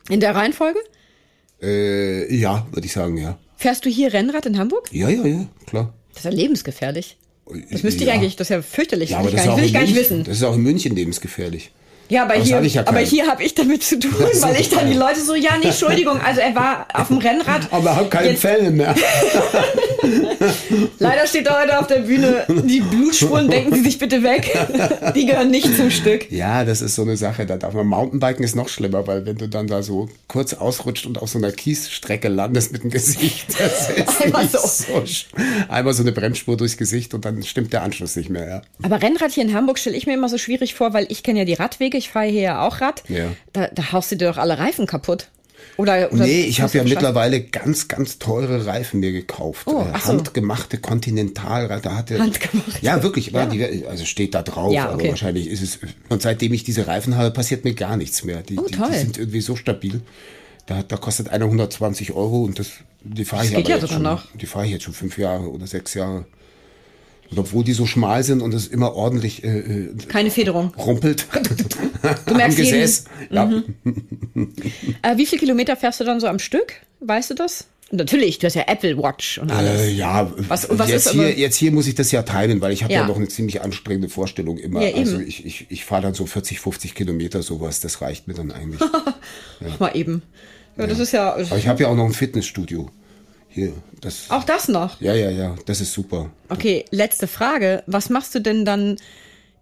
In 0.08 0.20
der 0.20 0.34
Reihenfolge? 0.34 0.78
äh, 1.62 2.32
ja 2.34 2.66
würde 2.72 2.86
ich 2.86 2.92
sagen, 2.92 3.16
ja. 3.18 3.38
Fährst 3.56 3.84
du 3.84 3.90
hier 3.90 4.12
Rennrad 4.12 4.46
in 4.46 4.56
Hamburg? 4.58 4.88
Ja, 4.92 5.08
ja, 5.08 5.26
ja, 5.26 5.46
klar. 5.66 5.92
Das 6.14 6.24
ist 6.24 6.24
ja 6.24 6.30
lebensgefährlich. 6.30 7.16
Das 7.70 7.82
müsste 7.82 8.02
ich 8.02 8.08
Ja. 8.08 8.14
eigentlich, 8.14 8.36
das 8.36 8.46
ist 8.46 8.54
ja 8.54 8.62
fürchterlich. 8.62 9.10
Ja, 9.10 9.18
aber 9.18 9.28
ich 9.28 9.34
das 9.34 9.56
will 9.56 9.64
ich 9.64 9.72
gar 9.72 9.82
nicht 9.82 9.94
wissen. 9.96 10.24
das 10.24 10.36
ist 10.38 10.42
auch 10.42 10.54
in 10.54 10.62
München 10.62 10.94
lebensgefährlich. 10.94 11.70
Ja, 12.10 12.24
aber 12.24 12.34
das 12.34 12.46
hier, 12.48 12.60
ja 12.60 12.86
aber 12.86 12.98
hier 12.98 13.26
habe 13.26 13.42
ich 13.42 13.54
damit 13.54 13.82
zu 13.82 13.98
tun, 13.98 14.12
weil 14.40 14.60
ich 14.60 14.68
dann 14.68 14.88
die 14.90 14.96
Leute 14.96 15.20
so, 15.20 15.34
ja, 15.34 15.52
nee, 15.58 15.68
Entschuldigung, 15.68 16.20
also 16.20 16.40
er 16.40 16.54
war 16.54 16.86
auf 16.92 17.08
dem 17.08 17.18
Rennrad. 17.18 17.62
Aber 17.72 17.96
hab 17.96 18.10
keine 18.10 18.30
Jetzt- 18.30 18.40
Fälle 18.42 18.70
mehr. 18.70 18.94
Leider 20.98 21.26
steht 21.26 21.46
da 21.46 21.60
heute 21.62 21.78
auf 21.78 21.86
der 21.86 22.00
Bühne, 22.00 22.44
die 22.64 22.80
Blutspuren, 22.80 23.48
denken 23.48 23.74
Sie 23.74 23.82
sich 23.82 23.98
bitte 23.98 24.22
weg. 24.22 24.50
Die 25.14 25.26
gehören 25.26 25.50
nicht 25.50 25.74
zum 25.76 25.90
Stück. 25.90 26.30
Ja, 26.30 26.64
das 26.64 26.82
ist 26.82 26.94
so 26.94 27.02
eine 27.02 27.16
Sache. 27.16 27.46
Da 27.46 27.56
darf 27.56 27.74
man 27.74 27.86
Mountainbiken 27.86 28.44
ist 28.44 28.56
noch 28.56 28.68
schlimmer, 28.68 29.06
weil 29.06 29.24
wenn 29.26 29.36
du 29.36 29.48
dann 29.48 29.66
da 29.66 29.82
so 29.82 30.08
kurz 30.28 30.54
ausrutscht 30.54 31.06
und 31.06 31.20
auf 31.20 31.28
so 31.30 31.38
einer 31.38 31.52
Kiesstrecke 31.52 32.28
landest 32.28 32.72
mit 32.72 32.82
dem 32.82 32.90
Gesicht, 32.90 33.46
das 33.58 33.90
ist 33.90 34.22
Einmal 34.24 34.48
so. 34.48 34.58
so. 34.58 35.04
Einmal 35.68 35.94
so 35.94 36.02
eine 36.02 36.12
Bremsspur 36.12 36.56
durchs 36.56 36.76
Gesicht 36.76 37.14
und 37.14 37.24
dann 37.24 37.42
stimmt 37.42 37.72
der 37.72 37.82
Anschluss 37.82 38.16
nicht 38.16 38.30
mehr. 38.30 38.48
Ja. 38.48 38.62
Aber 38.82 39.00
Rennrad 39.02 39.32
hier 39.32 39.44
in 39.44 39.54
Hamburg 39.54 39.78
stelle 39.78 39.96
ich 39.96 40.06
mir 40.06 40.14
immer 40.14 40.28
so 40.28 40.38
schwierig 40.38 40.74
vor, 40.74 40.92
weil 40.92 41.06
ich 41.08 41.22
kenne 41.22 41.40
ja 41.40 41.44
die 41.44 41.54
Radwege, 41.54 41.96
ich 42.00 42.10
fahre 42.10 42.26
hier 42.26 42.42
ja 42.42 42.66
auch 42.66 42.80
Rad. 42.80 43.04
Ja. 43.08 43.26
Da, 43.52 43.68
da 43.68 43.92
haust 43.92 44.10
du 44.10 44.16
dir 44.16 44.28
doch 44.30 44.38
alle 44.38 44.58
Reifen 44.58 44.86
kaputt. 44.86 45.28
Oder, 45.76 46.12
oder 46.12 46.24
Nee, 46.24 46.42
ich 46.42 46.60
habe 46.60 46.72
ja 46.76 46.82
geschafft? 46.82 47.02
mittlerweile 47.02 47.40
ganz, 47.42 47.86
ganz 47.88 48.18
teure 48.18 48.66
Reifen 48.66 49.00
mir 49.00 49.12
gekauft. 49.12 49.66
Oh, 49.66 49.82
Äh, 49.82 49.90
ach 49.92 50.02
so. 50.02 50.08
Handgemachte 50.12 50.78
Continental. 50.78 51.68
Da 51.82 51.94
hatte, 51.94 52.18
Handgemacht. 52.18 52.82
Ja, 52.82 53.02
wirklich. 53.02 53.32
War 53.32 53.46
die, 53.46 53.86
also 53.86 54.04
steht 54.04 54.34
da 54.34 54.42
drauf, 54.42 54.72
Ja, 54.72 54.86
aber 54.86 54.94
okay. 54.96 55.10
wahrscheinlich 55.10 55.46
ist 55.48 55.62
es. 55.62 55.78
Und 56.08 56.22
seitdem 56.22 56.52
ich 56.52 56.64
diese 56.64 56.86
Reifen 56.86 57.16
habe, 57.16 57.30
passiert 57.30 57.64
mir 57.64 57.74
gar 57.74 57.96
nichts 57.96 58.24
mehr. 58.24 58.42
Die, 58.42 58.58
Oh, 58.58 58.66
die, 58.66 58.76
die 58.76 58.98
sind 58.98 59.18
irgendwie 59.18 59.40
so 59.40 59.54
stabil. 59.56 60.00
Da, 60.66 60.82
da 60.82 60.96
kostet 60.96 61.28
einer 61.30 61.44
120 61.46 62.12
Euro 62.12 62.42
und 62.42 62.58
das, 62.58 62.68
die 63.02 63.24
fahre 63.24 63.44
ich 63.44 63.50
geht 63.50 63.60
aber 63.60 63.68
ja 63.70 63.76
jetzt 63.78 63.90
schon, 63.92 64.02
noch. 64.02 64.24
Die 64.34 64.46
fahre 64.46 64.66
ich 64.66 64.72
jetzt 64.72 64.84
schon 64.84 64.94
fünf 64.94 65.18
Jahre 65.18 65.50
oder 65.50 65.66
sechs 65.66 65.94
Jahre. 65.94 66.26
Und 67.30 67.38
obwohl 67.38 67.64
die 67.64 67.72
so 67.72 67.86
schmal 67.86 68.24
sind 68.24 68.42
und 68.42 68.52
es 68.54 68.66
immer 68.66 68.94
ordentlich 68.94 69.44
äh, 69.44 69.58
äh 69.58 69.94
keine 70.08 70.30
Federung 70.30 70.72
rumpelt. 70.76 71.26
Du 72.26 72.34
merkst 72.34 72.58
am 72.58 72.64
Gesäß. 72.64 73.04
Ja. 73.30 73.44
Mhm. 73.44 73.64
äh, 75.02 75.16
wie 75.16 75.26
viele 75.26 75.40
Kilometer 75.40 75.76
fährst 75.76 76.00
du 76.00 76.04
dann 76.04 76.18
so 76.18 76.28
am 76.28 76.38
Stück? 76.38 76.72
Weißt 77.00 77.30
du 77.30 77.34
das? 77.34 77.66
Natürlich, 77.92 78.38
du 78.38 78.46
hast 78.46 78.54
ja 78.54 78.64
Apple 78.68 78.96
Watch 78.96 79.38
und 79.38 79.50
alles. 79.50 79.80
Äh, 79.80 79.90
ja, 79.90 80.32
was, 80.48 80.68
was 80.70 80.88
jetzt, 80.88 81.06
ist 81.06 81.12
hier, 81.12 81.36
jetzt 81.36 81.56
hier 81.56 81.72
muss 81.72 81.88
ich 81.88 81.96
das 81.96 82.12
ja 82.12 82.22
timen, 82.22 82.60
weil 82.60 82.72
ich 82.72 82.84
habe 82.84 82.92
ja. 82.92 83.00
ja. 83.00 83.06
noch 83.06 83.16
eine 83.16 83.26
ziemlich 83.26 83.62
anstrengende 83.62 84.08
Vorstellung 84.08 84.58
immer. 84.58 84.80
Ja, 84.80 84.96
also 84.96 85.18
ich, 85.18 85.44
ich, 85.44 85.66
ich 85.70 85.84
fahre 85.84 86.02
dann 86.02 86.14
so 86.14 86.24
40, 86.24 86.60
50 86.60 86.94
Kilometer 86.94 87.42
sowas, 87.42 87.80
das 87.80 88.00
reicht 88.00 88.28
mir 88.28 88.34
dann 88.34 88.52
eigentlich. 88.52 88.80
ja. 89.60 89.76
Mal 89.80 89.96
eben. 89.96 90.22
Ja, 90.76 90.86
das 90.86 91.00
ist 91.00 91.12
ja. 91.12 91.34
Aber 91.34 91.58
ich 91.58 91.66
habe 91.66 91.82
ja 91.82 91.88
auch 91.88 91.96
noch 91.96 92.06
ein 92.06 92.12
Fitnessstudio. 92.12 92.88
Hier, 93.50 93.72
das. 94.00 94.30
Auch 94.30 94.44
das 94.44 94.68
noch? 94.68 95.00
Ja, 95.00 95.14
ja, 95.14 95.30
ja, 95.30 95.56
das 95.66 95.80
ist 95.80 95.92
super. 95.92 96.30
Okay, 96.48 96.84
letzte 96.90 97.26
Frage. 97.26 97.82
Was 97.86 98.08
machst 98.08 98.34
du 98.34 98.40
denn 98.40 98.64
dann? 98.64 98.96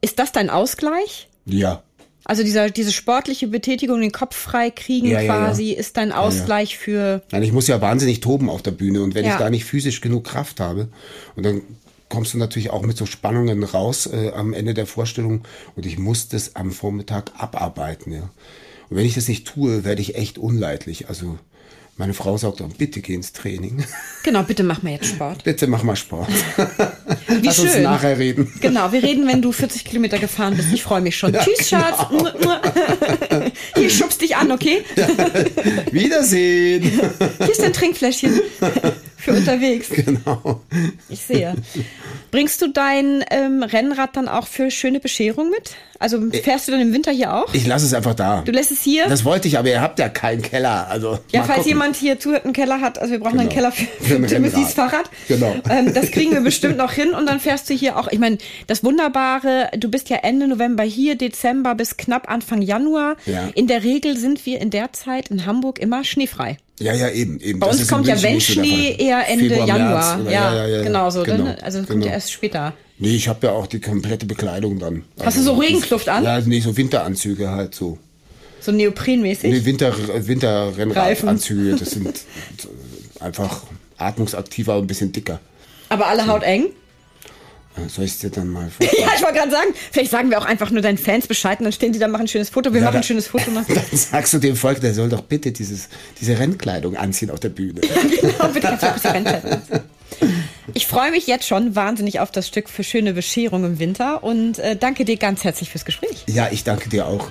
Ist 0.01 0.19
das 0.19 0.31
dein 0.31 0.51
Ausgleich? 0.51 1.29
Ja. 1.47 1.83
Also 2.25 2.43
dieser, 2.43 2.69
diese 2.69 2.93
sportliche 2.93 3.49
Betätigung, 3.49 4.03
den 4.03 4.13
Kopf 4.13 4.37
frei 4.37 4.71
kriegen 4.71 5.07
ja, 5.07 5.25
quasi, 5.25 5.65
ja, 5.65 5.73
ja. 5.73 5.81
ist 5.81 5.97
dein 5.97 6.13
Ausgleich 6.13 6.77
für. 6.77 7.23
Nein, 7.33 7.43
ich 7.43 7.53
muss 7.53 7.67
ja 7.67 7.81
wahnsinnig 7.81 8.21
toben 8.21 8.51
auf 8.51 8.61
der 8.61 8.73
Bühne 8.73 9.03
und 9.03 9.15
wenn 9.15 9.25
ich 9.25 9.35
da 9.35 9.49
nicht 9.49 9.65
physisch 9.65 10.03
genug 10.03 10.25
Kraft 10.25 10.61
habe 10.61 10.89
und 11.37 11.47
dann 11.47 11.63
kommst 12.11 12.35
du 12.35 12.39
natürlich 12.39 12.69
auch 12.69 12.83
mit 12.83 12.99
so 12.99 13.07
Spannungen 13.07 13.63
raus 13.65 14.07
äh, 14.07 14.33
am 14.35 14.53
Ende 14.53 14.75
der 14.75 14.87
Vorstellung 14.87 15.43
und 15.75 15.87
ich 15.87 15.99
muss 15.99 16.29
das 16.29 16.55
am 16.55 16.71
Vormittag 16.71 17.33
abarbeiten, 17.39 18.13
ja. 18.13 18.31
Und 18.91 18.97
wenn 18.97 19.07
ich 19.07 19.15
das 19.15 19.29
nicht 19.29 19.47
tue, 19.47 19.85
werde 19.85 20.01
ich 20.01 20.15
echt 20.15 20.39
unleidlich. 20.39 21.09
Also 21.09 21.39
meine 21.99 22.15
Frau 22.15 22.39
sagt 22.39 22.61
dann, 22.61 22.71
bitte 22.71 23.01
geh 23.01 23.15
ins 23.15 23.33
Training. 23.33 23.85
Genau, 24.25 24.43
bitte 24.43 24.63
mach 24.63 24.83
mal 24.83 24.91
jetzt 24.91 25.07
Sport. 25.07 25.43
bitte 25.45 25.67
mach 25.69 25.83
mal 25.85 25.97
Sport. 25.97 26.29
Wie 27.29 27.47
Lass 27.47 27.57
schön. 27.57 27.67
uns 27.67 27.79
nachher 27.79 28.19
reden. 28.19 28.53
Genau, 28.61 28.93
wir 28.93 29.03
reden, 29.03 29.27
wenn 29.27 29.41
du 29.41 29.53
40 29.53 29.85
Kilometer 29.87 30.19
gefahren 30.19 30.55
bist. 30.55 30.69
Ich 30.71 30.83
freue 30.83 31.01
mich 31.01 31.17
schon. 31.17 31.33
Ja, 31.33 31.43
Tschüss, 31.43 31.71
genau. 31.71 31.83
Schatz. 31.87 33.53
Hier 33.77 33.89
schubst 33.89 34.21
dich 34.21 34.37
an, 34.37 34.53
okay? 34.53 34.85
Wiedersehen. 35.93 36.83
Hier 36.83 37.51
ist 37.51 37.63
dein 37.63 37.73
Trinkfläschchen 37.73 38.39
für 39.19 39.33
unterwegs. 39.33 39.89
Genau. 39.99 40.61
Ich 41.09 41.23
sehe. 41.23 41.55
Bringst 42.31 42.63
du 42.63 42.69
dein 42.69 43.25
ähm, 43.31 43.63
Rennrad 43.63 44.17
dann 44.17 44.29
auch 44.29 44.47
für 44.47 44.71
schöne 44.71 45.01
Bescherung 45.01 45.51
mit? 45.51 45.73
Also 45.99 46.19
äh, 46.29 46.41
fährst 46.41 46.69
du 46.69 46.73
dann 46.73 46.81
im 46.81 46.93
Winter 46.93 47.11
hier 47.11 47.35
auch? 47.35 47.53
Ich 47.53 47.67
lasse 47.67 47.85
es 47.85 47.95
einfach 47.95 48.15
da. 48.15 48.43
Du 48.43 48.53
lässt 48.53 48.71
es 48.71 48.83
hier? 48.83 49.09
Das 49.09 49.25
wollte 49.25 49.49
ich, 49.49 49.59
aber 49.59 49.69
ihr 49.69 49.81
habt 49.81 49.99
ja 49.99 50.09
keinen 50.09 50.41
Keller. 50.41 50.89
Also 50.89 51.19
ja, 51.33 51.43
falls 51.43 51.59
gucken. 51.59 51.69
jemand 51.69 51.97
hier 51.97 52.19
zuhört, 52.21 52.45
einen 52.45 52.55
Keller 52.55 52.81
hat, 52.81 52.99
also 52.99 53.13
wir 53.13 53.19
brauchen 53.19 53.33
genau. 53.33 53.43
einen 53.43 53.51
Keller 53.51 53.73
für, 53.73 53.87
für 54.01 54.27
Timothys 54.27 54.75
Fahrrad. 54.75 55.11
Genau. 55.27 55.57
Ähm, 55.69 55.93
das 55.93 56.11
kriegen 56.13 56.33
wir 56.33 56.41
bestimmt 56.41 56.77
noch 56.77 56.93
hin 56.93 57.11
und 57.11 57.27
dann 57.27 57.41
fährst 57.41 57.69
du 57.69 57.75
hier 57.75 57.99
auch. 57.99 58.09
Ich 58.09 58.21
meine, 58.21 58.39
das 58.67 58.85
Wunderbare, 58.85 59.71
du 59.77 59.91
bist 59.91 60.09
ja 60.09 60.19
Ende 60.19 60.47
November 60.47 60.85
hier, 60.85 61.17
Dezember 61.17 61.75
bis 61.75 61.97
knapp 61.97 62.31
Anfang 62.31 62.63
Januar. 62.63 63.17
Ja. 63.27 63.49
In 63.55 63.67
der 63.67 63.83
Regel 63.83 64.17
sind 64.17 64.47
wir 64.47 64.61
in 64.61 64.71
der 64.71 64.93
Zeit 64.93 65.31
in 65.31 65.45
Hamburg 65.45 65.79
immer 65.79 66.05
schneefrei. 66.05 66.59
Ja, 66.79 66.95
ja, 66.95 67.11
eben. 67.11 67.41
eben. 67.41 67.59
Bei 67.59 67.69
das 67.69 67.81
uns 67.81 67.89
kommt 67.89 68.07
ja, 68.07 68.21
wenn 68.23 68.41
Schnee, 68.41 68.97
eher 68.99 69.29
Ende 69.29 69.49
Februar, 69.49 69.67
Januar. 69.67 70.21
Ja, 70.25 70.31
ja, 70.31 70.55
ja, 70.55 70.67
ja, 70.67 70.83
genau 70.83 71.11
so. 71.11 71.23
Genau, 71.23 71.45
dann, 71.45 71.57
also 71.57 71.79
genau. 71.79 71.91
kommt 71.91 72.05
ja 72.05 72.13
erst 72.13 72.33
später. 72.33 72.75
Nee, 72.99 73.15
ich 73.15 73.29
habe 73.29 73.47
ja 73.47 73.53
auch 73.53 73.67
die 73.67 73.81
komplette 73.81 74.27
Bekleidung 74.27 74.79
dann. 74.79 75.05
Hast 75.19 75.39
also, 75.39 75.39
du 75.39 75.45
so 75.57 75.61
Regenkluft 75.61 76.09
an? 76.09 76.25
Ja, 76.25 76.41
nee, 76.41 76.61
so 76.61 76.77
Winteranzüge 76.77 77.51
halt 77.51 77.75
so. 77.75 77.99
So 78.61 78.73
neoprenmäßig? 78.73 79.53
Nee, 79.53 79.65
Winter, 79.65 79.95
Winterrennradanzüge. 80.27 81.77
Das 81.77 81.91
sind 81.93 82.09
einfach 83.21 83.63
atmungsaktiver 83.97 84.77
und 84.77 84.85
ein 84.85 84.87
bisschen 84.87 85.13
dicker. 85.13 85.41
Aber 85.89 86.07
alle 86.07 86.25
so. 86.25 86.29
Eng? 87.79 87.89
Soll 87.89 88.05
ich 88.05 88.13
es 88.13 88.19
dir 88.19 88.31
dann 88.31 88.49
mal 88.49 88.71
vorstellen? 88.79 89.05
ja, 89.07 89.13
ich 89.15 89.23
wollte 89.23 89.39
gerade 89.39 89.51
sagen, 89.51 89.75
vielleicht 89.93 90.11
sagen 90.11 90.31
wir 90.31 90.39
auch 90.39 90.45
einfach 90.45 90.71
nur 90.71 90.83
deinen 90.83 90.99
Fans 90.99 91.27
Bescheid 91.27 91.59
und 91.59 91.65
dann 91.65 91.73
stehen 91.73 91.93
die 91.93 91.99
da, 91.99 92.09
machen 92.09 92.23
ein 92.23 92.29
schönes 92.29 92.51
Foto. 92.51 92.73
Wir 92.73 92.81
ja, 92.81 92.87
machen 92.87 92.99
ein 92.99 93.03
schönes 93.03 93.29
Foto. 93.29 93.51
Dann 93.55 93.65
sagst 93.93 94.33
du 94.33 94.39
dem 94.39 94.57
Volk, 94.57 94.81
der 94.81 94.95
soll 94.95 95.09
doch 95.09 95.23
bitte 95.23 95.53
dieses, 95.53 95.89
diese 96.21 96.39
Rennkleidung 96.39 96.97
anziehen 96.97 97.31
auf 97.31 97.41
der 97.41 97.51
Bühne. 97.51 97.81
genau, 98.21 98.49
bitte 98.49 98.69
ein 98.69 98.95
bisschen 98.95 99.11
Rennkleidung 99.11 99.63
Ich 100.75 100.87
freue 100.87 101.11
mich 101.11 101.27
jetzt 101.27 101.47
schon 101.47 101.75
wahnsinnig 101.75 102.21
auf 102.21 102.31
das 102.31 102.49
Stück 102.49 102.69
für 102.69 102.85
schöne 102.85 103.13
Bescherung 103.15 103.65
im 103.65 103.79
Winter 103.79 104.23
und 104.23 104.59
äh, 104.59 104.77
danke 104.77 105.05
dir 105.05 105.17
ganz 105.17 105.45
herzlich 105.45 105.71
fürs 105.71 105.85
Gespräch. 105.85 106.25
Ja, 106.27 106.49
ich 106.51 106.65
danke 106.65 106.89
dir 106.89 107.07
auch. 107.07 107.31